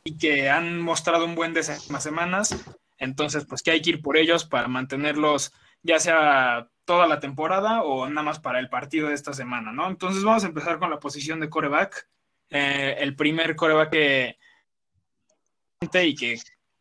y 0.05 0.17
que 0.17 0.49
han 0.49 0.81
mostrado 0.81 1.25
un 1.25 1.35
buen 1.35 1.55
desempeño 1.55 2.01
semanas. 2.01 2.57
Entonces, 2.99 3.45
pues 3.47 3.63
que 3.63 3.73
hay 3.73 3.83
que 3.83 3.91
ir 3.91 4.03
por 4.03 4.17
ellos 4.17 4.45
para 4.45 4.69
mantenerlos 4.69 5.53
ya 5.83 5.99
sea 5.99 6.69
toda 6.85 7.07
la 7.07 7.21
temporada 7.21 7.83
o 7.83 8.09
nada 8.09 8.23
más 8.23 8.41
para 8.41 8.59
el 8.59 8.69
partido 8.69 9.09
de 9.09 9.15
esta 9.15 9.33
semana, 9.33 9.73
¿no? 9.73 9.89
Entonces 9.89 10.25
vamos 10.25 10.45
a 10.45 10.49
empezar 10.49 10.79
con 10.79 10.91
la 10.91 10.99
posición 10.99 11.41
de 11.41 11.51
coreback. 11.51 12.09
Eh, 12.51 12.97
el 12.99 13.17
primer 13.17 13.57
coreback 13.57 13.91
que 13.91 14.39
y 16.05 16.15
que 16.15 16.39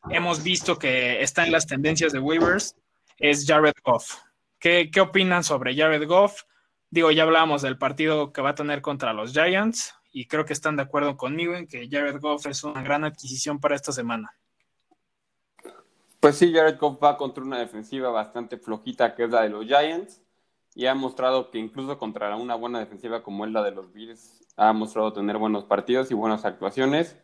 hemos 0.10 0.44
visto 0.44 0.78
que 0.78 1.22
está 1.22 1.46
en 1.46 1.52
las 1.52 1.66
tendencias 1.66 2.12
de 2.12 2.20
waivers 2.20 2.76
es 3.18 3.46
Jared 3.48 3.74
Goff. 3.84 4.20
¿Qué, 4.60 4.90
¿Qué, 4.92 5.02
opinan 5.02 5.44
sobre 5.44 5.76
Jared 5.76 6.08
Goff? 6.08 6.44
Digo, 6.90 7.10
ya 7.12 7.24
hablamos 7.24 7.62
del 7.62 7.78
partido 7.78 8.32
que 8.32 8.42
va 8.42 8.52
a 8.52 8.56
tener 8.56 8.82
contra 8.82 9.14
los 9.14 9.32
Giants 9.34 9.96
y 10.12 10.28
creo 10.28 10.46
que 10.46 10.54
están 10.54 10.76
de 10.76 10.84
acuerdo 10.84 11.18
conmigo 11.18 11.56
en 11.56 11.68
que 11.68 11.88
Jared 11.90 12.20
Goff 12.20 12.46
es 12.48 12.64
una 12.64 12.84
gran 12.84 13.04
adquisición 13.04 13.60
para 13.60 13.76
esta 13.76 13.92
semana. 13.92 14.36
Pues 16.22 16.38
sí, 16.38 16.54
Jared 16.54 16.78
Goff 16.78 17.04
va 17.04 17.18
contra 17.18 17.44
una 17.44 17.58
defensiva 17.58 18.12
bastante 18.12 18.58
flojita 18.58 19.16
que 19.16 19.24
es 19.24 19.32
la 19.32 19.42
de 19.42 19.50
los 19.50 19.66
Giants. 19.66 20.22
y 20.76 20.86
ha 20.86 20.94
mostrado 20.96 21.50
que 21.50 21.58
incluso 21.58 21.98
contra 21.98 22.34
una 22.38 22.56
buena 22.56 22.80
defensiva 22.80 23.24
como 23.24 23.44
es 23.44 23.52
la 23.52 23.62
de 23.64 23.72
los 23.72 23.92
Bills, 23.92 24.48
ha 24.56 24.72
mostrado 24.72 25.12
tener 25.12 25.38
buenos 25.38 25.66
partidos 25.66 26.12
y 26.12 26.14
buenas 26.14 26.46
actuaciones. 26.46 27.18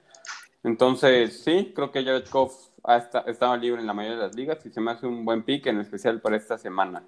Entonces, 0.63 1.43
sí, 1.43 1.71
creo 1.73 1.91
que 1.91 2.03
Jared 2.03 2.27
Goff 2.29 2.71
ha 2.83 2.97
estado 2.97 3.55
libre 3.55 3.79
en 3.79 3.87
la 3.87 3.93
mayoría 3.93 4.17
de 4.17 4.23
las 4.23 4.35
ligas 4.35 4.65
y 4.65 4.71
se 4.71 4.81
me 4.81 4.91
hace 4.91 5.05
un 5.07 5.23
buen 5.23 5.43
pick, 5.43 5.67
en 5.67 5.79
especial 5.79 6.19
para 6.19 6.35
esta 6.35 6.57
semana. 6.57 7.05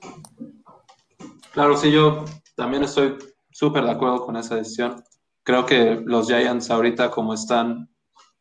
Claro, 1.52 1.76
sí, 1.76 1.92
yo 1.92 2.24
también 2.56 2.84
estoy 2.84 3.18
súper 3.52 3.84
de 3.84 3.92
acuerdo 3.92 4.26
con 4.26 4.38
esa 4.38 4.56
decisión. 4.56 5.04
Creo 5.44 5.66
que 5.66 6.02
los 6.06 6.28
Giants 6.28 6.70
ahorita 6.70 7.10
como 7.12 7.34
están, 7.34 7.90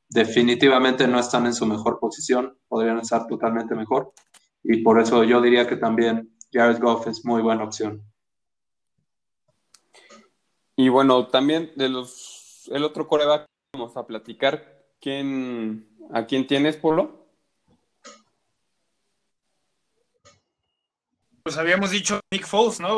definitivamente 0.09 1.07
no 1.07 1.19
están 1.19 1.47
en 1.47 1.55
su 1.55 1.67
mejor 1.67 1.99
posición, 1.99 2.59
podrían 2.69 2.99
estar 2.99 3.27
totalmente 3.27 3.75
mejor. 3.75 4.13
Y 4.63 4.83
por 4.83 5.01
eso 5.01 5.25
yo 5.25 5.41
diría 5.41 5.67
que 5.67 5.77
también 5.77 6.35
Jared 6.53 6.81
Goff 6.81 7.07
es 7.07 7.25
muy 7.25 7.43
buena 7.43 7.65
opción. 7.65 8.03
Y 10.77 10.89
bueno, 10.89 11.27
también 11.27 11.73
de 11.77 11.89
los 11.89 12.69
el 12.71 12.85
otro 12.85 13.09
coreback 13.09 13.47
vamos 13.73 13.97
a 13.97 14.07
platicar. 14.07 14.85
¿Quién, 15.01 15.89
¿A 16.13 16.27
quién 16.27 16.47
tienes, 16.47 16.77
Polo? 16.77 17.27
Pues 21.43 21.57
habíamos 21.57 21.91
dicho 21.91 22.21
Nick 22.31 22.47
Foles, 22.47 22.79
¿no? 22.79 22.97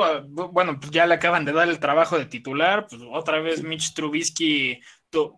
Bueno, 0.51 0.79
pues 0.81 0.91
ya 0.91 1.07
le 1.07 1.15
acaban 1.15 1.45
de 1.45 1.53
dar 1.53 1.69
el 1.69 1.79
trabajo 1.79 2.19
de 2.19 2.27
titular, 2.27 2.87
pues 2.89 3.01
otra 3.13 3.41
vez 3.41 3.63
Mitch 3.63 3.95
Trubisky, 3.95 4.81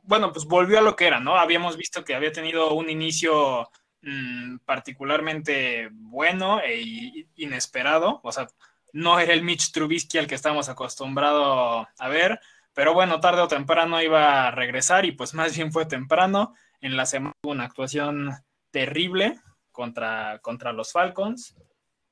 bueno, 0.02 0.32
pues 0.32 0.44
volvió 0.46 0.78
a 0.78 0.82
lo 0.82 0.96
que 0.96 1.06
era, 1.06 1.20
¿no? 1.20 1.36
Habíamos 1.36 1.76
visto 1.76 2.04
que 2.04 2.14
había 2.14 2.32
tenido 2.32 2.74
un 2.74 2.90
inicio 2.90 3.68
Mm, 4.02 4.58
particularmente 4.64 5.88
bueno 5.92 6.60
e 6.60 7.26
inesperado. 7.36 8.20
O 8.24 8.32
sea, 8.32 8.48
no 8.92 9.18
era 9.20 9.32
el 9.32 9.42
Mitch 9.42 9.72
Trubisky 9.72 10.18
al 10.18 10.26
que 10.26 10.34
estamos 10.34 10.68
acostumbrados 10.68 11.86
a 11.98 12.08
ver, 12.08 12.40
pero 12.74 12.94
bueno, 12.94 13.20
tarde 13.20 13.42
o 13.42 13.48
temprano 13.48 14.02
iba 14.02 14.48
a 14.48 14.50
regresar 14.50 15.04
y 15.04 15.12
pues 15.12 15.34
más 15.34 15.56
bien 15.56 15.72
fue 15.72 15.86
temprano. 15.86 16.54
En 16.80 16.96
la 16.96 17.06
semana 17.06 17.34
hubo 17.42 17.52
una 17.52 17.64
actuación 17.64 18.32
terrible 18.72 19.38
contra, 19.70 20.40
contra 20.40 20.72
los 20.72 20.92
Falcons 20.92 21.54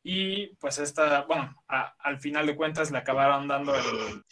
y 0.03 0.55
pues 0.57 0.79
esta, 0.79 1.23
bueno, 1.23 1.55
al 1.67 2.21
final 2.21 2.47
de 2.47 2.57
cuentas 2.57 2.91
le 2.91 2.99
acabaron 2.99 3.49
dando 3.49 3.75
el 3.75 4.25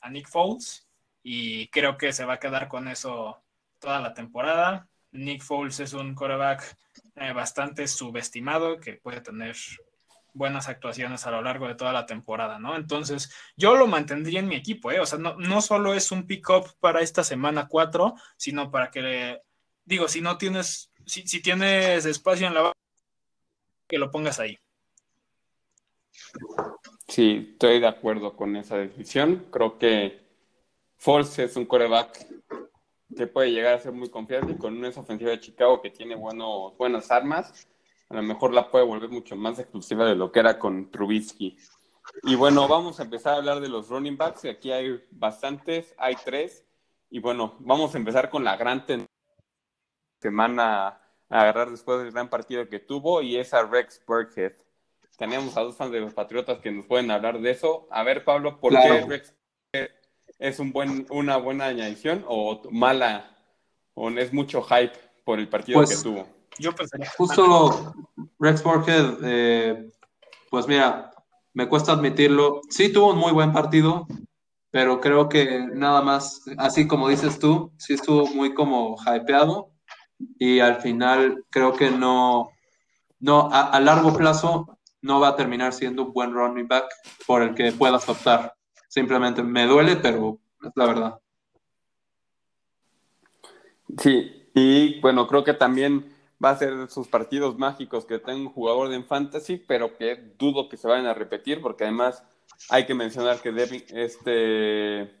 a 0.00 0.10
Nick 0.10 0.28
Foles 0.28 0.83
y 1.24 1.68
creo 1.68 1.96
que 1.96 2.12
se 2.12 2.26
va 2.26 2.34
a 2.34 2.38
quedar 2.38 2.68
con 2.68 2.86
eso 2.86 3.42
toda 3.80 3.98
la 3.98 4.12
temporada. 4.12 4.86
Nick 5.10 5.42
Foles 5.42 5.80
es 5.80 5.94
un 5.94 6.14
quarterback 6.14 6.76
eh, 7.16 7.32
bastante 7.32 7.88
subestimado 7.88 8.78
que 8.78 8.94
puede 8.94 9.22
tener 9.22 9.56
buenas 10.34 10.68
actuaciones 10.68 11.26
a 11.26 11.30
lo 11.30 11.40
largo 11.40 11.66
de 11.66 11.76
toda 11.76 11.92
la 11.94 12.04
temporada, 12.04 12.58
¿no? 12.58 12.76
Entonces, 12.76 13.32
yo 13.56 13.74
lo 13.74 13.86
mantendría 13.86 14.40
en 14.40 14.48
mi 14.48 14.56
equipo, 14.56 14.92
¿eh? 14.92 15.00
O 15.00 15.06
sea, 15.06 15.18
no, 15.18 15.36
no 15.36 15.62
solo 15.62 15.94
es 15.94 16.12
un 16.12 16.26
pick-up 16.26 16.74
para 16.78 17.00
esta 17.00 17.24
semana 17.24 17.68
4, 17.68 18.14
sino 18.36 18.70
para 18.70 18.90
que, 18.90 19.40
digo, 19.86 20.08
si 20.08 20.20
no 20.20 20.36
tienes, 20.36 20.92
si, 21.06 21.26
si 21.26 21.40
tienes 21.40 22.04
espacio 22.04 22.48
en 22.48 22.54
la 22.54 22.72
que 23.88 23.96
lo 23.96 24.10
pongas 24.10 24.40
ahí. 24.40 24.58
Sí, 27.08 27.50
estoy 27.52 27.80
de 27.80 27.86
acuerdo 27.86 28.36
con 28.36 28.56
esa 28.56 28.76
decisión. 28.76 29.46
Creo 29.50 29.78
que 29.78 30.23
Foles 30.96 31.38
es 31.38 31.56
un 31.56 31.66
coreback 31.66 32.26
que 33.16 33.26
puede 33.26 33.52
llegar 33.52 33.74
a 33.74 33.78
ser 33.78 33.92
muy 33.92 34.08
confiable 34.08 34.52
y 34.52 34.58
con 34.58 34.76
una 34.76 34.88
ofensiva 34.88 35.30
de 35.30 35.40
Chicago 35.40 35.80
que 35.80 35.90
tiene 35.90 36.14
buenos, 36.14 36.76
buenas 36.76 37.10
armas, 37.10 37.68
a 38.08 38.14
lo 38.14 38.22
mejor 38.22 38.52
la 38.52 38.70
puede 38.70 38.84
volver 38.84 39.10
mucho 39.10 39.36
más 39.36 39.58
exclusiva 39.58 40.06
de 40.06 40.14
lo 40.14 40.30
que 40.30 40.40
era 40.40 40.58
con 40.58 40.90
Trubisky. 40.90 41.56
Y 42.22 42.34
bueno, 42.34 42.68
vamos 42.68 43.00
a 43.00 43.04
empezar 43.04 43.34
a 43.34 43.36
hablar 43.38 43.60
de 43.60 43.68
los 43.68 43.88
running 43.88 44.16
backs. 44.16 44.44
Aquí 44.44 44.70
hay 44.72 45.02
bastantes, 45.10 45.94
hay 45.98 46.16
tres. 46.22 46.64
Y 47.10 47.20
bueno, 47.20 47.56
vamos 47.60 47.94
a 47.94 47.98
empezar 47.98 48.28
con 48.28 48.44
la 48.44 48.56
gran 48.56 48.84
semana 50.20 50.86
a 50.86 51.00
agarrar 51.28 51.70
después 51.70 52.02
del 52.02 52.12
gran 52.12 52.28
partido 52.28 52.68
que 52.68 52.78
tuvo 52.78 53.22
y 53.22 53.36
es 53.36 53.54
a 53.54 53.64
Rex 53.64 54.02
Burkhead. 54.06 54.52
Tenemos 55.16 55.56
a 55.56 55.62
dos 55.62 55.76
fans 55.76 55.92
de 55.92 56.00
los 56.00 56.12
Patriotas 56.12 56.58
que 56.58 56.72
nos 56.72 56.86
pueden 56.86 57.10
hablar 57.10 57.40
de 57.40 57.50
eso. 57.50 57.86
A 57.90 58.02
ver, 58.02 58.24
Pablo, 58.24 58.60
¿por 58.60 58.72
qué 58.72 59.04
Rex 59.08 59.34
es 60.44 60.58
un 60.58 60.72
buen, 60.72 61.06
una 61.08 61.38
buena 61.38 61.66
añadición 61.66 62.22
o 62.28 62.60
mala 62.70 63.34
o 63.94 64.10
es 64.10 64.32
mucho 64.32 64.62
hype 64.62 64.92
por 65.24 65.38
el 65.38 65.48
partido 65.48 65.78
pues, 65.78 65.96
que 65.96 66.02
tuvo? 66.02 66.28
Yo 66.58 66.72
Justo 67.16 67.94
Rex 68.38 68.62
Burkhead, 68.62 69.16
eh, 69.24 69.90
pues 70.50 70.68
mira, 70.68 71.10
me 71.54 71.66
cuesta 71.66 71.92
admitirlo. 71.92 72.60
Sí 72.68 72.92
tuvo 72.92 73.12
un 73.12 73.18
muy 73.18 73.32
buen 73.32 73.52
partido, 73.52 74.06
pero 74.70 75.00
creo 75.00 75.30
que 75.30 75.66
nada 75.72 76.02
más, 76.02 76.42
así 76.58 76.86
como 76.86 77.08
dices 77.08 77.38
tú, 77.38 77.72
sí 77.78 77.94
estuvo 77.94 78.26
muy 78.26 78.52
como 78.52 78.96
hypeado 78.98 79.70
y 80.38 80.60
al 80.60 80.82
final 80.82 81.42
creo 81.48 81.72
que 81.72 81.90
no, 81.90 82.50
no 83.18 83.48
a, 83.50 83.70
a 83.70 83.80
largo 83.80 84.14
plazo 84.14 84.78
no 85.00 85.20
va 85.20 85.28
a 85.28 85.36
terminar 85.36 85.72
siendo 85.72 86.02
un 86.04 86.12
buen 86.12 86.34
running 86.34 86.68
back 86.68 86.84
por 87.26 87.42
el 87.42 87.54
que 87.54 87.72
puedas 87.72 88.06
optar. 88.10 88.54
Simplemente 88.94 89.42
me 89.42 89.66
duele, 89.66 89.96
pero 89.96 90.38
es 90.62 90.70
la 90.76 90.86
verdad. 90.86 91.20
Sí, 93.98 94.48
y 94.54 95.00
bueno, 95.00 95.26
creo 95.26 95.42
que 95.42 95.52
también 95.52 96.14
va 96.42 96.50
a 96.50 96.56
ser 96.56 96.88
sus 96.88 97.08
partidos 97.08 97.58
mágicos 97.58 98.04
que 98.04 98.20
tenga 98.20 98.38
un 98.38 98.50
jugador 98.50 98.90
de 98.90 99.02
fantasy, 99.02 99.56
pero 99.56 99.96
que 99.96 100.34
dudo 100.38 100.68
que 100.68 100.76
se 100.76 100.86
vayan 100.86 101.06
a 101.06 101.14
repetir, 101.14 101.60
porque 101.60 101.82
además 101.82 102.22
hay 102.70 102.86
que 102.86 102.94
mencionar 102.94 103.40
que 103.40 103.50
este 103.94 105.12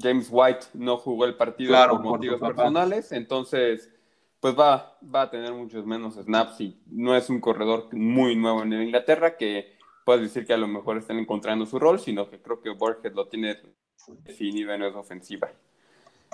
James 0.00 0.28
White 0.30 0.66
no 0.74 0.96
jugó 0.98 1.24
el 1.24 1.34
partido 1.34 1.74
por 1.88 2.00
motivos 2.00 2.40
personales, 2.40 3.10
entonces 3.10 3.92
pues 4.38 4.56
va, 4.56 4.96
va 5.12 5.22
a 5.22 5.30
tener 5.30 5.52
muchos 5.52 5.84
menos 5.84 6.14
snaps 6.14 6.60
y 6.60 6.80
no 6.86 7.16
es 7.16 7.28
un 7.30 7.40
corredor 7.40 7.92
muy 7.92 8.36
nuevo 8.36 8.62
en 8.62 8.74
Inglaterra 8.74 9.36
que 9.36 9.76
puedes 10.08 10.22
decir 10.22 10.46
que 10.46 10.54
a 10.54 10.56
lo 10.56 10.66
mejor 10.66 10.96
están 10.96 11.18
encontrando 11.18 11.66
su 11.66 11.78
rol, 11.78 12.00
sino 12.00 12.30
que 12.30 12.40
creo 12.40 12.62
que 12.62 12.70
Borges 12.70 13.12
lo 13.12 13.28
tiene 13.28 13.60
definido 14.24 14.72
en 14.72 14.82
esa 14.82 14.98
ofensiva. 14.98 15.52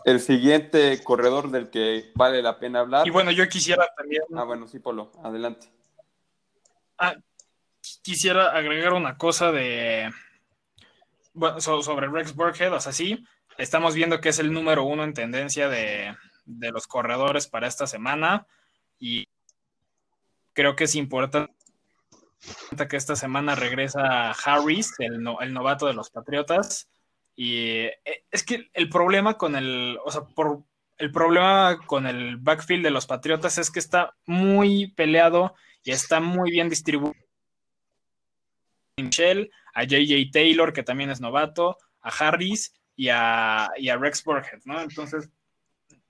El 0.04 0.20
siguiente 0.20 1.02
corredor 1.02 1.50
del 1.50 1.70
que 1.70 2.12
vale 2.14 2.40
la 2.40 2.60
pena 2.60 2.78
hablar. 2.78 3.04
Y 3.04 3.10
bueno, 3.10 3.32
yo 3.32 3.48
quisiera 3.48 3.84
también. 3.96 4.22
Ah, 4.32 4.44
bueno, 4.44 4.68
sí, 4.68 4.78
Polo, 4.78 5.10
adelante. 5.24 5.66
Ah, 6.98 7.16
quisiera 8.00 8.52
agregar 8.52 8.92
una 8.92 9.18
cosa 9.18 9.50
de. 9.50 10.08
Bueno, 11.32 11.60
sobre 11.60 12.06
Rex 12.06 12.32
Burkhead, 12.32 12.72
o 12.72 12.78
sea, 12.78 12.92
sí, 12.92 13.26
estamos 13.58 13.96
viendo 13.96 14.20
que 14.20 14.28
es 14.28 14.38
el 14.38 14.52
número 14.52 14.84
uno 14.84 15.02
en 15.02 15.14
tendencia 15.14 15.68
de, 15.68 16.14
de 16.44 16.70
los 16.70 16.86
corredores 16.86 17.48
para 17.48 17.66
esta 17.66 17.88
semana. 17.88 18.46
Y 19.00 19.26
creo 20.52 20.76
que 20.76 20.84
es 20.84 20.94
importante 20.94 21.53
que 22.88 22.96
esta 22.96 23.16
semana 23.16 23.54
regresa 23.54 24.32
Harris, 24.32 24.92
el, 24.98 25.22
novato 25.22 25.86
de 25.86 25.94
los 25.94 26.10
Patriotas. 26.10 26.88
Y 27.36 27.80
eh, 27.80 28.24
es 28.30 28.44
que 28.44 28.68
el 28.72 28.88
problema 28.88 29.36
con 29.38 29.56
el, 29.56 29.98
o 30.04 30.10
sea, 30.10 30.22
por, 30.22 30.62
el 30.98 31.10
problema 31.10 31.78
con 31.86 32.06
el 32.06 32.36
backfield 32.36 32.84
de 32.84 32.90
los 32.90 33.06
Patriotas 33.06 33.58
es 33.58 33.70
que 33.70 33.80
está 33.80 34.14
muy 34.26 34.88
peleado 34.92 35.54
y 35.82 35.90
está 35.90 36.20
muy 36.20 36.50
bien 36.50 36.68
distribuido. 36.68 37.14
Michelle, 38.96 39.50
a 39.74 39.84
JJ 39.84 40.30
Taylor, 40.32 40.72
que 40.72 40.84
también 40.84 41.10
es 41.10 41.20
novato, 41.20 41.76
a 42.00 42.10
Harris 42.10 42.72
y 42.94 43.08
a, 43.08 43.70
y 43.76 43.88
a 43.88 43.96
Rex 43.96 44.22
Burkhead, 44.22 44.60
¿no? 44.64 44.80
Entonces, 44.80 45.28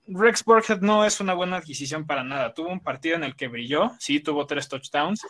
Rex 0.06 0.44
Burkhead 0.44 0.80
no 0.80 1.04
es 1.04 1.20
una 1.20 1.32
buena 1.32 1.56
adquisición 1.56 2.06
para 2.06 2.22
nada. 2.22 2.52
Tuvo 2.52 2.68
un 2.68 2.80
partido 2.80 3.16
en 3.16 3.24
el 3.24 3.36
que 3.36 3.48
brilló, 3.48 3.92
sí, 3.98 4.20
tuvo 4.20 4.46
tres 4.46 4.68
touchdowns, 4.68 5.22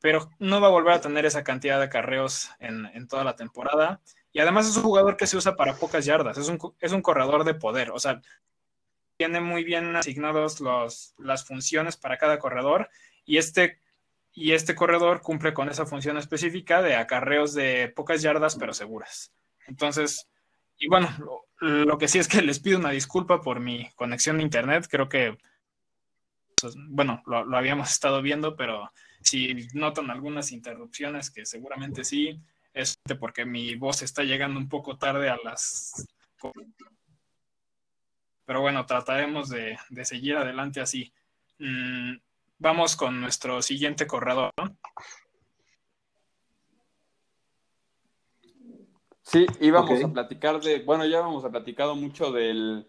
pero 0.00 0.30
no 0.38 0.60
va 0.60 0.68
a 0.68 0.70
volver 0.70 0.94
a 0.94 1.00
tener 1.00 1.26
esa 1.26 1.44
cantidad 1.44 1.78
de 1.78 1.86
acarreos 1.86 2.50
en, 2.60 3.08
toda 3.08 3.24
la 3.24 3.36
temporada. 3.36 4.00
Y 4.32 4.40
además 4.40 4.68
es 4.68 4.76
un 4.76 4.82
jugador 4.84 5.16
que 5.16 5.26
se 5.26 5.36
usa 5.36 5.56
para 5.56 5.74
pocas 5.74 6.04
yardas, 6.04 6.38
es 6.38 6.48
un, 6.48 6.58
es 6.80 6.92
un 6.92 7.02
corredor 7.02 7.44
de 7.44 7.54
poder, 7.54 7.90
o 7.90 7.98
sea, 7.98 8.20
tiene 9.16 9.40
muy 9.40 9.64
bien 9.64 9.96
asignados 9.96 10.60
los, 10.60 11.14
las 11.18 11.44
funciones 11.44 11.96
para 11.96 12.18
cada 12.18 12.38
corredor 12.38 12.88
y 13.24 13.38
este, 13.38 13.80
y 14.32 14.52
este 14.52 14.76
corredor 14.76 15.22
cumple 15.22 15.52
con 15.52 15.68
esa 15.68 15.86
función 15.86 16.16
específica 16.18 16.82
de 16.82 16.94
acarreos 16.94 17.52
de 17.54 17.92
pocas 17.94 18.22
yardas 18.22 18.54
pero 18.56 18.72
seguras. 18.72 19.32
Entonces, 19.66 20.28
y 20.78 20.88
bueno, 20.88 21.08
lo, 21.58 21.98
que 21.98 22.06
sí 22.06 22.20
es 22.20 22.28
que 22.28 22.42
les 22.42 22.60
pido 22.60 22.78
una 22.78 22.90
disculpa 22.90 23.40
por 23.40 23.58
mi 23.58 23.90
conexión 23.96 24.38
a 24.38 24.42
internet, 24.42 24.86
creo 24.88 25.08
que, 25.08 25.36
pues, 26.60 26.76
bueno, 26.76 27.22
lo, 27.26 27.44
lo 27.44 27.56
habíamos 27.56 27.90
estado 27.90 28.22
viendo, 28.22 28.54
pero 28.54 28.92
si 29.28 29.68
notan 29.74 30.10
algunas 30.10 30.52
interrupciones, 30.52 31.30
que 31.30 31.44
seguramente 31.44 32.04
sí, 32.04 32.40
es 32.72 32.96
porque 33.20 33.44
mi 33.44 33.74
voz 33.74 34.02
está 34.02 34.22
llegando 34.22 34.58
un 34.58 34.68
poco 34.68 34.96
tarde 34.96 35.28
a 35.28 35.38
las... 35.44 36.06
Pero 38.44 38.62
bueno, 38.62 38.86
trataremos 38.86 39.50
de, 39.50 39.78
seguir 40.04 40.36
adelante 40.36 40.80
así. 40.80 41.12
Mm, 41.58 42.14
vamos 42.58 42.96
con 42.96 43.20
nuestro 43.20 43.60
siguiente 43.60 44.06
corredor. 44.06 44.52
Sí, 49.22 49.44
íbamos 49.60 50.02
a 50.02 50.10
platicar 50.10 50.58
de, 50.60 50.78
bueno, 50.78 51.04
ya 51.04 51.18
hemos 51.18 51.44
platicado 51.50 51.94
mucho 51.94 52.32
del 52.32 52.86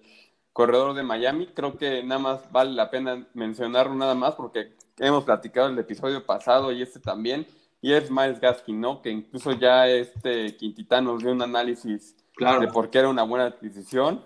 corredor 0.60 0.94
de 0.94 1.04
Miami, 1.04 1.48
creo 1.48 1.78
que 1.78 2.04
nada 2.04 2.20
más 2.20 2.52
vale 2.52 2.72
la 2.72 2.92
pena 2.92 3.26
mencionarlo 3.34 3.96
nada 3.96 4.14
más 4.14 4.36
porque 4.36 4.74
hemos 4.98 5.24
platicado 5.24 5.70
el 5.70 5.80
episodio 5.80 6.26
pasado 6.26 6.74
y 6.74 6.82
este 6.82 7.00
también, 7.00 7.48
y 7.82 7.94
es 7.94 8.12
Miles 8.12 8.42
Gaskin, 8.42 8.82
¿no? 8.82 9.02
Que 9.02 9.10
incluso 9.10 9.54
ya 9.54 9.88
este 9.88 10.58
Quintita 10.58 11.00
nos 11.00 11.24
dio 11.24 11.32
un 11.32 11.42
análisis 11.42 12.14
de 12.38 12.68
por 12.68 12.90
qué 12.90 13.00
era 13.00 13.08
una 13.08 13.24
buena 13.24 13.46
adquisición. 13.46 14.22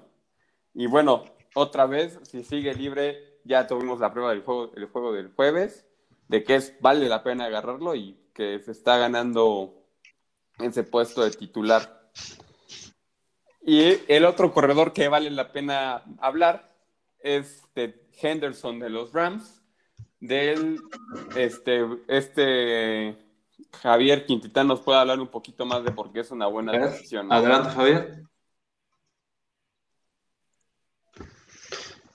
Y 0.73 0.87
bueno, 0.87 1.23
otra 1.53 1.85
vez, 1.85 2.17
si 2.23 2.43
sigue 2.43 2.73
libre, 2.73 3.37
ya 3.43 3.67
tuvimos 3.67 3.99
la 3.99 4.11
prueba 4.11 4.31
del 4.31 4.41
juego, 4.41 4.71
el 4.75 4.87
juego 4.87 5.13
del 5.13 5.31
jueves, 5.35 5.85
de 6.29 6.43
que 6.43 6.55
es, 6.55 6.73
vale 6.81 7.07
la 7.09 7.21
pena 7.21 7.45
agarrarlo 7.45 7.93
y 7.93 8.17
que 8.33 8.57
se 8.57 8.71
está 8.71 8.97
ganando 8.97 9.75
ese 10.57 10.81
puesto 10.81 11.23
de 11.23 11.29
titular. 11.29 12.09
Y 13.65 13.99
el 14.07 14.25
otro 14.25 14.51
corredor 14.51 14.91
que 14.91 15.07
vale 15.07 15.31
la 15.31 15.51
pena 15.51 16.03
hablar 16.19 16.73
es 17.19 17.63
de 17.75 18.07
Henderson 18.21 18.79
de 18.79 18.89
los 18.89 19.13
Rams, 19.13 19.61
del 20.19 20.79
este, 21.35 21.85
este 22.07 23.17
Javier 23.81 24.25
Quintitán 24.25 24.67
nos 24.67 24.81
puede 24.81 24.99
hablar 24.99 25.19
un 25.19 25.27
poquito 25.27 25.65
más 25.65 25.83
de 25.83 25.91
por 25.91 26.11
qué 26.11 26.21
es 26.21 26.31
una 26.31 26.47
buena 26.47 26.73
decisión. 26.73 27.31
Adelante, 27.31 27.69
Javier. 27.69 28.23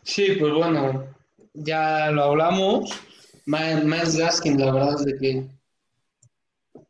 Sí, 0.02 0.36
pues 0.38 0.52
bueno, 0.52 1.06
ya 1.52 2.10
lo 2.10 2.24
hablamos. 2.24 2.90
Miles 3.46 4.16
Gaskin, 4.16 4.58
la 4.58 4.72
verdad 4.72 4.94
es 4.94 5.04
de 5.04 5.18
que 5.18 5.48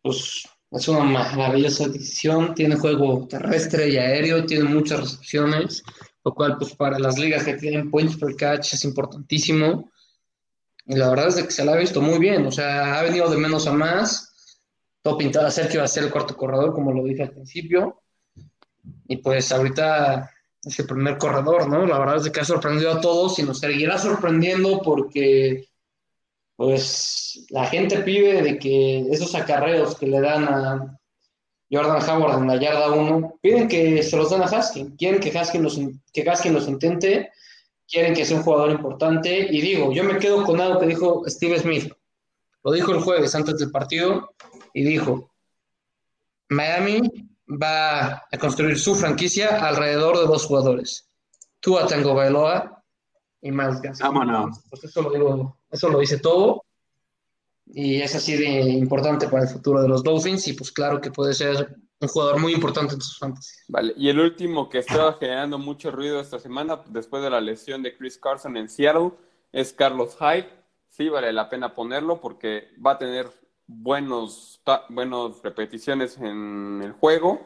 pues 0.02 0.48
es 0.70 0.88
una 0.88 1.04
maravillosa 1.04 1.88
decisión. 1.88 2.54
Tiene 2.54 2.76
juego 2.76 3.26
terrestre 3.28 3.88
y 3.88 3.96
aéreo, 3.96 4.44
tiene 4.44 4.64
muchas 4.64 5.00
recepciones, 5.00 5.82
lo 6.24 6.34
cual 6.34 6.56
pues 6.58 6.74
para 6.74 6.98
las 6.98 7.18
ligas 7.18 7.44
que 7.44 7.54
tienen 7.54 7.90
points 7.90 8.16
per 8.16 8.36
catch 8.36 8.74
es 8.74 8.84
importantísimo. 8.84 9.90
Y 10.86 10.96
la 10.96 11.10
verdad 11.10 11.28
es 11.28 11.44
que 11.44 11.50
se 11.50 11.64
la 11.64 11.72
ha 11.72 11.76
visto 11.76 12.00
muy 12.00 12.18
bien, 12.18 12.46
o 12.46 12.50
sea, 12.50 12.98
ha 12.98 13.02
venido 13.02 13.28
de 13.28 13.36
menos 13.36 13.66
a 13.66 13.72
más 13.72 14.28
todo 15.02 15.18
pintado 15.18 15.46
a 15.46 15.50
ser 15.50 15.68
que 15.68 15.74
iba 15.74 15.84
a 15.84 15.88
ser 15.88 16.04
el 16.04 16.10
cuarto 16.10 16.36
corredor, 16.36 16.72
como 16.72 16.92
lo 16.92 17.04
dije 17.04 17.22
al 17.22 17.30
principio. 17.30 18.02
Y 19.06 19.18
pues 19.18 19.52
ahorita 19.52 20.30
es 20.62 20.78
el 20.78 20.86
primer 20.86 21.18
corredor, 21.18 21.68
¿no? 21.68 21.86
La 21.86 21.98
verdad 21.98 22.16
es 22.16 22.30
que 22.30 22.40
ha 22.40 22.44
sorprendido 22.44 22.92
a 22.92 23.00
todos 23.00 23.38
y 23.38 23.42
nos 23.42 23.60
seguirá 23.60 23.98
sorprendiendo 23.98 24.82
porque 24.82 25.68
pues 26.58 27.46
la 27.50 27.66
gente 27.66 28.00
pide 28.00 28.42
de 28.42 28.58
que 28.58 29.06
esos 29.12 29.32
acarreos 29.36 29.96
que 29.96 30.08
le 30.08 30.20
dan 30.20 30.42
a 30.42 30.98
Jordan 31.70 32.02
Howard 32.02 32.40
en 32.40 32.48
la 32.48 32.56
yarda 32.56 32.90
1, 32.90 33.38
piden 33.40 33.68
que 33.68 34.02
se 34.02 34.16
los 34.16 34.28
den 34.30 34.42
a 34.42 34.46
Haskin, 34.46 34.96
quieren 34.96 35.20
que 35.20 35.30
Haskin 35.30 35.62
los, 35.62 35.78
que 36.12 36.28
Haskin 36.28 36.52
los 36.52 36.66
intente, 36.66 37.30
quieren 37.86 38.12
que 38.12 38.24
sea 38.24 38.38
un 38.38 38.42
jugador 38.42 38.72
importante. 38.72 39.38
Y 39.38 39.60
digo, 39.60 39.92
yo 39.92 40.02
me 40.02 40.18
quedo 40.18 40.42
con 40.42 40.60
algo 40.60 40.80
que 40.80 40.86
dijo 40.88 41.22
Steve 41.28 41.60
Smith, 41.60 41.92
lo 42.64 42.72
dijo 42.72 42.90
el 42.90 43.02
jueves 43.02 43.36
antes 43.36 43.56
del 43.58 43.70
partido, 43.70 44.34
y 44.74 44.82
dijo, 44.82 45.30
Miami 46.48 47.02
va 47.46 48.26
a 48.32 48.38
construir 48.40 48.80
su 48.80 48.96
franquicia 48.96 49.64
alrededor 49.64 50.18
de 50.18 50.26
dos 50.26 50.44
jugadores, 50.44 51.08
Tua 51.60 51.86
Tango 51.86 52.16
Bailoa 52.16 52.82
y 53.42 53.52
Miles 53.52 53.80
Gas. 53.80 54.00
Pues 54.68 54.82
eso 54.82 55.02
lo, 55.02 55.12
digo, 55.12 55.57
eso 55.70 55.88
lo 55.88 55.98
dice 55.98 56.18
todo 56.18 56.64
y 57.66 58.00
es 58.00 58.14
así 58.14 58.36
de 58.36 58.60
importante 58.70 59.28
para 59.28 59.44
el 59.44 59.48
futuro 59.48 59.82
de 59.82 59.88
los 59.88 60.02
Dolphins 60.02 60.48
y 60.48 60.54
pues 60.54 60.72
claro 60.72 61.00
que 61.00 61.10
puede 61.10 61.34
ser 61.34 61.76
un 62.00 62.08
jugador 62.08 62.40
muy 62.40 62.54
importante 62.54 62.94
en 62.94 63.00
sus 63.00 63.18
fantasías. 63.18 63.64
Vale, 63.68 63.92
y 63.96 64.08
el 64.08 64.20
último 64.20 64.68
que 64.68 64.78
estaba 64.78 65.14
generando 65.14 65.58
mucho 65.58 65.90
ruido 65.90 66.20
esta 66.20 66.38
semana 66.38 66.80
después 66.86 67.22
de 67.22 67.30
la 67.30 67.40
lesión 67.40 67.82
de 67.82 67.96
Chris 67.96 68.18
Carson 68.18 68.56
en 68.56 68.68
Seattle 68.68 69.12
es 69.52 69.72
Carlos 69.72 70.16
Hyde. 70.18 70.48
Sí, 70.88 71.08
vale 71.08 71.32
la 71.32 71.48
pena 71.48 71.74
ponerlo 71.74 72.20
porque 72.20 72.68
va 72.84 72.92
a 72.92 72.98
tener 72.98 73.30
buenos, 73.66 74.62
buenos 74.88 75.42
repeticiones 75.42 76.16
en 76.18 76.80
el 76.82 76.92
juego. 76.92 77.40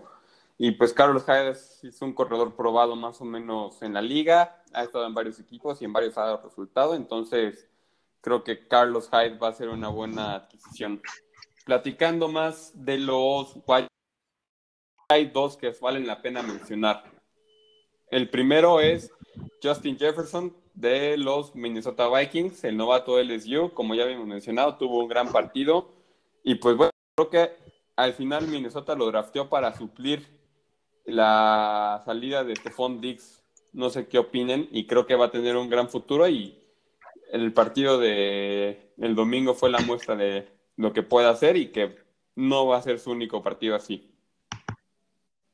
Y 0.58 0.72
pues 0.72 0.92
Carlos 0.92 1.24
Hyde 1.24 1.50
es, 1.50 2.02
un 2.02 2.12
corredor 2.12 2.54
probado 2.54 2.94
más 2.94 3.20
o 3.20 3.24
menos 3.24 3.82
en 3.82 3.94
la 3.94 4.02
liga, 4.02 4.62
ha 4.72 4.84
estado 4.84 5.06
en 5.06 5.14
varios 5.14 5.40
equipos 5.40 5.82
y 5.82 5.86
en 5.86 5.92
varios 5.92 6.16
ha 6.16 6.22
dado 6.22 6.42
resultado, 6.44 6.94
entonces 6.94 7.68
creo 8.22 8.42
que 8.42 8.66
Carlos 8.66 9.10
Hyde 9.10 9.36
va 9.36 9.48
a 9.48 9.52
ser 9.52 9.68
una 9.68 9.88
buena 9.88 10.36
adquisición. 10.36 11.02
Platicando 11.66 12.28
más 12.28 12.72
de 12.74 12.98
los 12.98 13.56
hay 15.08 15.26
dos 15.26 15.58
que 15.58 15.74
valen 15.80 16.06
la 16.06 16.22
pena 16.22 16.42
mencionar. 16.42 17.04
El 18.10 18.30
primero 18.30 18.80
es 18.80 19.12
Justin 19.62 19.98
Jefferson 19.98 20.56
de 20.74 21.18
los 21.18 21.54
Minnesota 21.54 22.08
Vikings, 22.08 22.64
el 22.64 22.76
novato 22.76 23.22
LSU, 23.22 23.72
como 23.74 23.94
ya 23.94 24.04
habíamos 24.04 24.26
mencionado, 24.26 24.76
tuvo 24.76 25.00
un 25.00 25.08
gran 25.08 25.30
partido 25.30 25.90
y 26.42 26.54
pues 26.54 26.76
bueno, 26.76 26.90
creo 27.14 27.30
que 27.30 27.56
al 27.96 28.14
final 28.14 28.48
Minnesota 28.48 28.94
lo 28.94 29.06
drafteó 29.06 29.48
para 29.48 29.76
suplir 29.76 30.26
la 31.04 32.00
salida 32.04 32.44
de 32.44 32.56
Stephon 32.56 33.00
Diggs. 33.00 33.42
No 33.72 33.90
sé 33.90 34.06
qué 34.06 34.18
opinen 34.18 34.68
y 34.70 34.86
creo 34.86 35.06
que 35.06 35.14
va 35.14 35.26
a 35.26 35.30
tener 35.30 35.56
un 35.56 35.70
gran 35.70 35.88
futuro 35.88 36.28
y 36.28 36.61
el 37.32 37.52
partido 37.52 37.98
de 37.98 38.92
el 38.98 39.14
domingo 39.14 39.54
fue 39.54 39.70
la 39.70 39.80
muestra 39.80 40.14
de 40.14 40.48
lo 40.76 40.92
que 40.92 41.02
puede 41.02 41.28
hacer 41.28 41.56
y 41.56 41.68
que 41.68 41.96
no 42.36 42.66
va 42.66 42.76
a 42.76 42.82
ser 42.82 42.98
su 42.98 43.10
único 43.10 43.42
partido 43.42 43.74
así. 43.74 44.10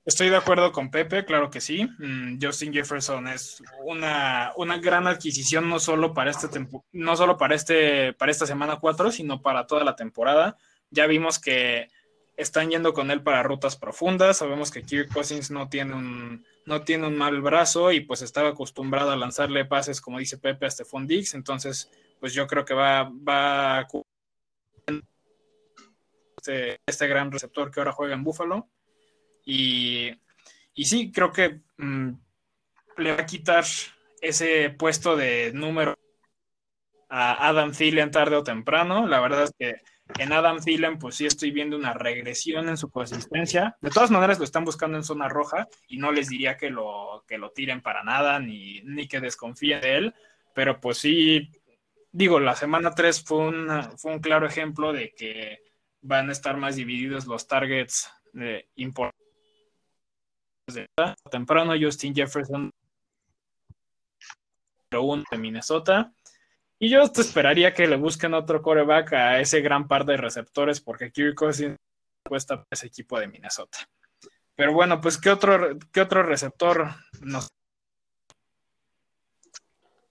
Estoy 0.05 0.31
de 0.31 0.37
acuerdo 0.37 0.73
con 0.73 0.91
Pepe, 0.91 1.25
claro 1.25 1.51
que 1.51 1.61
sí. 1.61 1.87
Mm, 1.99 2.39
Justin 2.43 2.73
Jefferson 2.73 3.29
es 3.29 3.63
una, 3.85 4.53
una 4.57 4.79
gran 4.79 5.07
adquisición 5.07 5.69
no 5.69 5.79
solo 5.79 6.15
para 6.15 6.31
este 6.31 6.49
no 6.93 7.17
solo 7.17 7.37
para 7.37 7.55
este 7.55 8.13
para 8.15 8.33
esta 8.33 8.47
semana 8.47 8.79
4, 8.81 9.13
sino 9.13 9.41
para 9.41 9.67
toda 9.67 9.85
la 9.85 9.95
temporada. 9.95 10.57
Ya 10.91 11.07
vimos 11.07 11.39
que 11.39 11.91
están 12.37 12.71
yendo 12.71 12.93
con 12.93 13.11
él 13.11 13.23
para 13.23 13.43
rutas 13.43 13.77
profundas. 13.77 14.39
Sabemos 14.39 14.71
que 14.71 14.83
Kirk 14.83 15.13
Cousins 15.13 15.51
no 15.51 15.69
tiene 15.69 15.95
un, 15.95 16.45
no 16.69 16.83
tiene 16.83 17.07
un 17.07 17.17
mal 17.17 17.41
brazo 17.41 17.91
y 17.93 18.01
pues 18.01 18.21
estaba 18.21 18.51
acostumbrado 18.51 19.11
a 19.11 19.17
lanzarle 19.17 19.65
pases, 19.65 20.03
como 20.03 20.19
dice 20.19 20.37
Pepe, 20.37 20.67
a 20.67 20.71
Stephon 20.71 21.07
Diggs. 21.07 21.33
Entonces, 21.33 21.91
pues 22.21 22.35
yo 22.35 22.47
creo 22.47 22.65
que 22.67 22.75
va, 22.75 23.11
va 23.11 23.79
a 23.79 23.89
este, 26.37 26.79
este 26.87 27.07
gran 27.09 27.33
receptor 27.33 27.71
que 27.71 27.81
ahora 27.81 27.93
juega 27.93 28.15
en 28.15 28.23
Buffalo. 28.23 28.69
Y, 29.47 30.11
y 30.75 30.85
sí, 30.85 31.11
creo 31.11 31.33
que 31.33 31.63
mm, 31.79 32.11
le 32.99 33.13
va 33.13 33.23
a 33.23 33.27
quitar 33.27 33.65
ese 34.21 34.69
puesto 34.69 35.17
de 35.17 35.53
número 35.55 35.99
a 37.09 37.49
Adam 37.49 37.73
Thielen 37.73 38.11
tarde 38.11 38.37
o 38.37 38.45
temprano. 38.45 39.07
La 39.07 39.21
verdad 39.21 39.45
es 39.45 39.53
que 39.59 39.81
en 40.19 40.33
Adam 40.33 40.59
Thielen, 40.61 40.99
pues 40.99 41.17
sí 41.17 41.27
estoy 41.27 41.51
viendo 41.51 41.77
una 41.77 41.93
regresión 41.93 42.69
en 42.69 42.77
su 42.77 42.91
consistencia. 42.91 43.77
De 43.81 43.91
todas 43.91 44.11
maneras, 44.11 44.39
lo 44.39 44.45
están 44.45 44.65
buscando 44.65 44.97
en 44.97 45.05
zona 45.05 45.29
roja 45.29 45.69
y 45.87 45.99
no 45.99 46.13
les 46.13 46.29
diría 46.29 46.57
que 46.57 46.71
lo, 46.71 47.25
que 47.27 47.39
lo 47.39 47.51
tiren 47.51 47.83
para 47.83 48.03
nada 48.03 48.39
ni, 48.41 48.81
ni 48.83 49.07
que 49.07 49.21
desconfíen 49.21 49.81
de 49.81 49.97
él, 49.97 50.15
pero 50.55 50.81
pues 50.81 50.99
sí, 50.99 51.51
digo, 52.11 52.41
la 52.41 52.57
semana 52.57 52.95
3 52.95 53.25
fue, 53.25 53.53
fue 53.97 54.13
un 54.13 54.21
claro 54.21 54.47
ejemplo 54.47 54.93
de 54.93 55.15
que 55.15 55.63
van 56.01 56.29
a 56.29 56.33
estar 56.33 56.57
más 56.57 56.77
divididos 56.77 57.27
los 57.27 57.47
targets 57.47 58.11
de 58.33 58.69
importantes. 58.77 59.19
Temprano, 61.31 61.75
Justin 61.81 62.15
Jefferson, 62.15 62.71
uno 64.93 65.25
de 65.31 65.39
Minnesota 65.39 66.13
y 66.79 66.91
yo 66.91 67.11
te 67.11 67.23
esperaría 67.23 67.75
que 67.75 67.87
le 67.87 67.97
busquen 67.97 68.35
otro 68.35 68.63
coreback 68.63 69.13
a 69.13 69.41
ese 69.41 69.61
gran 69.61 69.89
par 69.89 70.05
de 70.05 70.17
receptores, 70.17 70.81
porque 70.81 71.11
Kirk 71.11 71.35
Cousins 71.35 71.77
cuesta 72.25 72.57
para 72.57 72.69
ese 72.71 72.87
equipo 72.87 73.19
de 73.19 73.27
Minnesota. 73.27 73.79
Pero 74.55 74.73
bueno, 74.73 75.01
pues, 75.01 75.19
¿qué 75.19 75.31
otro, 75.31 75.79
qué 75.93 76.01
otro 76.01 76.23
receptor 76.23 76.91
nos. 77.21 77.49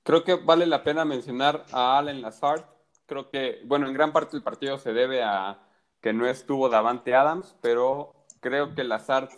Creo 0.03 0.23
que 0.23 0.35
vale 0.35 0.65
la 0.65 0.83
pena 0.83 1.05
mencionar 1.05 1.65
a 1.71 1.97
Allen 1.97 2.21
Lazard. 2.21 2.63
Creo 3.05 3.29
que, 3.29 3.61
bueno, 3.65 3.87
en 3.87 3.93
gran 3.93 4.11
parte 4.11 4.31
del 4.31 4.43
partido 4.43 4.77
se 4.77 4.93
debe 4.93 5.21
a 5.23 5.59
que 6.01 6.13
no 6.13 6.27
estuvo 6.27 6.69
Davante 6.69 7.15
Adams, 7.15 7.55
pero 7.61 8.25
creo 8.39 8.73
que 8.73 8.83
Lazard 8.83 9.29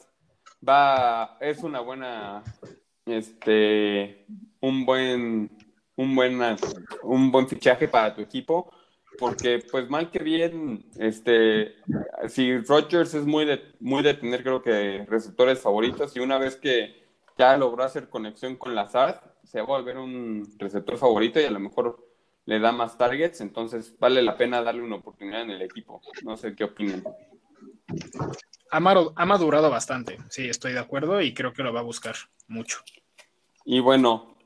va, 0.67 1.38
es 1.39 1.63
una 1.63 1.80
buena, 1.80 2.43
este, 3.05 4.25
un 4.59 4.86
buen 4.86 5.59
un 6.00 6.16
buen, 6.16 6.39
un 7.04 7.30
buen 7.30 7.47
fichaje 7.50 7.89
para 7.89 8.16
tu 8.16 8.22
equipo, 8.22 8.72
porque 9.18 9.62
pues 9.70 9.89
mal 9.89 10.10
que 10.10 10.20
bien, 10.20 10.86
este, 10.97 11.76
si 12.30 12.58
Rodgers 12.60 13.14
es 13.14 13.26
muy 13.26 13.43
de, 13.43 13.62
muy 13.82 14.02
de 14.02 14.14
tener 14.14 14.41
creo 14.41 14.62
que 14.62 15.06
receptores 15.10 15.60
favoritos 15.60 16.16
y 16.16 16.22
una 16.22 16.38
vez 16.38 16.56
que 16.56 17.04
ya 17.38 17.58
logró 17.58 17.84
hacer 17.84 18.08
conexión 18.08 18.56
con 18.56 18.76
Lazard, 18.76 19.20
se 19.43 19.60
va 19.60 19.66
a 19.66 19.80
volver 19.80 19.97
un 19.97 20.47
receptor 20.58 20.97
favorito 20.97 21.41
y 21.41 21.43
a 21.43 21.52
lo 21.52 21.60
mejor 21.60 22.08
le 22.45 22.60
da 22.60 22.72
más 22.72 22.97
targets, 22.97 23.41
entonces 23.41 23.93
vale 24.00 24.22
la 24.22 24.38
pena 24.38 24.64
darle 24.64 24.82
una 24.82 24.95
oportunidad 24.95 25.41
en 25.41 25.52
el 25.52 25.62
equipo. 25.62 26.02
No 26.24 26.38
sé 26.38 26.56
qué 26.56 26.64
opinan. 26.64 27.04
ha, 28.72 28.80
madurado 29.26 29.70
bastante. 29.70 30.18
Sí, 30.30 30.47
estoy 30.47 30.72
de 30.72 30.80
acuerdo 30.80 31.22
y 31.22 31.34
creo 31.34 31.52
que 31.52 31.64
lo 31.64 31.74
va 31.74 31.82
a 31.82 31.84
buscar 31.84 32.16
mucho. 32.47 32.80
Y 33.66 33.82
bueno, 33.82 34.38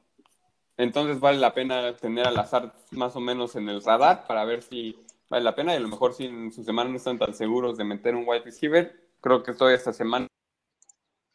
entonces 0.78 1.19
vale 1.19 1.38
la 1.38 1.53
pena 1.53 1.95
tener 1.95 2.28
al 2.28 2.38
azar 2.38 2.74
más 2.91 3.15
o 3.15 3.19
menos 3.19 3.55
en 3.55 3.69
el 3.69 3.84
radar 3.84 4.26
para 4.28 4.45
ver 4.45 4.61
si 4.63 4.97
vale 5.30 5.43
la 5.43 5.55
pena 5.55 5.74
y 5.74 5.78
a 5.78 5.80
lo 5.80 5.88
mejor 5.88 6.13
si 6.13 6.26
en 6.26 6.51
su 6.51 6.63
semana 6.63 6.89
no 6.89 6.97
están 6.97 7.17
tan 7.19 7.34
seguros 7.34 7.78
de 7.78 7.84
meter 7.84 8.15
un 8.15 8.28
wide 8.28 8.43
receiver, 8.43 8.95
creo 9.21 9.43
que 9.43 9.53
toda 9.53 9.74
esta 9.74 9.93
semana 9.93 10.28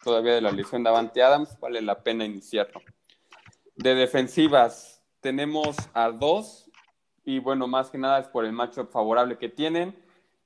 todavía 0.02 0.34
de 0.34 0.40
la 0.40 0.52
lesión 0.52 0.82
de 0.82 0.90
Avante 0.90 1.22
Adams, 1.22 1.58
vale 1.60 1.82
la 1.82 2.02
pena 2.02 2.24
iniciarlo. 2.24 2.80
De 3.76 3.94
defensivas, 3.94 5.02
tenemos 5.20 5.76
a 5.92 6.10
dos, 6.10 6.70
y 7.24 7.40
bueno, 7.40 7.66
más 7.66 7.90
que 7.90 7.98
nada 7.98 8.20
es 8.20 8.28
por 8.28 8.44
el 8.44 8.52
matchup 8.52 8.90
favorable 8.90 9.36
que 9.36 9.48
tienen. 9.48 9.94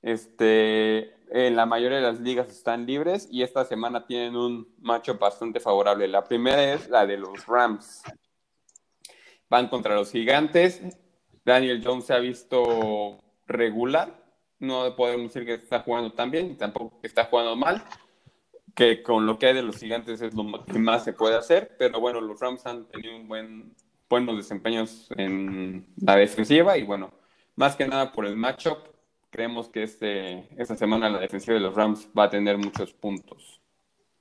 Este, 0.01 1.13
en 1.29 1.55
la 1.55 1.65
mayoría 1.65 1.97
de 1.97 2.03
las 2.03 2.19
ligas 2.19 2.49
están 2.49 2.85
libres 2.85 3.27
y 3.31 3.41
esta 3.41 3.63
semana 3.63 4.05
tienen 4.05 4.35
un 4.35 4.67
matchup 4.81 5.17
bastante 5.17 5.59
favorable. 5.61 6.07
La 6.09 6.25
primera 6.25 6.73
es 6.73 6.89
la 6.89 7.05
de 7.05 7.17
los 7.17 7.45
Rams. 7.45 8.03
Van 9.53 9.67
contra 9.67 9.93
los 9.93 10.11
gigantes. 10.11 10.81
Daniel 11.45 11.79
Jones 11.85 12.05
se 12.05 12.13
ha 12.15 12.17
visto 12.17 13.19
regular. 13.45 14.11
No 14.57 14.95
podemos 14.95 15.31
decir 15.31 15.45
que 15.45 15.53
está 15.53 15.81
jugando 15.81 16.11
tan 16.11 16.31
bien, 16.31 16.57
tampoco 16.57 16.99
que 16.99 17.05
está 17.05 17.25
jugando 17.25 17.55
mal 17.55 17.83
que 18.73 19.03
con 19.03 19.27
lo 19.27 19.37
que 19.37 19.45
hay 19.45 19.53
de 19.53 19.61
los 19.61 19.77
gigantes 19.77 20.23
es 20.23 20.33
lo 20.33 20.65
que 20.65 20.79
más 20.79 21.03
se 21.03 21.13
puede 21.13 21.35
hacer, 21.35 21.75
pero 21.77 21.99
bueno, 21.99 22.19
los 22.19 22.39
Rams 22.39 22.65
han 22.65 22.85
tenido 22.85 23.15
un 23.15 23.27
buen, 23.27 23.75
buenos 24.09 24.37
desempeños 24.37 25.07
en 25.17 25.85
la 25.97 26.15
defensiva 26.15 26.75
y 26.75 26.81
bueno, 26.81 27.13
más 27.55 27.75
que 27.75 27.87
nada 27.87 28.11
por 28.11 28.25
el 28.25 28.35
matchup, 28.35 28.79
creemos 29.29 29.69
que 29.69 29.83
este, 29.83 30.47
esta 30.59 30.75
semana 30.75 31.11
la 31.11 31.19
defensiva 31.19 31.53
de 31.53 31.59
los 31.59 31.75
Rams 31.75 32.09
va 32.17 32.23
a 32.23 32.29
tener 32.31 32.57
muchos 32.57 32.91
puntos. 32.91 33.61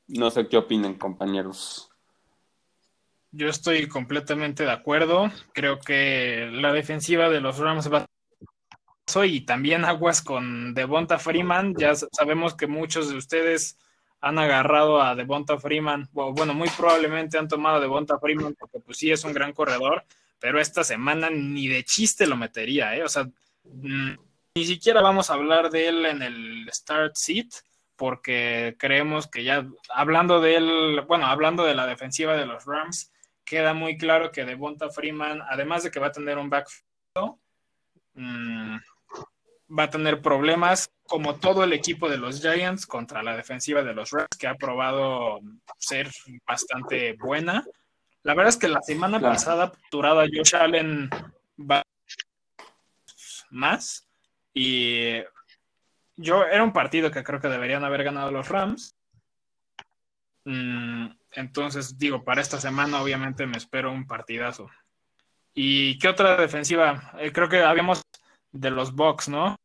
No 0.08 0.30
sé 0.30 0.46
qué 0.46 0.58
opinan, 0.58 0.96
compañeros. 0.96 1.91
Yo 3.32 3.48
estoy 3.48 3.88
completamente 3.88 4.64
de 4.64 4.70
acuerdo. 4.70 5.30
Creo 5.54 5.78
que 5.78 6.48
la 6.52 6.72
defensiva 6.72 7.28
de 7.30 7.40
los 7.40 7.58
Rams 7.58 7.92
va 7.92 8.06
y 9.24 9.42
también 9.42 9.84
aguas 9.84 10.22
con 10.22 10.74
Devonta 10.74 11.18
Freeman. 11.18 11.74
Ya 11.76 11.94
sabemos 11.94 12.54
que 12.54 12.66
muchos 12.66 13.10
de 13.10 13.16
ustedes 13.16 13.78
han 14.20 14.38
agarrado 14.38 15.02
a 15.02 15.14
Devonta 15.14 15.58
Freeman, 15.58 16.08
bueno, 16.12 16.54
muy 16.54 16.68
probablemente 16.76 17.38
han 17.38 17.48
tomado 17.48 17.76
a 17.76 17.80
Devonta 17.80 18.18
Freeman 18.18 18.54
porque 18.54 18.78
pues 18.78 18.96
sí 18.96 19.10
es 19.10 19.24
un 19.24 19.32
gran 19.32 19.52
corredor, 19.52 20.04
pero 20.38 20.60
esta 20.60 20.84
semana 20.84 21.28
ni 21.28 21.66
de 21.66 21.84
chiste 21.84 22.26
lo 22.26 22.36
metería, 22.36 22.96
¿eh? 22.96 23.02
O 23.02 23.08
sea, 23.08 23.24
mm, 23.64 24.12
ni 24.54 24.64
siquiera 24.64 25.02
vamos 25.02 25.28
a 25.28 25.34
hablar 25.34 25.70
de 25.70 25.88
él 25.88 26.06
en 26.06 26.22
el 26.22 26.68
start 26.72 27.16
seat 27.16 27.48
porque 27.96 28.76
creemos 28.78 29.26
que 29.26 29.42
ya 29.42 29.66
hablando 29.92 30.40
de 30.40 30.56
él, 30.56 31.00
bueno, 31.08 31.26
hablando 31.26 31.64
de 31.64 31.74
la 31.74 31.86
defensiva 31.86 32.36
de 32.36 32.46
los 32.46 32.64
Rams, 32.64 33.11
queda 33.44 33.74
muy 33.74 33.96
claro 33.96 34.30
que 34.30 34.44
Devonta 34.44 34.90
Freeman, 34.90 35.42
además 35.48 35.82
de 35.82 35.90
que 35.90 36.00
va 36.00 36.08
a 36.08 36.12
tener 36.12 36.38
un 36.38 36.50
backfield, 36.50 37.36
mmm, 38.14 38.76
va 39.78 39.84
a 39.84 39.90
tener 39.90 40.20
problemas 40.20 40.90
como 41.06 41.36
todo 41.36 41.64
el 41.64 41.72
equipo 41.72 42.08
de 42.08 42.18
los 42.18 42.40
Giants 42.40 42.86
contra 42.86 43.22
la 43.22 43.36
defensiva 43.36 43.82
de 43.82 43.94
los 43.94 44.10
Rams, 44.10 44.36
que 44.38 44.46
ha 44.46 44.54
probado 44.54 45.40
ser 45.78 46.10
bastante 46.46 47.14
buena. 47.14 47.64
La 48.22 48.34
verdad 48.34 48.50
es 48.50 48.56
que 48.56 48.68
la 48.68 48.82
semana 48.82 49.20
pasada 49.20 49.70
capturado 49.70 50.20
a 50.20 50.26
Josh 50.26 50.54
Allen 50.54 51.10
más 53.50 54.06
y 54.54 55.22
yo 56.16 56.44
era 56.44 56.62
un 56.62 56.72
partido 56.72 57.10
que 57.10 57.24
creo 57.24 57.40
que 57.40 57.48
deberían 57.48 57.84
haber 57.84 58.04
ganado 58.04 58.30
los 58.30 58.48
Rams. 58.48 58.94
Mm, 60.44 61.08
entonces, 61.34 61.98
digo, 61.98 62.24
para 62.24 62.40
esta 62.40 62.60
semana 62.60 63.02
obviamente 63.02 63.46
me 63.46 63.56
espero 63.56 63.92
un 63.92 64.06
partidazo. 64.06 64.68
¿Y 65.54 65.98
qué 65.98 66.08
otra 66.08 66.36
defensiva? 66.36 67.12
Eh, 67.18 67.32
creo 67.32 67.48
que 67.48 67.60
habíamos 67.60 68.02
de 68.52 68.70
los 68.70 68.94
Bucks, 68.94 69.28
¿no? 69.28 69.56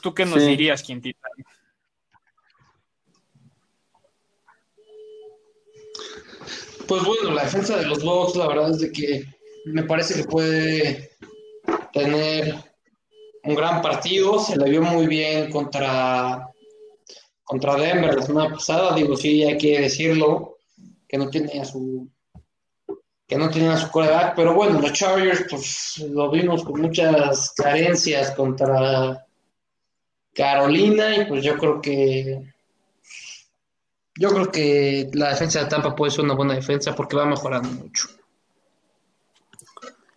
¿Tú 0.00 0.14
qué 0.14 0.26
nos 0.26 0.44
dirías, 0.44 0.82
Quintita? 0.82 1.28
Pues 6.86 7.04
bueno, 7.04 7.30
la 7.30 7.44
defensa 7.44 7.76
de 7.76 7.86
los 7.86 8.04
Bucks, 8.04 8.36
la 8.36 8.48
verdad 8.48 8.70
es 8.70 8.80
de 8.80 8.92
que 8.92 9.24
me 9.64 9.84
parece 9.84 10.14
que 10.14 10.28
puede 10.28 11.12
tener 11.92 12.54
un 13.44 13.54
gran 13.54 13.80
partido. 13.80 14.38
Se 14.38 14.56
le 14.56 14.70
vio 14.70 14.82
muy 14.82 15.06
bien 15.06 15.50
contra, 15.50 16.51
contra 17.44 17.76
Denver 17.76 18.14
la 18.14 18.22
semana 18.22 18.50
pasada. 18.54 18.94
Digo, 18.94 19.16
sí, 19.16 19.42
hay 19.42 19.58
que 19.58 19.80
decirlo, 19.80 20.58
que 21.08 21.18
no 21.18 21.28
tenía 21.28 21.64
su 21.64 22.08
que 23.26 23.38
no 23.38 23.48
tenía 23.48 23.78
su 23.78 23.90
coreback, 23.90 24.34
pero 24.36 24.52
bueno, 24.52 24.78
los 24.78 24.92
Chargers, 24.92 25.46
pues 25.48 26.04
lo 26.10 26.30
vimos 26.30 26.62
con 26.64 26.82
muchas 26.82 27.54
carencias 27.56 28.32
contra 28.32 29.26
Carolina 30.34 31.16
y 31.16 31.24
pues 31.24 31.42
yo 31.42 31.56
creo 31.56 31.80
que 31.80 32.52
yo 34.16 34.28
creo 34.28 34.50
que 34.50 35.10
la 35.14 35.30
defensa 35.30 35.60
de 35.60 35.70
Tampa 35.70 35.96
puede 35.96 36.10
ser 36.10 36.24
una 36.24 36.34
buena 36.34 36.54
defensa 36.54 36.94
porque 36.94 37.16
va 37.16 37.24
mejorando 37.24 37.70
mucho. 37.70 38.08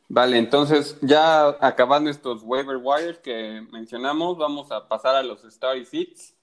Vale, 0.09 0.37
entonces 0.37 0.97
ya 1.01 1.47
acabando 1.61 2.09
estos 2.09 2.43
waiver 2.43 2.77
wires 2.77 3.17
que 3.19 3.65
mencionamos, 3.71 4.37
vamos 4.37 4.71
a 4.71 4.87
pasar 4.87 5.15
a 5.15 5.23
los 5.23 5.41
Starry 5.41 5.85
Seats. 5.85 6.34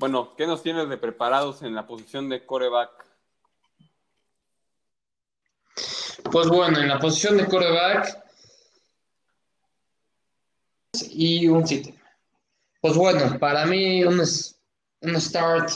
Bueno, 0.00 0.34
¿qué 0.34 0.46
nos 0.46 0.62
tienes 0.62 0.88
de 0.88 0.96
preparados 0.96 1.60
en 1.60 1.74
la 1.74 1.86
posición 1.86 2.30
de 2.30 2.46
coreback? 2.46 2.88
Pues 6.32 6.48
bueno, 6.48 6.78
en 6.78 6.88
la 6.88 6.98
posición 6.98 7.36
de 7.36 7.44
coreback 7.44 8.24
y 11.10 11.48
un 11.48 11.66
sitio. 11.66 11.94
Pues 12.80 12.96
bueno, 12.96 13.38
para 13.38 13.66
mí 13.66 14.02
un, 14.02 14.24
start 14.24 15.70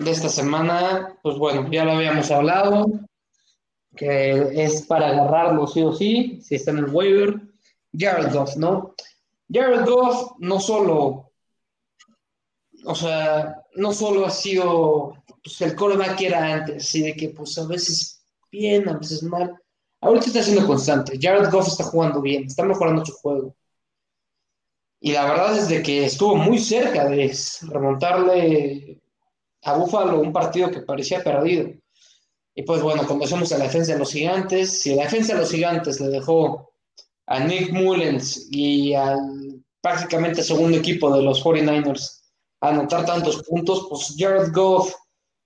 de 0.00 0.10
esta 0.10 0.28
semana, 0.28 1.16
pues 1.22 1.38
bueno, 1.38 1.70
ya 1.70 1.84
lo 1.84 1.92
habíamos 1.92 2.28
hablado, 2.32 2.86
que 3.94 4.64
es 4.64 4.86
para 4.86 5.10
agarrarlo 5.10 5.68
sí 5.68 5.82
o 5.82 5.92
sí, 5.92 6.40
si 6.42 6.56
está 6.56 6.72
en 6.72 6.78
el 6.78 6.90
waiver, 6.90 7.40
Jared 7.96 8.34
Goff, 8.34 8.56
¿no? 8.56 8.96
Jared 9.48 9.88
Goff 9.88 10.32
no 10.40 10.58
solo, 10.58 11.29
o 12.84 12.94
sea, 12.94 13.62
no 13.74 13.92
solo 13.92 14.26
ha 14.26 14.30
sido 14.30 15.14
pues, 15.42 15.60
el 15.60 15.74
coreback 15.74 16.16
que 16.16 16.26
era 16.26 16.54
antes, 16.54 16.84
así 16.84 17.02
de 17.02 17.14
que 17.14 17.30
pues 17.30 17.56
a 17.58 17.66
veces 17.66 18.22
bien, 18.50 18.88
a 18.88 18.98
veces 18.98 19.22
mal. 19.22 19.54
Ahorita 20.00 20.26
está 20.26 20.42
siendo 20.42 20.66
constante. 20.66 21.18
Jared 21.20 21.50
Goff 21.50 21.68
está 21.68 21.84
jugando 21.84 22.20
bien, 22.20 22.44
está 22.44 22.64
mejorando 22.64 23.04
su 23.04 23.12
juego. 23.12 23.54
Y 25.00 25.12
la 25.12 25.24
verdad 25.24 25.56
es 25.56 25.68
de 25.68 25.82
que 25.82 26.04
estuvo 26.04 26.36
muy 26.36 26.58
cerca 26.58 27.06
de 27.08 27.34
remontarle 27.62 29.00
a 29.62 29.74
Búfalo 29.74 30.20
un 30.20 30.32
partido 30.32 30.70
que 30.70 30.80
parecía 30.80 31.22
perdido. 31.22 31.70
Y 32.54 32.62
pues 32.62 32.82
bueno, 32.82 33.06
conocemos 33.06 33.52
a 33.52 33.58
la 33.58 33.64
defensa 33.64 33.92
de 33.92 33.98
los 33.98 34.12
gigantes. 34.12 34.82
Si 34.82 34.94
la 34.94 35.04
defensa 35.04 35.34
de 35.34 35.40
los 35.40 35.50
gigantes 35.50 36.00
le 36.00 36.08
dejó 36.08 36.72
a 37.26 37.40
Nick 37.40 37.72
Mullens 37.72 38.48
y 38.50 38.92
al 38.94 39.62
prácticamente 39.80 40.42
segundo 40.42 40.76
equipo 40.76 41.14
de 41.14 41.22
los 41.22 41.42
49ers 41.42 42.19
anotar 42.60 43.04
tantos 43.06 43.42
puntos, 43.42 43.86
pues 43.88 44.14
Jared 44.16 44.52
Goff 44.52 44.94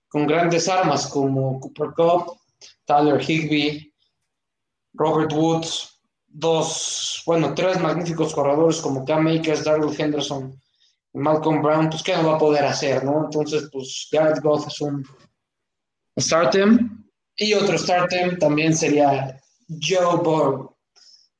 con 0.07 0.27
grandes 0.27 0.67
armas 0.69 1.07
como 1.07 1.59
Cooper 1.59 1.91
Cup, 1.95 2.37
Tyler 2.85 3.21
Higby, 3.21 3.93
Robert 4.93 5.31
Woods, 5.33 5.99
dos, 6.27 7.23
bueno, 7.25 7.53
tres 7.53 7.79
magníficos 7.79 8.33
corredores 8.33 8.81
como 8.81 9.05
Cam 9.05 9.27
Akers, 9.27 9.63
Darrell 9.63 9.93
Henderson 9.97 10.59
y 11.13 11.17
Malcolm 11.17 11.61
Brown, 11.61 11.89
pues 11.89 12.03
¿qué 12.03 12.15
no 12.15 12.29
va 12.29 12.35
a 12.35 12.39
poder 12.39 12.65
hacer, 12.65 13.03
no? 13.03 13.25
Entonces, 13.25 13.69
pues 13.71 14.07
Garrett 14.11 14.41
Goff 14.41 14.67
es 14.67 14.81
un 14.81 15.05
startem. 16.19 17.03
Y 17.37 17.53
otro 17.53 17.77
startem 17.77 18.37
también 18.39 18.75
sería 18.75 19.41
Joe 19.67 20.17
Burrow, 20.17 20.77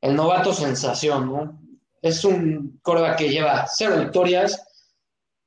el 0.01 0.15
novato 0.15 0.53
sensación, 0.53 1.31
¿no? 1.31 1.61
Es 2.01 2.25
un 2.25 2.79
corredor 2.81 3.15
que 3.15 3.29
lleva 3.29 3.65
cero 3.73 3.97
victorias, 3.99 4.64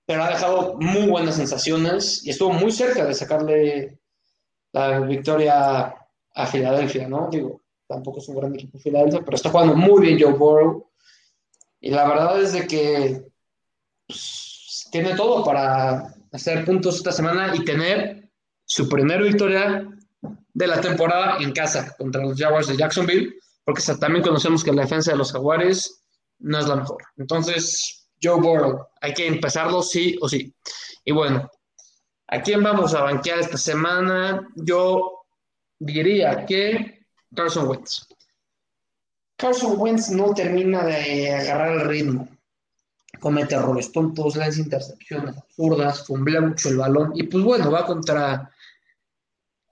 pero 0.08 0.24
ha 0.24 0.30
dejado 0.30 0.78
muy 0.80 1.06
buenas 1.06 1.36
sensaciones 1.36 2.24
y 2.24 2.30
estuvo 2.30 2.50
muy 2.50 2.72
cerca 2.72 3.04
de 3.04 3.12
sacarle 3.12 3.98
la 4.72 5.00
victoria 5.00 5.94
a 6.34 6.46
Filadelfia, 6.46 7.06
¿no? 7.06 7.28
Digo, 7.30 7.60
tampoco 7.86 8.20
es 8.20 8.28
un 8.30 8.36
gran 8.36 8.54
equipo 8.54 8.78
Filadelfia, 8.78 9.20
pero 9.22 9.36
está 9.36 9.50
jugando 9.50 9.76
muy 9.76 10.00
bien 10.00 10.18
Joe 10.18 10.32
Burrow. 10.32 10.90
Y 11.78 11.90
la 11.90 12.08
verdad 12.08 12.40
es 12.40 12.54
de 12.54 12.66
que 12.66 13.22
pues, 14.06 14.88
tiene 14.90 15.14
todo 15.14 15.44
para 15.44 16.14
hacer 16.32 16.64
puntos 16.64 16.96
esta 16.96 17.12
semana 17.12 17.54
y 17.54 17.62
tener 17.62 18.30
su 18.64 18.88
primera 18.88 19.22
victoria 19.22 19.86
de 20.54 20.66
la 20.66 20.80
temporada 20.80 21.36
en 21.38 21.52
casa 21.52 21.94
contra 21.98 22.22
los 22.22 22.38
Jaguars 22.38 22.68
de 22.68 22.78
Jacksonville, 22.78 23.34
porque 23.62 23.82
también 24.00 24.24
conocemos 24.24 24.64
que 24.64 24.72
la 24.72 24.84
defensa 24.84 25.12
de 25.12 25.18
los 25.18 25.32
Jaguares 25.32 26.02
no 26.38 26.58
es 26.58 26.66
la 26.66 26.76
mejor. 26.76 27.02
Entonces, 27.18 27.97
Joe 28.22 28.40
Burrow. 28.40 28.86
Hay 29.00 29.14
que 29.14 29.26
empezarlo 29.26 29.82
sí 29.82 30.16
o 30.20 30.28
sí. 30.28 30.54
Y 31.04 31.12
bueno, 31.12 31.50
¿a 32.28 32.42
quién 32.42 32.62
vamos 32.62 32.94
a 32.94 33.02
banquear 33.02 33.38
esta 33.38 33.56
semana? 33.56 34.48
Yo 34.56 35.24
diría 35.78 36.44
que 36.44 37.06
Carson 37.34 37.68
Wentz. 37.68 38.06
Carson 39.36 39.80
Wentz 39.80 40.10
no 40.10 40.34
termina 40.34 40.84
de 40.84 41.32
agarrar 41.32 41.72
el 41.74 41.88
ritmo. 41.88 42.28
Comete 43.20 43.54
errores 43.54 43.90
tontos, 43.92 44.36
lanza 44.36 44.60
intercepciones 44.60 45.36
absurdas, 45.36 46.06
fumblea 46.06 46.40
mucho 46.40 46.68
el 46.68 46.76
balón. 46.76 47.12
Y 47.14 47.24
pues 47.24 47.42
bueno, 47.44 47.70
va 47.70 47.86
contra 47.86 48.50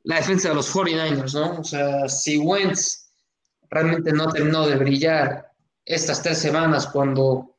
la 0.05 0.17
defensa 0.17 0.49
de 0.49 0.55
los 0.55 0.73
49ers, 0.73 1.35
¿no? 1.35 1.61
O 1.61 1.65
sea, 1.65 2.09
si 2.09 2.39
Wentz 2.39 3.11
realmente 3.69 4.13
no 4.13 4.29
terminó 4.31 4.67
de 4.67 4.77
brillar 4.77 5.53
estas 5.85 6.23
tres 6.23 6.39
semanas 6.39 6.87
cuando 6.87 7.56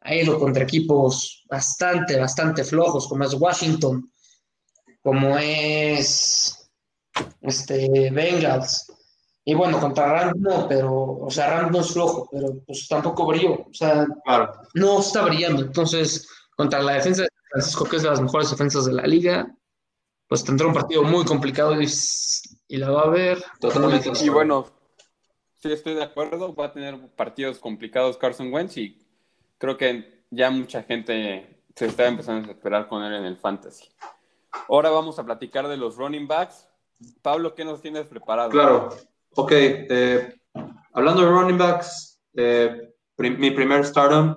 ha 0.00 0.14
ido 0.14 0.38
contra 0.38 0.64
equipos 0.64 1.44
bastante, 1.48 2.18
bastante 2.18 2.64
flojos, 2.64 3.08
como 3.08 3.24
es 3.24 3.34
Washington, 3.34 4.12
como 5.02 5.36
es 5.38 6.70
este 7.42 8.10
Bengals, 8.10 8.86
y 9.44 9.54
bueno, 9.54 9.80
contra 9.80 10.12
Rams 10.12 10.36
no, 10.36 10.68
pero, 10.68 10.92
o 10.92 11.30
sea, 11.30 11.50
Rams 11.50 11.72
no 11.72 11.80
es 11.80 11.92
flojo, 11.92 12.28
pero 12.30 12.62
pues 12.66 12.86
tampoco 12.86 13.26
brilló, 13.26 13.54
o 13.54 13.72
sea, 13.72 14.06
no 14.74 15.00
está 15.00 15.22
brillando. 15.22 15.62
Entonces, 15.62 16.28
contra 16.56 16.82
la 16.82 16.92
defensa 16.94 17.22
de 17.22 17.28
Francisco, 17.50 17.84
que 17.84 17.96
es 17.96 18.02
de 18.02 18.10
las 18.10 18.20
mejores 18.20 18.50
defensas 18.50 18.84
de 18.84 18.92
la 18.92 19.06
liga, 19.06 19.52
pues 20.28 20.44
tendrá 20.44 20.66
un 20.66 20.74
partido 20.74 21.02
muy 21.02 21.24
complicado 21.24 21.80
y, 21.80 21.88
y 22.68 22.76
la 22.76 22.90
va 22.90 23.02
a 23.02 23.08
ver. 23.08 23.42
Totalmente. 23.58 24.10
Y 24.22 24.28
bueno, 24.28 24.66
sí 25.56 25.72
estoy 25.72 25.94
de 25.94 26.04
acuerdo, 26.04 26.54
va 26.54 26.66
a 26.66 26.72
tener 26.72 26.98
partidos 27.16 27.58
complicados 27.58 28.18
Carson 28.18 28.52
Wentz 28.52 28.76
y 28.76 29.04
creo 29.60 29.76
que 29.76 30.24
ya 30.30 30.50
mucha 30.50 30.82
gente 30.82 31.62
se 31.76 31.86
está 31.86 32.06
empezando 32.06 32.48
a 32.48 32.52
esperar 32.52 32.88
con 32.88 33.04
él 33.04 33.14
en 33.14 33.24
el 33.26 33.36
fantasy. 33.36 33.88
Ahora 34.68 34.90
vamos 34.90 35.18
a 35.18 35.24
platicar 35.24 35.68
de 35.68 35.76
los 35.76 35.96
running 35.96 36.26
backs. 36.26 36.66
Pablo, 37.22 37.54
¿qué 37.54 37.64
nos 37.64 37.80
tienes 37.80 38.06
preparado? 38.06 38.50
Claro, 38.50 38.88
Ok, 39.36 39.52
eh, 39.52 40.34
hablando 40.92 41.22
de 41.22 41.30
running 41.30 41.58
backs, 41.58 42.20
eh, 42.34 42.92
mi 43.18 43.50
primer 43.52 43.84
stardom 43.84 44.34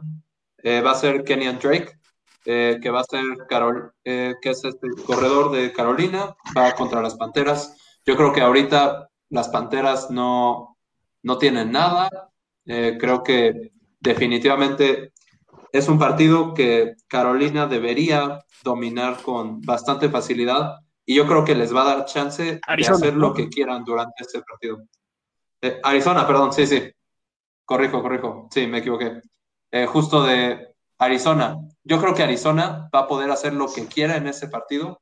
eh, 0.57 0.81
va 0.81 0.91
a 0.91 0.95
ser 0.95 1.23
Kenyan 1.23 1.57
Drake, 1.57 1.97
que 2.43 2.89
va 2.91 2.99
a 2.99 3.05
ser 3.05 3.23
Carol, 3.47 3.93
que 4.03 4.37
es 4.43 4.65
este 4.65 4.87
corredor 5.05 5.51
de 5.51 5.71
Carolina, 5.71 6.35
va 6.55 6.75
contra 6.75 7.01
las 7.01 7.15
Panteras. 7.15 7.75
Yo 8.05 8.17
creo 8.17 8.33
que 8.33 8.41
ahorita 8.41 9.09
las 9.29 9.47
Panteras 9.47 10.11
no, 10.11 10.77
no 11.23 11.37
tienen 11.37 11.71
nada. 11.71 12.09
creo 12.65 13.23
que 13.23 13.71
definitivamente 14.01 15.12
es 15.73 15.89
un 15.89 15.97
partido 15.97 16.53
que 16.53 16.93
Carolina 17.07 17.65
debería 17.65 18.45
dominar 18.63 19.21
con 19.23 19.59
bastante 19.61 20.07
facilidad 20.07 20.75
y 21.03 21.15
yo 21.15 21.27
creo 21.27 21.43
que 21.43 21.55
les 21.55 21.75
va 21.75 21.81
a 21.81 21.95
dar 21.95 22.05
chance 22.05 22.43
de 22.43 22.61
hacer 22.87 23.15
lo 23.15 23.33
que 23.33 23.49
quieran 23.49 23.83
durante 23.83 24.21
este 24.21 24.41
partido. 24.41 24.83
Eh, 25.59 25.79
Arizona, 25.83 26.27
perdón, 26.27 26.53
sí, 26.53 26.67
sí. 26.67 26.91
Corrijo, 27.65 28.03
corrijo. 28.03 28.47
Sí, 28.51 28.67
me 28.67 28.77
equivoqué. 28.77 29.19
Eh, 29.71 29.87
justo 29.87 30.23
de 30.23 30.75
Arizona. 30.99 31.57
Yo 31.83 31.99
creo 31.99 32.13
que 32.13 32.23
Arizona 32.23 32.87
va 32.93 32.99
a 32.99 33.07
poder 33.07 33.31
hacer 33.31 33.53
lo 33.53 33.67
que 33.73 33.87
quiera 33.87 34.15
en 34.15 34.27
ese 34.27 34.49
partido, 34.49 35.01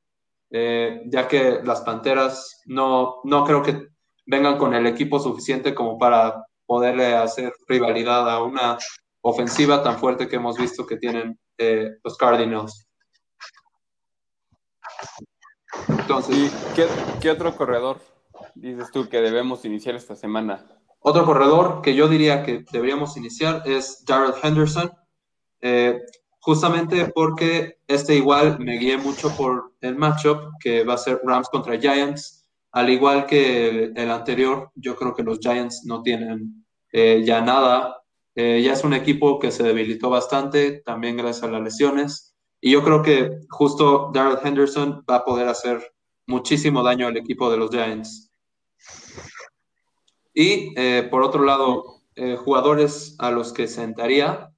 eh, 0.49 1.01
ya 1.07 1.28
que 1.28 1.59
las 1.63 1.82
Panteras 1.82 2.61
no, 2.65 3.17
no 3.26 3.43
creo 3.43 3.61
que 3.61 3.88
vengan 4.26 4.57
con 4.57 4.74
el 4.74 4.88
equipo 4.88 5.19
suficiente 5.19 5.76
como 5.76 5.97
para 5.97 6.45
poderle 6.65 7.13
hacer 7.13 7.53
rivalidad 7.67 8.30
a 8.30 8.41
una 8.41 8.78
ofensiva 9.22 9.84
tan 9.84 9.99
fuerte 9.99 10.28
que 10.28 10.36
hemos 10.36 10.57
visto 10.57 10.86
que 10.86 10.97
tienen 10.97 11.39
los 12.03 12.17
Cardinals. 12.17 12.88
Entonces, 15.88 16.51
qué, 17.22 17.30
otro 17.30 17.55
corredor 17.55 18.01
dices 18.55 18.91
tú 18.91 19.07
que 19.07 19.22
debemos 19.22 19.63
iniciar 19.65 19.95
esta 19.95 20.15
semana? 20.15 20.65
Otro 20.99 21.26
corredor 21.26 21.82
que 21.82 21.95
yo 21.95 22.07
diría 22.07 22.43
que 22.43 22.65
deberíamos 22.72 23.17
iniciar 23.17 23.63
es 23.65 24.03
Jared 24.07 24.34
Henderson, 24.43 24.91
eh, 25.61 25.99
justamente 26.39 27.11
porque 27.13 27.80
este 27.88 28.15
igual 28.15 28.59
me 28.59 28.78
guié 28.78 28.97
mucho 28.97 29.36
por 29.36 29.74
el 29.82 29.95
matchup 29.95 30.51
que 30.59 30.84
va 30.84 30.95
a 30.95 30.97
ser 30.97 31.22
Rams 31.24 31.49
contra 31.49 31.80
Giants, 31.80 32.49
al 32.72 32.89
igual 32.89 33.26
que 33.26 33.91
el, 33.95 34.11
anterior, 34.11 34.72
yo 34.76 34.95
creo 34.95 35.13
que 35.13 35.24
los 35.24 35.39
Giants 35.39 35.84
no 35.86 36.01
tienen 36.03 36.65
eh, 36.91 37.24
ya 37.26 37.41
nada, 37.41 38.01
eh, 38.36 38.61
ya 38.63 38.73
es 38.73 38.84
un 38.84 38.93
equipo 38.93 39.39
que 39.39 39.51
se 39.51 39.63
debilitó 39.63 40.09
bastante, 40.09 40.82
también 40.86 41.17
gracias 41.17 41.43
a 41.43 41.51
las 41.51 41.61
lesiones. 41.61 42.34
Y 42.61 42.71
yo 42.71 42.84
creo 42.84 43.01
que 43.01 43.39
justo 43.49 44.11
Darrell 44.13 44.39
Henderson 44.41 45.03
va 45.09 45.17
a 45.17 45.25
poder 45.25 45.47
hacer 45.47 45.93
muchísimo 46.27 46.84
daño 46.84 47.07
al 47.07 47.17
equipo 47.17 47.51
de 47.51 47.57
los 47.57 47.71
Giants. 47.71 48.32
Y 50.34 50.73
eh, 50.79 51.07
por 51.11 51.23
otro 51.23 51.43
lado, 51.43 52.01
eh, 52.15 52.38
jugadores 52.38 53.15
a 53.19 53.32
los 53.32 53.51
que 53.51 53.67
sentaría, 53.67 54.49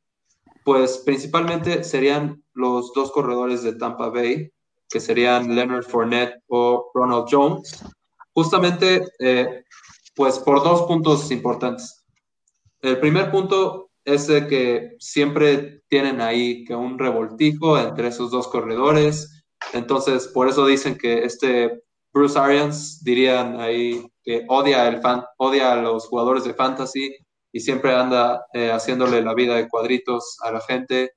pues 0.64 1.00
principalmente 1.00 1.84
serían 1.84 2.44
los 2.54 2.94
dos 2.94 3.12
corredores 3.12 3.64
de 3.64 3.74
Tampa 3.74 4.10
Bay, 4.10 4.52
que 4.90 5.00
serían 5.00 5.56
Leonard 5.56 5.86
Fournette 5.86 6.44
o 6.48 6.92
Ronald 6.94 7.26
Jones, 7.30 7.84
justamente 8.34 9.04
pues 10.16 10.38
por 10.38 10.64
dos 10.64 10.84
puntos 10.84 11.32
importantes. 11.32 12.03
El 12.84 13.00
primer 13.00 13.32
punto 13.32 13.90
es 14.04 14.28
que 14.28 14.98
siempre 15.00 15.82
tienen 15.88 16.20
ahí 16.20 16.66
que 16.66 16.76
un 16.76 17.00
revoltijo 17.00 17.80
entre 17.80 18.10
esos 18.10 18.30
dos 18.30 18.50
corredores. 18.50 19.46
Entonces, 19.72 20.28
por 20.28 20.50
eso 20.50 20.66
dicen 20.66 20.98
que 20.98 21.24
este 21.24 21.82
Bruce 22.14 22.38
Arians 22.38 23.02
dirían 23.02 23.62
ahí 23.62 24.06
que 24.22 24.46
odia, 24.50 24.90
el 24.90 25.02
fan, 25.02 25.24
odia 25.38 25.72
a 25.72 25.82
los 25.82 26.08
jugadores 26.08 26.44
de 26.44 26.54
fantasy 26.54 27.16
y 27.54 27.60
siempre 27.62 27.96
anda 27.96 28.46
eh, 28.54 28.70
haciéndole 28.70 29.22
la 29.22 29.34
vida 29.34 29.56
de 29.56 29.70
cuadritos 29.70 30.38
a 30.44 30.52
la 30.52 30.60
gente 30.60 31.14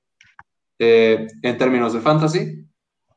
eh, 0.79 1.27
en 1.41 1.57
términos 1.57 1.91
de 1.91 1.99
fantasy. 1.99 2.65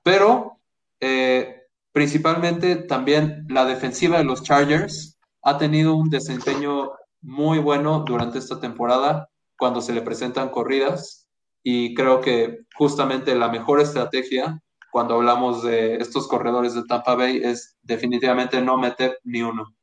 Pero 0.02 0.58
eh, 0.98 1.66
principalmente 1.92 2.74
también 2.74 3.46
la 3.48 3.64
defensiva 3.64 4.18
de 4.18 4.24
los 4.24 4.42
Chargers 4.42 5.18
ha 5.42 5.56
tenido 5.56 5.94
un 5.94 6.10
desempeño 6.10 6.90
muy 7.22 7.58
bueno 7.58 8.04
durante 8.06 8.38
esta 8.38 8.60
temporada 8.60 9.28
cuando 9.58 9.80
se 9.80 9.92
le 9.92 10.02
presentan 10.02 10.48
corridas 10.48 11.28
y 11.62 11.94
creo 11.94 12.20
que 12.20 12.60
justamente 12.74 13.34
la 13.34 13.48
mejor 13.48 13.80
estrategia 13.80 14.62
cuando 14.90 15.14
hablamos 15.14 15.62
de 15.62 15.96
estos 15.96 16.26
corredores 16.26 16.74
de 16.74 16.84
Tampa 16.84 17.14
Bay 17.14 17.40
es 17.42 17.78
definitivamente 17.82 18.60
no 18.60 18.76
meter 18.76 19.18
ni 19.24 19.42
uno. 19.42 19.74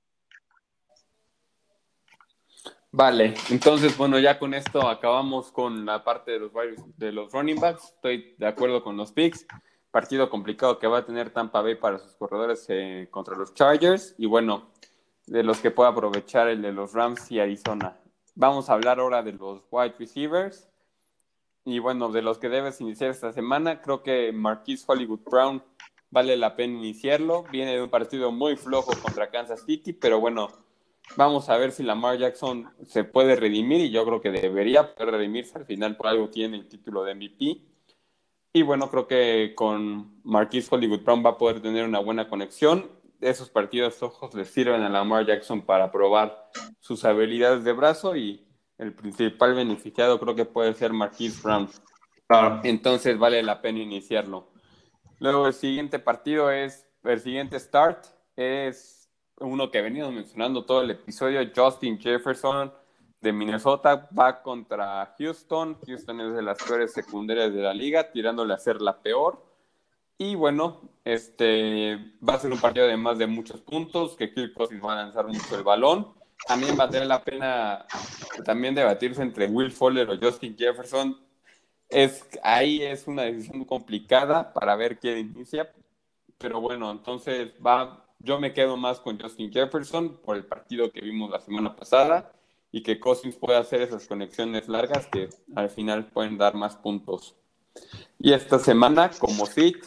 Vale, 2.91 3.35
entonces 3.49 3.95
bueno, 3.97 4.17
ya 4.17 4.39
con 4.39 4.53
esto 4.53 4.87
acabamos 4.87 5.51
con 5.51 5.85
la 5.85 6.03
parte 6.03 6.31
de 6.31 6.39
los, 6.39 6.51
de 6.97 7.11
los 7.11 7.31
running 7.31 7.59
backs. 7.59 7.93
Estoy 7.95 8.35
de 8.37 8.47
acuerdo 8.47 8.83
con 8.83 8.97
los 8.97 9.11
picks. 9.11 9.45
Partido 9.91 10.29
complicado 10.29 10.79
que 10.79 10.87
va 10.87 10.99
a 10.99 11.05
tener 11.05 11.29
Tampa 11.29 11.61
Bay 11.61 11.75
para 11.75 11.99
sus 11.99 12.15
corredores 12.15 12.65
eh, 12.69 13.07
contra 13.11 13.35
los 13.35 13.53
Chargers. 13.53 14.15
Y 14.17 14.25
bueno, 14.25 14.71
de 15.27 15.43
los 15.43 15.59
que 15.59 15.71
pueda 15.71 15.89
aprovechar 15.89 16.47
el 16.47 16.61
de 16.61 16.71
los 16.71 16.93
Rams 16.93 17.31
y 17.31 17.39
Arizona. 17.39 17.97
Vamos 18.33 18.69
a 18.69 18.73
hablar 18.73 18.99
ahora 18.99 19.21
de 19.23 19.33
los 19.33 19.61
wide 19.69 19.95
receivers. 19.99 20.69
Y 21.65 21.79
bueno, 21.79 22.09
de 22.09 22.21
los 22.21 22.37
que 22.37 22.47
debes 22.47 22.79
iniciar 22.79 23.09
esta 23.09 23.33
semana, 23.33 23.81
creo 23.81 24.01
que 24.01 24.31
Marquise 24.31 24.85
Hollywood 24.87 25.19
Brown 25.29 25.61
vale 26.09 26.37
la 26.37 26.55
pena 26.55 26.77
iniciarlo. 26.77 27.43
Viene 27.51 27.75
de 27.75 27.83
un 27.83 27.89
partido 27.89 28.31
muy 28.31 28.55
flojo 28.55 28.93
contra 29.01 29.29
Kansas 29.29 29.65
City, 29.65 29.91
pero 29.91 30.21
bueno, 30.21 30.47
vamos 31.17 31.49
a 31.49 31.57
ver 31.57 31.73
si 31.73 31.83
Lamar 31.83 32.17
Jackson 32.17 32.69
se 32.85 33.03
puede 33.03 33.35
redimir 33.35 33.81
y 33.81 33.91
yo 33.91 34.05
creo 34.05 34.21
que 34.21 34.31
debería 34.31 34.95
poder 34.95 35.15
redimirse. 35.15 35.57
Al 35.57 35.65
final, 35.65 35.97
por 35.97 36.07
algo 36.07 36.29
tiene 36.29 36.55
el 36.55 36.69
título 36.69 37.03
de 37.03 37.15
MVP. 37.15 37.61
Y 38.53 38.61
bueno, 38.61 38.89
creo 38.89 39.07
que 39.07 39.53
con 39.55 40.21
Marquise 40.23 40.73
Hollywood 40.73 41.01
Brown 41.01 41.23
va 41.25 41.31
a 41.31 41.37
poder 41.37 41.61
tener 41.61 41.83
una 41.83 41.99
buena 41.99 42.29
conexión 42.29 42.89
esos 43.21 43.49
partidos 43.49 44.01
ojos 44.03 44.33
le 44.33 44.45
sirven 44.45 44.81
a 44.81 44.89
Lamar 44.89 45.25
Jackson 45.25 45.61
para 45.61 45.91
probar 45.91 46.49
sus 46.79 47.03
habilidades 47.05 47.63
de 47.63 47.73
brazo 47.73 48.15
y 48.15 48.47
el 48.77 48.93
principal 48.93 49.55
beneficiado 49.55 50.19
creo 50.19 50.35
que 50.35 50.45
puede 50.45 50.73
ser 50.73 50.93
Marquise 50.93 51.41
Brown. 51.41 51.69
Entonces 52.63 53.17
vale 53.17 53.41
la 53.43 53.61
pena 53.61 53.79
iniciarlo. 53.79 54.49
Luego 55.19 55.47
el 55.47 55.53
siguiente 55.53 55.99
partido 55.99 56.51
es, 56.51 56.87
el 57.03 57.19
siguiente 57.19 57.59
start 57.59 58.05
es 58.35 59.09
uno 59.39 59.71
que 59.71 59.79
he 59.79 59.81
venido 59.81 60.11
mencionando 60.11 60.65
todo 60.65 60.81
el 60.81 60.91
episodio, 60.91 61.41
Justin 61.55 61.99
Jefferson 61.99 62.71
de 63.21 63.33
Minnesota 63.33 64.07
va 64.17 64.41
contra 64.41 65.13
Houston. 65.17 65.77
Houston 65.85 66.21
es 66.21 66.33
de 66.33 66.41
las 66.41 66.61
peores 66.63 66.93
secundarias 66.93 67.53
de 67.53 67.61
la 67.61 67.73
liga, 67.73 68.11
tirándole 68.11 68.53
a 68.53 68.57
ser 68.57 68.81
la 68.81 69.01
peor. 69.01 69.43
Y 70.17 70.35
bueno, 70.35 70.81
este 71.05 71.95
va 72.27 72.33
a 72.33 72.39
ser 72.39 72.51
un 72.51 72.59
partido 72.59 72.87
de 72.87 72.97
más 72.97 73.17
de 73.17 73.27
muchos 73.27 73.61
puntos, 73.61 74.15
que 74.15 74.33
Kirk 74.33 74.53
Cousins 74.53 74.83
va 74.83 74.93
a 74.93 75.03
lanzar 75.03 75.27
mucho 75.27 75.55
el 75.55 75.63
balón. 75.63 76.07
También 76.47 76.77
va 76.79 76.85
a 76.85 76.89
tener 76.89 77.07
la 77.07 77.23
pena 77.23 77.85
también 78.43 78.75
debatirse 78.75 79.21
entre 79.21 79.47
Will 79.47 79.71
Fuller 79.71 80.09
o 80.09 80.17
Justin 80.19 80.57
Jefferson. 80.57 81.19
es, 81.89 82.25
ahí 82.43 82.81
es 82.81 83.07
una 83.07 83.23
decisión 83.23 83.63
complicada 83.65 84.53
para 84.53 84.75
ver 84.75 84.99
quién 84.99 85.19
inicia, 85.19 85.71
pero 86.37 86.61
bueno, 86.61 86.91
entonces 86.91 87.51
va, 87.65 88.05
yo 88.19 88.39
me 88.39 88.53
quedo 88.53 88.77
más 88.77 88.99
con 88.99 89.19
Justin 89.19 89.51
Jefferson 89.51 90.17
por 90.17 90.35
el 90.35 90.45
partido 90.45 90.91
que 90.91 91.01
vimos 91.01 91.29
la 91.31 91.39
semana 91.39 91.75
pasada 91.75 92.33
y 92.71 92.83
que 92.83 92.99
Cousins 92.99 93.35
puede 93.35 93.57
hacer 93.57 93.81
esas 93.81 94.07
conexiones 94.07 94.67
largas 94.67 95.07
que 95.07 95.29
al 95.55 95.69
final 95.69 96.07
pueden 96.07 96.37
dar 96.37 96.55
más 96.55 96.75
puntos. 96.75 97.35
Y 98.19 98.33
esta 98.33 98.59
semana, 98.59 99.11
como 99.19 99.45
sit, 99.45 99.77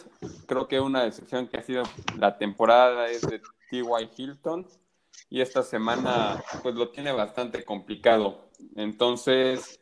creo 0.45 0.67
que 0.67 0.79
una 0.79 1.03
decepción 1.03 1.47
que 1.47 1.57
ha 1.57 1.63
sido 1.63 1.83
la 2.17 2.37
temporada 2.37 3.09
es 3.09 3.21
de 3.21 3.39
T.Y. 3.69 4.09
Hilton 4.15 4.67
y 5.29 5.41
esta 5.41 5.63
semana 5.63 6.43
pues 6.61 6.75
lo 6.75 6.89
tiene 6.89 7.11
bastante 7.11 7.63
complicado. 7.63 8.49
Entonces, 8.75 9.79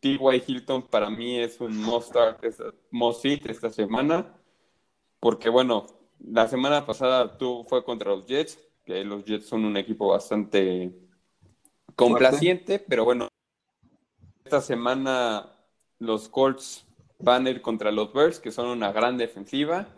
T.Y. 0.00 0.42
Hilton 0.46 0.82
para 0.82 1.10
mí 1.10 1.38
es 1.38 1.60
un 1.60 1.76
must 1.76 2.08
start, 2.08 2.44
must 2.90 3.22
sit 3.22 3.46
esta 3.46 3.70
semana 3.70 4.34
porque 5.24 5.48
bueno, 5.48 5.86
la 6.18 6.46
semana 6.48 6.84
pasada 6.84 7.38
tú 7.38 7.64
fue 7.66 7.82
contra 7.82 8.10
los 8.10 8.26
Jets, 8.26 8.58
que 8.84 9.02
los 9.04 9.24
Jets 9.24 9.46
son 9.46 9.64
un 9.64 9.78
equipo 9.78 10.08
bastante 10.08 10.94
complaciente, 11.96 12.78
pero 12.78 13.06
bueno, 13.06 13.28
esta 14.44 14.60
semana 14.60 15.50
los 15.98 16.28
Colts 16.28 16.84
van 17.24 17.46
a 17.46 17.50
ir 17.50 17.62
contra 17.62 17.90
los 17.90 18.12
Bears, 18.12 18.38
que 18.38 18.52
son 18.52 18.68
una 18.68 18.92
gran 18.92 19.16
defensiva. 19.16 19.88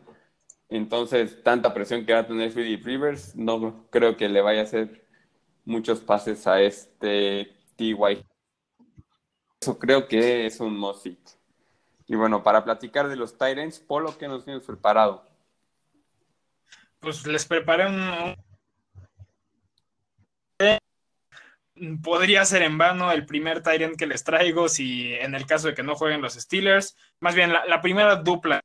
Entonces, 0.69 1.43
tanta 1.43 1.75
presión 1.75 2.07
que 2.07 2.13
va 2.13 2.21
a 2.21 2.27
tener 2.27 2.53
Philip 2.53 2.85
Rivers, 2.85 3.37
no 3.37 3.87
creo 3.91 4.17
que 4.17 4.29
le 4.29 4.41
vaya 4.41 4.61
a 4.61 4.65
hacer 4.65 5.07
muchos 5.65 6.01
pases 6.01 6.47
a 6.47 6.61
este 6.61 7.55
T.Y. 7.77 8.25
Eso 9.61 9.79
creo 9.79 10.09
que 10.09 10.47
es 10.47 10.61
un 10.61 10.77
must 10.77 11.07
y 12.09 12.15
bueno, 12.15 12.43
para 12.43 12.65
platicar 12.65 13.09
de 13.09 13.17
los 13.17 13.37
Tyrants, 13.37 13.81
Polo, 13.81 14.17
¿qué 14.17 14.29
nos 14.29 14.45
tienes 14.45 14.63
preparado? 14.65 15.25
Pues 17.01 17.27
les 17.27 17.45
preparé 17.45 17.87
un... 17.87 18.37
Podría 22.03 22.45
ser 22.45 22.63
en 22.63 22.79
vano 22.79 23.13
el 23.13 23.27
primer 23.27 23.63
Tyrant 23.63 23.97
que 23.97 24.07
les 24.07 24.25
traigo 24.25 24.69
si 24.69 25.13
en 25.15 25.35
el 25.35 25.47
caso 25.47 25.69
de 25.69 25.75
que 25.75 25.83
no 25.83 25.95
jueguen 25.95 26.23
los 26.23 26.35
Steelers. 26.35 26.97
Más 27.21 27.35
bien, 27.35 27.53
la, 27.53 27.81
primera 27.81 28.17
dupla 28.17 28.61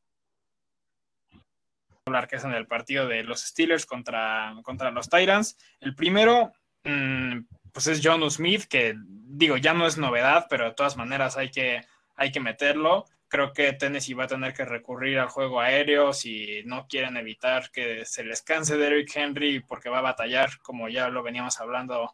que 2.28 2.36
es 2.36 2.43
en 2.43 2.53
el 2.53 2.68
partido 2.68 3.07
de 3.07 3.24
los 3.24 3.41
Steelers 3.41 3.86
contra, 3.86 4.53
contra 4.64 4.91
los 4.91 5.09
Tyrants. 5.09 5.57
El 5.80 5.95
primero, 5.95 6.51
mm, 6.84 7.39
pues 7.72 7.88
es 7.88 8.01
John 8.03 8.30
Smith, 8.30 8.66
que 8.66 8.95
digo, 8.97 9.57
ya 9.57 9.74
no 9.74 9.88
es 9.88 9.97
novedad, 9.97 10.47
pero 10.49 10.66
de 10.66 10.74
todas 10.74 10.97
maneras 10.97 11.38
hay 11.38 11.51
que, 11.51 11.82
hay 12.16 12.32
que 12.32 12.39
meterlo 12.39 13.05
creo 13.32 13.53
que 13.53 13.72
Tennessee 13.72 14.14
va 14.14 14.26
a 14.26 14.28
tener 14.28 14.53
que 14.53 14.66
recurrir 14.66 15.18
al 15.18 15.30
juego 15.30 15.62
aéreo 15.62 16.12
si 16.12 16.64
no 16.66 16.86
quieren 16.88 17.16
evitar 17.16 17.72
que 17.72 18.05
se 18.05 18.26
les 18.26 18.41
canse 18.41 18.76
Derrick 18.76 19.16
Henry 19.16 19.62
porque 19.62 19.89
va 19.89 19.99
a 19.99 20.01
batallar, 20.01 20.49
como 20.62 20.89
ya 20.89 21.07
lo 21.07 21.24
veníamos 21.24 21.59
hablando, 21.62 22.14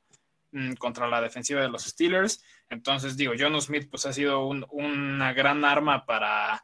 contra 0.80 1.08
la 1.08 1.22
defensiva 1.22 1.62
de 1.62 1.70
los 1.70 1.84
Steelers. 1.84 2.44
Entonces, 2.70 3.18
digo, 3.18 3.34
John 3.38 3.60
Smith 3.62 3.88
pues 3.90 4.06
ha 4.06 4.14
sido 4.14 4.48
una 4.48 5.34
gran 5.34 5.64
arma 5.66 6.06
para... 6.06 6.64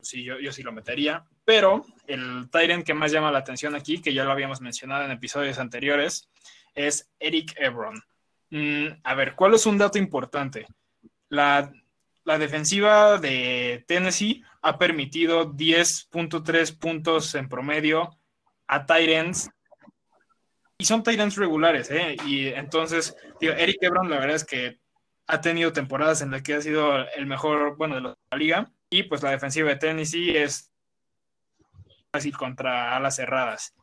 Sí, 0.00 0.22
yo, 0.22 0.38
yo 0.38 0.52
sí 0.52 0.62
lo 0.62 0.72
metería, 0.72 1.24
pero 1.44 1.84
el 2.06 2.50
Tyrant 2.50 2.84
que 2.84 2.92
más 2.92 3.10
llama 3.10 3.32
la 3.32 3.38
atención 3.38 3.74
aquí, 3.74 4.02
que 4.02 4.12
ya 4.12 4.24
lo 4.24 4.32
habíamos 4.32 4.60
mencionado 4.60 5.04
en 5.04 5.10
episodios 5.10 5.58
anteriores, 5.58 6.28
es 6.74 7.10
Eric 7.18 7.54
Ebron. 7.56 8.02
Mm, 8.50 8.88
a 9.02 9.14
ver, 9.14 9.34
¿cuál 9.34 9.54
es 9.54 9.64
un 9.64 9.78
dato 9.78 9.96
importante? 9.96 10.66
La 11.30 11.72
la 12.24 12.38
defensiva 12.38 13.18
de 13.18 13.84
Tennessee 13.86 14.42
ha 14.62 14.78
permitido 14.78 15.52
10.3 15.52 16.78
puntos 16.78 17.34
en 17.34 17.48
promedio 17.48 18.18
a 18.66 18.86
Tyrants. 18.86 19.50
Y 20.78 20.84
son 20.86 21.02
Tyrants 21.02 21.36
regulares, 21.36 21.90
¿eh? 21.90 22.16
Y 22.26 22.48
entonces, 22.48 23.16
Eric 23.40 23.78
Ebron, 23.80 24.10
la 24.10 24.18
verdad 24.18 24.36
es 24.36 24.44
que 24.44 24.80
ha 25.26 25.40
tenido 25.40 25.72
temporadas 25.72 26.20
en 26.20 26.30
las 26.30 26.42
que 26.42 26.54
ha 26.54 26.60
sido 26.60 27.08
el 27.10 27.26
mejor, 27.26 27.76
bueno, 27.76 27.94
de 27.94 28.00
la 28.00 28.16
liga. 28.36 28.70
Y 28.90 29.04
pues 29.04 29.22
la 29.22 29.30
defensiva 29.30 29.70
de 29.70 29.76
Tennessee 29.76 30.36
es 30.36 30.72
fácil 32.12 32.36
contra 32.36 32.96
alas 32.96 33.16
cerradas. 33.16 33.74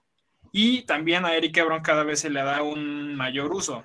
Y 0.51 0.83
también 0.83 1.25
a 1.25 1.33
Eric 1.33 1.57
Ebron 1.57 1.81
cada 1.81 2.03
vez 2.03 2.19
se 2.19 2.29
le 2.29 2.43
da 2.43 2.61
un 2.61 3.15
mayor 3.15 3.53
uso. 3.53 3.83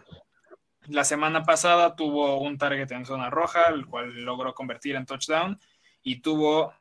La 0.89 1.05
semana 1.05 1.45
pasada 1.45 1.97
tuvo 1.97 2.41
un 2.41 2.59
target 2.59 2.91
en 2.93 3.07
zona 3.07 3.31
roja, 3.31 3.69
el 3.69 3.87
cual 3.87 4.25
logró 4.25 4.55
convertir 4.55 4.97
en 4.97 5.07
touchdown 5.07 5.59
y 6.03 6.21
tuvo 6.21 6.75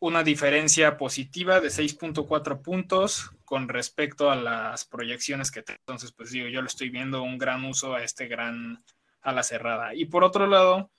una 0.00 0.22
diferencia 0.22 0.96
positiva 0.96 1.60
de 1.60 1.68
6.4 1.68 2.62
puntos 2.62 3.32
con 3.48 3.66
respecto 3.66 4.30
a 4.30 4.36
las 4.36 4.84
proyecciones 4.84 5.50
que 5.50 5.64
entonces 5.66 6.12
pues 6.12 6.30
digo 6.32 6.48
yo 6.48 6.60
le 6.60 6.66
estoy 6.66 6.90
viendo 6.90 7.22
un 7.22 7.38
gran 7.38 7.64
uso 7.64 7.94
a 7.94 8.02
este 8.02 8.28
gran 8.28 8.84
ala 9.22 9.42
cerrada 9.42 9.94
y 9.94 10.04
por 10.04 10.22
otro 10.22 10.46
lado 10.46 10.90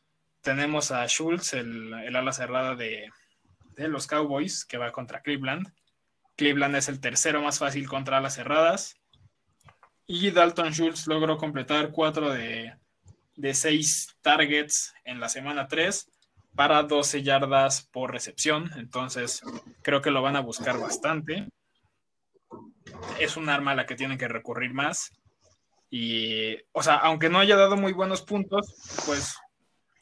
tenemos 0.41 0.89
a 0.89 1.05
Schultz 1.05 1.53
el, 1.53 1.93
ala 1.93 2.31
cerrada 2.33 2.75
de, 2.75 3.11
de, 3.75 3.87
los 3.87 4.07
Cowboys 4.07 4.65
que 4.65 4.79
va 4.79 4.91
contra 4.91 5.21
Cleveland 5.21 5.71
Cleveland 6.35 6.75
es 6.77 6.89
el 6.89 6.99
tercero 6.99 7.39
más 7.43 7.59
fácil 7.59 7.87
contra 7.87 8.17
alas 8.17 8.33
cerradas 8.33 8.95
y 10.07 10.31
Dalton 10.31 10.71
Schultz 10.71 11.05
logró 11.05 11.37
completar 11.37 11.91
cuatro 11.91 12.31
de, 12.31 12.73
de 13.35 13.53
seis 13.53 14.17
targets 14.23 14.95
en 15.03 15.19
la 15.19 15.29
semana 15.29 15.67
3 15.67 16.09
para 16.55 16.81
12 16.81 17.21
yardas 17.21 17.83
por 17.91 18.11
recepción. 18.11 18.71
Entonces, 18.75 19.41
creo 19.83 20.01
que 20.01 20.09
lo 20.09 20.23
van 20.23 20.35
a 20.35 20.41
buscar 20.41 20.79
bastante. 20.79 21.47
Es 23.19 23.37
un 23.37 23.49
arma 23.49 23.71
a 23.71 23.75
la 23.75 23.85
que 23.85 23.95
tienen 23.95 24.17
que 24.17 24.27
recurrir 24.27 24.73
más. 24.73 25.11
Y, 25.89 26.57
o 26.71 26.83
sea, 26.83 26.95
aunque 26.97 27.29
no 27.29 27.39
haya 27.39 27.55
dado 27.55 27.77
muy 27.77 27.93
buenos 27.93 28.21
puntos, 28.21 28.75
pues 29.05 29.37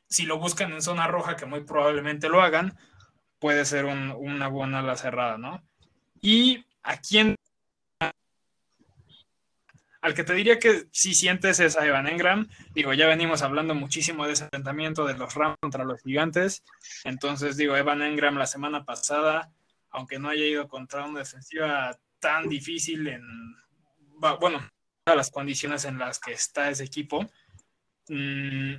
si 0.09 0.25
lo 0.25 0.38
buscan 0.38 0.71
en 0.71 0.81
zona 0.81 1.07
roja, 1.07 1.35
que 1.35 1.45
muy 1.45 1.63
probablemente 1.63 2.29
lo 2.29 2.41
hagan, 2.41 2.77
puede 3.39 3.65
ser 3.65 3.85
una 3.85 4.47
buena 4.47 4.81
la 4.81 4.97
cerrada, 4.97 5.38
¿no? 5.38 5.63
Y 6.21 6.65
a 6.83 6.97
quién 6.97 7.35
al 10.07 10.13
que 10.13 10.23
te 10.23 10.33
diría 10.33 10.57
que 10.57 10.88
si 10.91 11.13
sientes 11.13 11.59
es 11.59 11.77
a 11.77 11.85
Evan 11.85 12.07
Engram. 12.07 12.47
Digo, 12.73 12.93
ya 12.93 13.07
venimos 13.07 13.41
hablando 13.41 13.75
muchísimo 13.75 14.25
de 14.25 14.33
ese 14.33 14.45
enfrentamiento 14.45 15.05
de 15.05 15.17
los 15.17 15.33
Rams 15.35 15.57
contra 15.59 15.83
los 15.83 16.01
Gigantes. 16.01 16.63
Entonces, 17.03 17.57
digo, 17.57 17.75
Evan 17.75 18.01
Engram 18.01 18.38
la 18.38 18.45
semana 18.45 18.85
pasada, 18.85 19.51
aunque 19.89 20.17
no 20.17 20.29
haya 20.29 20.45
ido 20.45 20.67
contra 20.69 21.05
una 21.05 21.19
defensiva 21.19 21.97
tan 22.20 22.47
difícil 22.47 23.07
en, 23.07 23.24
bueno, 24.39 24.59
las 25.05 25.32
condiciones 25.32 25.86
en 25.86 25.97
las 25.97 26.20
que 26.20 26.34
está 26.34 26.70
ese 26.70 26.84
equipo, 26.84 27.26
mm, 28.09 28.76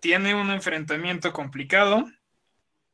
tiene 0.00 0.34
un 0.34 0.50
enfrentamiento 0.50 1.32
complicado. 1.32 2.04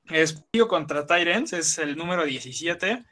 Es 0.07 0.45
contra 0.69 1.07
Tyrants, 1.07 1.53
es 1.53 1.79
el 1.79 1.97
número 1.97 2.25
17, 2.25 3.05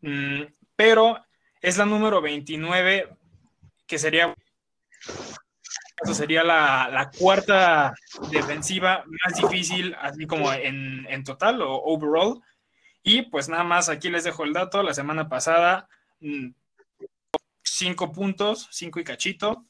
mm, 0.00 0.42
pero 0.74 1.24
es 1.60 1.76
la 1.78 1.84
número 1.86 2.20
29 2.20 3.16
que 3.86 3.98
sería, 3.98 4.34
eso 6.02 6.14
sería 6.14 6.42
la, 6.42 7.10
cuarta 7.18 7.94
defensiva 8.30 9.04
más 9.06 9.36
difícil, 9.36 9.96
así 10.00 10.26
como 10.26 10.52
en, 10.52 11.24
total 11.24 11.62
o 11.62 11.82
overall. 11.84 12.42
Y 13.02 13.22
pues 13.22 13.48
nada 13.48 13.62
más 13.62 13.88
aquí 13.88 14.10
les 14.10 14.24
dejo 14.24 14.44
el 14.44 14.52
dato, 14.52 14.82
la 14.82 14.92
semana 14.92 15.28
pasada, 15.28 15.88
mm, 16.20 16.48
cinco 17.62 18.12
puntos, 18.12 18.68
cinco 18.70 19.00
y 19.00 19.04
cachito, 19.04 19.66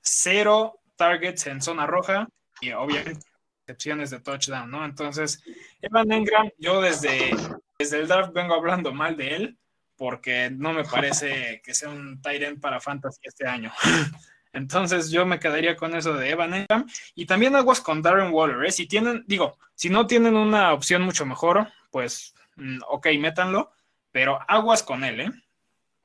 cero 0.00 0.80
targets 0.96 1.46
en 1.46 1.62
zona 1.62 1.86
roja 1.86 2.28
y 2.60 2.72
obviamente 2.72 3.26
excepciones 3.62 4.10
de 4.10 4.20
touchdown, 4.20 4.70
¿no? 4.70 4.84
Entonces, 4.84 5.42
Evan 5.82 6.10
Engram, 6.10 6.50
yo 6.58 6.80
desde, 6.80 7.36
desde 7.78 8.00
el 8.00 8.08
draft 8.08 8.32
vengo 8.32 8.54
hablando 8.54 8.92
mal 8.92 9.16
de 9.16 9.36
él, 9.36 9.58
porque 9.96 10.50
no 10.50 10.72
me 10.72 10.84
parece 10.84 11.60
que 11.62 11.74
sea 11.74 11.90
un 11.90 12.22
Tyrant 12.22 12.60
para 12.60 12.80
Fantasy 12.80 13.20
este 13.22 13.46
año. 13.46 13.70
Entonces 14.52 15.10
yo 15.10 15.26
me 15.26 15.38
quedaría 15.38 15.76
con 15.76 15.94
eso 15.94 16.14
de 16.14 16.30
Evan 16.30 16.54
Engram 16.54 16.86
y 17.14 17.26
también 17.26 17.54
aguas 17.56 17.80
con 17.82 18.00
Darren 18.00 18.32
Waller. 18.32 18.64
¿eh? 18.64 18.72
Si 18.72 18.86
tienen, 18.86 19.24
digo, 19.26 19.58
si 19.74 19.90
no 19.90 20.06
tienen 20.06 20.34
una 20.34 20.72
opción 20.72 21.02
mucho 21.02 21.26
mejor, 21.26 21.68
pues 21.90 22.34
mm, 22.56 22.78
ok, 22.88 23.08
métanlo, 23.18 23.70
pero 24.10 24.38
aguas 24.48 24.82
con 24.82 25.04
él, 25.04 25.20
¿eh? 25.20 25.30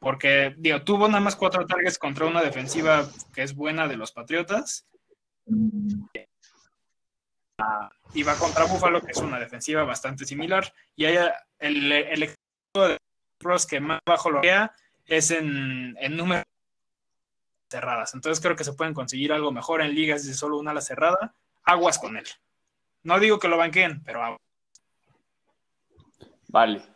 Porque, 0.04 0.54
digo, 0.58 0.84
tuvo 0.84 1.08
nada 1.08 1.22
más 1.22 1.36
cuatro 1.36 1.66
targets 1.66 1.97
contra 1.97 2.26
una 2.26 2.41
defensiva 2.41 3.08
que 3.34 3.41
es 3.41 3.56
buena 3.56 3.88
de 3.88 3.95
los 3.95 4.12
Patriotas. 4.12 4.86
y 8.14 8.24
va 8.24 8.36
contra 8.36 8.66
Buffalo, 8.66 9.01
que 9.01 9.12
es 9.12 9.18
una 9.18 9.39
defensiva 9.39 9.84
bastante 9.84 10.26
similar. 10.26 10.74
Y 10.95 11.06
hay 11.06 11.18
el, 11.60 11.91
el 11.91 12.24
equipo 12.24 12.88
de 12.88 12.97
que 13.70 13.80
más 13.80 13.99
bajo 14.06 14.30
lo 14.30 14.41
vea 14.41 14.74
es 15.06 15.32
en, 15.32 15.95
en 15.99 16.43
cerradas. 17.70 18.14
Entonces 18.14 18.41
creo 18.41 18.56
que 18.56 18.64
se 18.64 18.74
pueden 18.74 18.93
conseguir 18.93 19.34
algo 19.34 19.51
mejor 19.51 19.82
en 19.82 19.95
ligas 19.95 20.26
de 20.26 20.34
solo 20.34 20.58
una 20.58 20.72
ala 20.72 20.82
cerrada 20.82 21.34
aguas 21.64 21.97
con 21.97 22.18
él. 22.18 22.26
No 23.04 23.20
digo 23.20 23.39
que 23.39 23.47
lo 23.47 23.58
banquen, 23.58 24.04
pero 24.04 24.24
aguas. 24.24 24.41
Vale. 26.49 26.93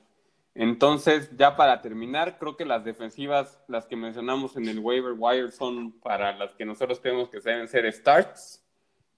Entonces, 0.59 1.29
ya 1.37 1.55
para 1.55 1.83
terminar, 1.83 2.39
creo 2.39 2.57
que 2.57 2.65
las 2.65 2.83
defensivas, 2.83 3.59
las 3.67 3.85
que 3.85 3.95
mencionamos 3.95 4.57
en 4.57 4.67
el 4.67 4.79
waiver 4.79 5.13
wire, 5.15 5.51
son 5.51 5.91
para 5.99 6.35
las 6.35 6.55
que 6.55 6.65
nosotros 6.65 6.99
creemos 6.99 7.29
que 7.29 7.39
deben 7.39 7.67
ser 7.67 7.91
starts 7.93 8.65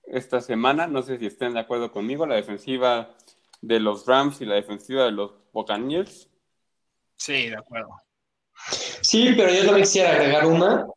esta 0.04 0.42
semana. 0.42 0.86
No 0.86 1.02
sé 1.02 1.18
si 1.18 1.28
estén 1.28 1.54
de 1.54 1.62
acuerdo 1.62 1.94
conmigo. 1.94 2.26
La 2.26 2.36
defensiva 2.36 3.16
de 3.62 3.80
los 3.80 4.06
Rams 4.06 4.42
y 4.42 4.46
la 4.46 4.56
defensiva 4.56 5.06
de 5.06 5.12
los 5.14 5.32
Buccaneers. 5.54 6.30
Sí, 7.16 7.50
de 7.50 7.56
acuerdo. 7.56 7.96
Sí, 9.02 9.34
pero 9.38 9.50
yo 9.50 9.62
también 9.62 9.84
quisiera 9.84 10.12
agregar 10.12 10.46
una. 10.46 10.88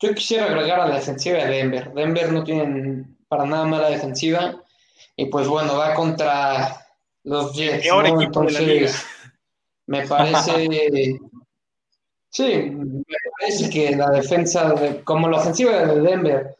Yo 0.00 0.14
quisiera 0.16 0.46
agregar 0.46 0.80
a 0.80 0.88
la 0.88 0.96
defensiva 0.96 1.38
de 1.38 1.46
Denver. 1.46 1.92
Denver 1.94 2.32
no 2.32 2.42
tiene 2.42 3.04
para 3.28 3.46
nada 3.46 3.66
mala 3.66 3.88
defensiva. 3.88 4.60
Y 5.14 5.26
pues 5.26 5.46
bueno, 5.46 5.76
va 5.76 5.94
contra 5.94 6.81
los 7.24 7.54
Jets. 7.54 7.82
Peor 7.84 8.08
¿no? 8.08 8.20
equipo 8.20 8.42
de 8.42 8.52
la 8.52 8.60
liga. 8.60 8.74
Entonces, 8.74 9.06
me 9.86 10.06
parece. 10.06 11.18
Sí, 12.30 12.70
me 12.70 13.04
parece 13.38 13.70
que 13.70 13.94
la 13.94 14.10
defensa, 14.10 14.72
de, 14.72 15.02
como 15.04 15.28
la 15.28 15.38
ofensiva 15.38 15.72
de 15.84 16.00
Denver, 16.00 16.56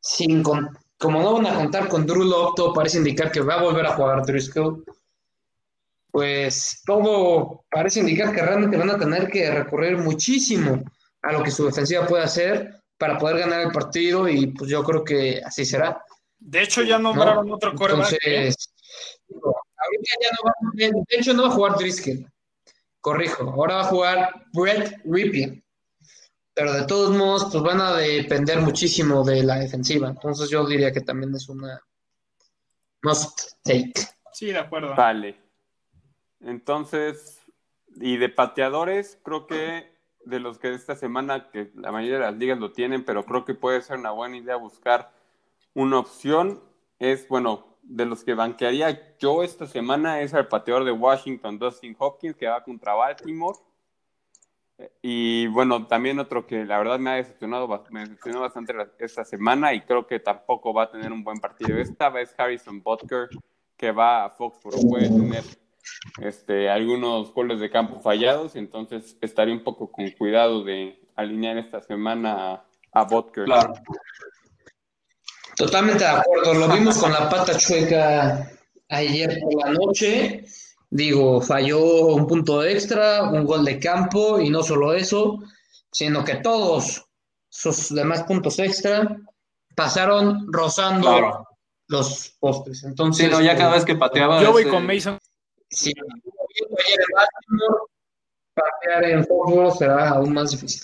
sin 0.00 0.42
con- 0.42 0.76
como 0.98 1.20
no 1.20 1.34
van 1.34 1.46
a 1.46 1.54
contar 1.54 1.88
con 1.88 2.06
Drew 2.06 2.22
Lock, 2.24 2.56
todo 2.56 2.72
parece 2.72 2.98
indicar 2.98 3.30
que 3.32 3.40
va 3.40 3.54
a 3.54 3.62
volver 3.62 3.86
a 3.86 3.96
jugar 3.96 4.24
Driscoll. 4.24 4.84
Pues 6.10 6.80
todo 6.86 7.64
parece 7.70 8.00
indicar 8.00 8.32
que 8.34 8.40
realmente 8.40 8.76
van 8.76 8.90
a 8.90 8.98
tener 8.98 9.28
que 9.28 9.50
recurrir 9.50 9.98
muchísimo 9.98 10.82
a 11.22 11.32
lo 11.32 11.42
que 11.42 11.50
su 11.50 11.66
defensiva 11.66 12.06
puede 12.06 12.22
hacer 12.22 12.80
para 12.96 13.18
poder 13.18 13.40
ganar 13.40 13.60
el 13.62 13.72
partido 13.72 14.28
y 14.28 14.46
pues 14.46 14.70
yo 14.70 14.82
creo 14.82 15.04
que 15.04 15.42
así 15.44 15.64
será. 15.66 16.02
De 16.38 16.62
hecho, 16.62 16.82
ya 16.82 16.98
nombraron 16.98 17.50
otro 17.50 17.74
coreback. 17.74 18.12
¿eh? 18.12 18.18
Entonces, 18.22 18.72
ahorita 19.86 20.12
ya 20.22 20.28
no 20.32 20.48
va, 20.48 21.04
de 21.08 21.16
hecho 21.16 21.32
no 21.32 21.42
va 21.44 21.48
a 21.48 21.52
jugar 21.52 21.76
Driscoll, 21.76 22.30
corrijo, 23.00 23.50
ahora 23.50 23.76
va 23.76 23.80
a 23.82 23.84
jugar 23.84 24.46
Brett 24.52 25.00
Ripien, 25.04 25.64
pero 26.54 26.72
de 26.72 26.86
todos 26.86 27.16
modos 27.16 27.48
pues 27.50 27.62
van 27.62 27.80
a 27.80 27.96
depender 27.96 28.60
muchísimo 28.60 29.24
de 29.24 29.42
la 29.42 29.58
defensiva, 29.58 30.08
entonces 30.08 30.50
yo 30.50 30.66
diría 30.66 30.92
que 30.92 31.00
también 31.00 31.34
es 31.34 31.48
una 31.48 31.80
must 33.02 33.52
take. 33.62 33.92
Sí, 34.32 34.46
de 34.46 34.58
acuerdo. 34.58 34.94
Vale. 34.94 35.38
Entonces, 36.40 37.40
y 37.96 38.18
de 38.18 38.28
pateadores, 38.28 39.18
creo 39.22 39.46
que 39.46 39.96
de 40.26 40.40
los 40.40 40.58
que 40.58 40.74
esta 40.74 40.96
semana, 40.96 41.48
que 41.50 41.70
la 41.74 41.92
mayoría 41.92 42.18
de 42.18 42.24
las 42.24 42.36
ligas 42.36 42.58
lo 42.58 42.72
tienen, 42.72 43.04
pero 43.04 43.24
creo 43.24 43.44
que 43.44 43.54
puede 43.54 43.80
ser 43.80 43.98
una 43.98 44.10
buena 44.10 44.36
idea 44.36 44.56
buscar 44.56 45.12
una 45.72 45.98
opción, 45.98 46.62
es, 46.98 47.28
bueno, 47.28 47.75
de 47.88 48.04
los 48.04 48.24
que 48.24 48.34
banquearía 48.34 49.16
yo 49.18 49.42
esta 49.42 49.66
semana 49.66 50.20
es 50.20 50.32
el 50.32 50.48
pateador 50.48 50.84
de 50.84 50.92
Washington, 50.92 51.58
Dustin 51.58 51.96
Hopkins, 51.98 52.36
que 52.36 52.48
va 52.48 52.62
contra 52.62 52.94
Baltimore. 52.94 53.58
Y 55.00 55.46
bueno, 55.46 55.86
también 55.86 56.18
otro 56.18 56.46
que 56.46 56.64
la 56.64 56.78
verdad 56.78 56.98
me 56.98 57.10
ha 57.10 57.14
decepcionado, 57.14 57.66
me 57.90 58.00
decepcionó 58.00 58.40
bastante 58.40 58.74
esta 58.98 59.24
semana 59.24 59.72
y 59.72 59.80
creo 59.80 60.06
que 60.06 60.20
tampoco 60.20 60.74
va 60.74 60.84
a 60.84 60.90
tener 60.90 61.12
un 61.12 61.24
buen 61.24 61.38
partido. 61.38 61.78
Esta 61.78 62.10
vez 62.10 62.34
Harrison 62.36 62.82
Butker, 62.82 63.28
que 63.76 63.92
va 63.92 64.24
a 64.24 64.30
Foxborough, 64.30 64.88
puede 64.88 65.08
tener 65.08 65.44
este, 66.20 66.68
algunos 66.68 67.32
goles 67.32 67.60
de 67.60 67.70
campo 67.70 68.00
fallados, 68.00 68.56
entonces 68.56 69.16
estaría 69.22 69.54
un 69.54 69.64
poco 69.64 69.90
con 69.90 70.10
cuidado 70.10 70.62
de 70.62 71.00
alinear 71.14 71.56
esta 71.56 71.80
semana 71.80 72.52
a, 72.52 72.64
a 72.92 73.04
Butker. 73.04 73.44
Claro. 73.44 73.72
Totalmente 75.56 76.04
de 76.04 76.10
acuerdo, 76.10 76.54
lo 76.54 76.68
vimos 76.68 76.98
con 76.98 77.12
la 77.12 77.28
pata 77.30 77.56
chueca 77.56 78.50
ayer 78.88 79.38
por 79.40 79.64
la 79.64 79.72
noche. 79.72 80.44
Digo, 80.90 81.40
falló 81.40 81.80
un 82.08 82.26
punto 82.26 82.62
extra, 82.62 83.22
un 83.24 83.44
gol 83.44 83.64
de 83.64 83.78
campo 83.80 84.38
y 84.40 84.50
no 84.50 84.62
solo 84.62 84.92
eso, 84.92 85.38
sino 85.90 86.22
que 86.24 86.36
todos 86.36 87.04
sus 87.48 87.94
demás 87.94 88.24
puntos 88.24 88.58
extra 88.58 89.16
pasaron 89.74 90.46
rozando 90.52 91.08
Claro. 91.08 91.48
los 91.88 92.36
postes. 92.38 92.84
Entonces, 92.84 93.26
Sí, 93.26 93.32
no, 93.32 93.40
ya 93.40 93.56
cada 93.56 93.72
vez 93.74 93.84
que 93.84 93.94
pateaba. 93.96 94.42
Yo 94.42 94.52
voy 94.52 94.62
ese- 94.62 94.70
con 94.70 94.86
Mason. 94.86 95.18
Baltimore, 97.14 97.78
patear 98.54 99.04
en 99.04 99.24
Foxborough 99.26 99.76
será 99.76 100.10
aún 100.10 100.32
más 100.32 100.50
difícil. 100.50 100.82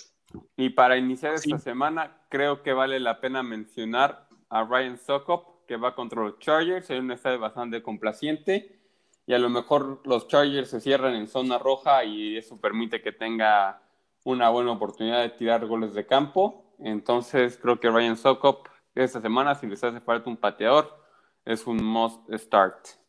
Y 0.57 0.69
para 0.69 0.97
iniciar 0.97 1.33
esta 1.35 1.57
Sí. 1.57 1.63
semana, 1.63 2.25
creo 2.29 2.63
que 2.63 2.73
vale 2.73 2.99
la 2.99 3.19
pena 3.21 3.43
mencionar 3.43 4.22
a 4.53 4.63
Ryan 4.63 4.97
Sokop, 4.97 5.65
que 5.65 5.77
va 5.77 5.95
contra 5.95 6.21
los 6.21 6.37
Chargers, 6.37 6.89
en 6.91 7.05
un 7.05 7.11
estadio 7.11 7.39
bastante 7.39 7.81
complaciente. 7.81 8.79
Y 9.25 9.33
a 9.33 9.39
lo 9.39 9.49
mejor 9.49 10.01
los 10.05 10.27
Chargers 10.27 10.69
se 10.69 10.79
cierran 10.79 11.15
en 11.15 11.27
zona 11.27 11.57
roja 11.57 12.03
y 12.03 12.37
eso 12.37 12.59
permite 12.61 13.01
que 13.01 13.11
tenga 13.11 13.81
una 14.23 14.49
buena 14.49 14.71
oportunidad 14.71 15.21
de 15.21 15.29
tirar 15.29 15.65
goles 15.65 15.93
de 15.93 16.05
campo. 16.05 16.75
Entonces 16.79 17.57
creo 17.59 17.79
que 17.79 17.89
Ryan 17.89 18.15
Sokop 18.15 18.67
esta 18.93 19.21
semana, 19.21 19.55
si 19.55 19.65
les 19.65 19.83
hace 19.83 19.99
falta 20.01 20.29
un 20.29 20.37
pateador, 20.37 21.03
es 21.45 21.65
un 21.65 21.83
must 21.83 22.31
start. 22.33 23.02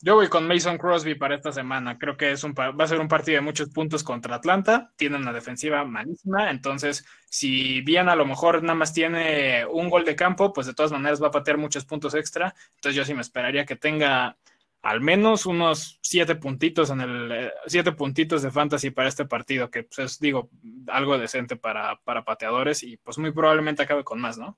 Yo 0.00 0.14
voy 0.14 0.28
con 0.28 0.46
Mason 0.46 0.78
Crosby 0.78 1.16
para 1.16 1.34
esta 1.34 1.50
semana. 1.50 1.98
Creo 1.98 2.16
que 2.16 2.30
es 2.30 2.44
un, 2.44 2.54
va 2.54 2.84
a 2.84 2.86
ser 2.86 3.00
un 3.00 3.08
partido 3.08 3.36
de 3.36 3.40
muchos 3.40 3.70
puntos 3.70 4.04
contra 4.04 4.36
Atlanta. 4.36 4.92
Tiene 4.96 5.16
una 5.16 5.32
defensiva 5.32 5.84
malísima. 5.84 6.50
Entonces, 6.50 7.04
si 7.28 7.80
bien 7.80 8.08
a 8.08 8.14
lo 8.14 8.24
mejor 8.24 8.62
nada 8.62 8.76
más 8.76 8.92
tiene 8.92 9.66
un 9.66 9.90
gol 9.90 10.04
de 10.04 10.14
campo, 10.14 10.52
pues 10.52 10.68
de 10.68 10.74
todas 10.74 10.92
maneras 10.92 11.20
va 11.20 11.28
a 11.28 11.32
patear 11.32 11.58
muchos 11.58 11.84
puntos 11.84 12.14
extra. 12.14 12.54
Entonces, 12.76 12.94
yo 12.94 13.04
sí 13.04 13.12
me 13.12 13.22
esperaría 13.22 13.66
que 13.66 13.74
tenga 13.74 14.36
al 14.82 15.00
menos 15.00 15.46
unos 15.46 15.98
siete 16.00 16.36
puntitos 16.36 16.90
en 16.90 17.00
el 17.00 17.32
eh, 17.32 17.52
siete 17.66 17.90
puntitos 17.90 18.42
de 18.42 18.52
fantasy 18.52 18.90
para 18.90 19.08
este 19.08 19.24
partido, 19.24 19.68
que 19.68 19.82
pues 19.82 19.98
es, 19.98 20.20
digo, 20.20 20.48
algo 20.86 21.18
decente 21.18 21.56
para, 21.56 22.00
para 22.04 22.24
pateadores 22.24 22.84
y 22.84 22.96
pues 22.98 23.18
muy 23.18 23.32
probablemente 23.32 23.82
acabe 23.82 24.04
con 24.04 24.20
más, 24.20 24.38
¿no? 24.38 24.56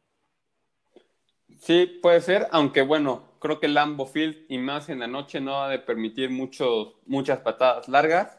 Sí, 1.58 1.98
puede 2.02 2.20
ser, 2.20 2.48
aunque 2.52 2.82
bueno, 2.82 3.29
creo 3.40 3.58
que 3.58 3.66
Lambo 3.68 4.06
Field 4.06 4.44
y 4.48 4.58
más 4.58 4.88
en 4.88 5.00
la 5.00 5.08
noche 5.08 5.40
no 5.40 5.62
ha 5.62 5.68
de 5.68 5.80
permitir 5.80 6.30
muchos, 6.30 6.94
muchas 7.06 7.40
patadas 7.40 7.88
largas. 7.88 8.38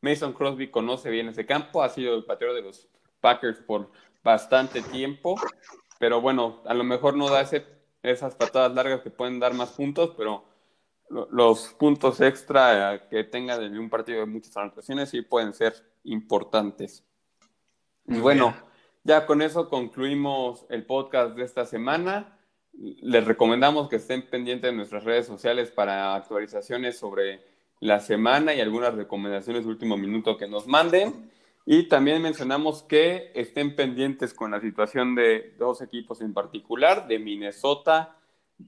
Mason 0.00 0.32
Crosby 0.32 0.70
conoce 0.70 1.10
bien 1.10 1.28
ese 1.28 1.46
campo, 1.46 1.82
ha 1.82 1.88
sido 1.88 2.14
el 2.16 2.24
pateador 2.24 2.56
de 2.56 2.62
los 2.62 2.88
Packers 3.20 3.60
por 3.60 3.90
bastante 4.24 4.82
tiempo, 4.82 5.36
pero 5.98 6.20
bueno, 6.20 6.62
a 6.66 6.74
lo 6.74 6.84
mejor 6.84 7.16
no 7.16 7.28
da 7.28 7.40
ese- 7.42 7.66
esas 8.02 8.34
patadas 8.34 8.72
largas 8.74 9.00
que 9.02 9.10
pueden 9.10 9.40
dar 9.40 9.54
más 9.54 9.70
puntos, 9.70 10.14
pero 10.16 10.44
lo- 11.08 11.28
los 11.30 11.68
puntos 11.74 12.20
extra 12.20 12.94
eh, 12.94 13.02
que 13.10 13.24
tenga 13.24 13.58
de 13.58 13.76
un 13.78 13.90
partido 13.90 14.20
de 14.20 14.26
muchas 14.26 14.56
anotaciones 14.56 15.10
sí 15.10 15.22
pueden 15.22 15.52
ser 15.52 15.74
importantes. 16.04 17.04
Y 18.06 18.20
bueno, 18.20 18.54
ya 19.04 19.26
con 19.26 19.42
eso 19.42 19.68
concluimos 19.68 20.64
el 20.70 20.86
podcast 20.86 21.34
de 21.34 21.44
esta 21.44 21.66
semana. 21.66 22.37
Les 22.78 23.24
recomendamos 23.24 23.88
que 23.88 23.96
estén 23.96 24.22
pendientes 24.22 24.70
de 24.70 24.76
nuestras 24.76 25.02
redes 25.02 25.26
sociales 25.26 25.72
para 25.72 26.14
actualizaciones 26.14 26.96
sobre 26.96 27.40
la 27.80 27.98
semana 27.98 28.54
y 28.54 28.60
algunas 28.60 28.94
recomendaciones 28.94 29.64
de 29.64 29.70
último 29.70 29.96
minuto 29.96 30.36
que 30.36 30.46
nos 30.46 30.68
manden. 30.68 31.28
Y 31.66 31.88
también 31.88 32.22
mencionamos 32.22 32.84
que 32.84 33.32
estén 33.34 33.74
pendientes 33.74 34.32
con 34.32 34.52
la 34.52 34.60
situación 34.60 35.16
de 35.16 35.56
dos 35.58 35.82
equipos 35.82 36.20
en 36.20 36.32
particular, 36.32 37.08
de 37.08 37.18
Minnesota, 37.18 38.16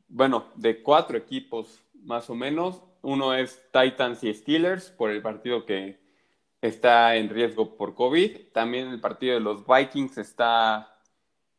bueno, 0.09 0.47
de 0.57 0.83
cuatro 0.83 1.17
equipos 1.17 1.81
más 1.95 2.29
o 2.31 2.35
menos. 2.35 2.83
Uno 3.03 3.33
es 3.33 3.63
Titans 3.73 4.25
y 4.25 4.35
Steelers 4.35 4.91
por 4.91 5.11
el 5.11 5.23
partido 5.23 5.65
que 5.65 6.01
está 6.61 7.15
en 7.15 7.29
riesgo 7.29 7.77
por 7.77 7.95
COVID. 7.95 8.49
También 8.53 8.89
el 8.89 9.01
partido 9.01 9.35
de 9.35 9.41
los 9.41 9.65
Vikings 9.67 10.19
está 10.19 10.90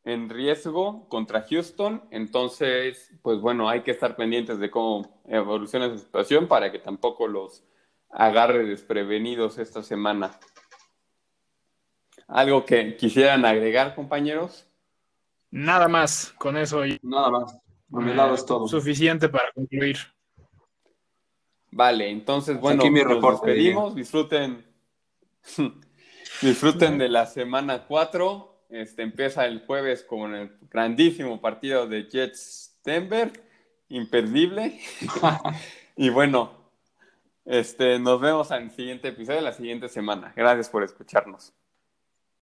en 0.03 0.29
riesgo 0.29 1.07
contra 1.09 1.45
Houston. 1.49 2.03
Entonces, 2.11 3.11
pues 3.21 3.39
bueno, 3.39 3.69
hay 3.69 3.81
que 3.81 3.91
estar 3.91 4.15
pendientes 4.15 4.59
de 4.59 4.71
cómo 4.71 5.21
evoluciona 5.27 5.87
esa 5.87 5.97
situación 5.97 6.47
para 6.47 6.71
que 6.71 6.79
tampoco 6.79 7.27
los 7.27 7.63
agarre 8.09 8.65
desprevenidos 8.65 9.57
esta 9.57 9.83
semana. 9.83 10.39
¿Algo 12.27 12.65
que 12.65 12.95
quisieran 12.95 13.45
agregar, 13.45 13.93
compañeros? 13.95 14.67
Nada 15.49 15.87
más 15.87 16.33
con 16.37 16.57
eso 16.57 16.85
y 16.85 16.97
Nada 17.03 17.29
más. 17.29 17.57
Por 17.89 18.03
mi 18.03 18.13
lado 18.13 18.35
es 18.35 18.45
todo. 18.45 18.67
suficiente 18.69 19.27
para 19.27 19.51
concluir. 19.51 19.97
Vale, 21.71 22.09
entonces, 22.09 22.59
bueno, 22.59 22.81
aquí 22.81 22.89
mi 22.89 23.01
nos 23.01 23.15
reporte, 23.15 23.47
despedimos. 23.47 23.95
Disfruten, 23.95 24.65
disfruten 26.41 26.97
de 26.97 27.09
la 27.09 27.25
semana 27.25 27.85
4. 27.85 28.50
Este, 28.71 29.01
empieza 29.03 29.45
el 29.45 29.65
jueves 29.65 30.01
con 30.01 30.33
el 30.33 30.57
grandísimo 30.71 31.41
partido 31.41 31.87
de 31.87 32.05
Jets 32.09 32.79
Denver, 32.85 33.31
imperdible. 33.89 34.79
y 35.97 36.09
bueno, 36.09 36.53
este, 37.43 37.99
nos 37.99 38.21
vemos 38.21 38.49
en 38.51 38.63
el 38.63 38.71
siguiente 38.71 39.09
episodio, 39.09 39.41
la 39.41 39.51
siguiente 39.51 39.89
semana. 39.89 40.31
Gracias 40.37 40.69
por 40.69 40.83
escucharnos. 40.83 41.53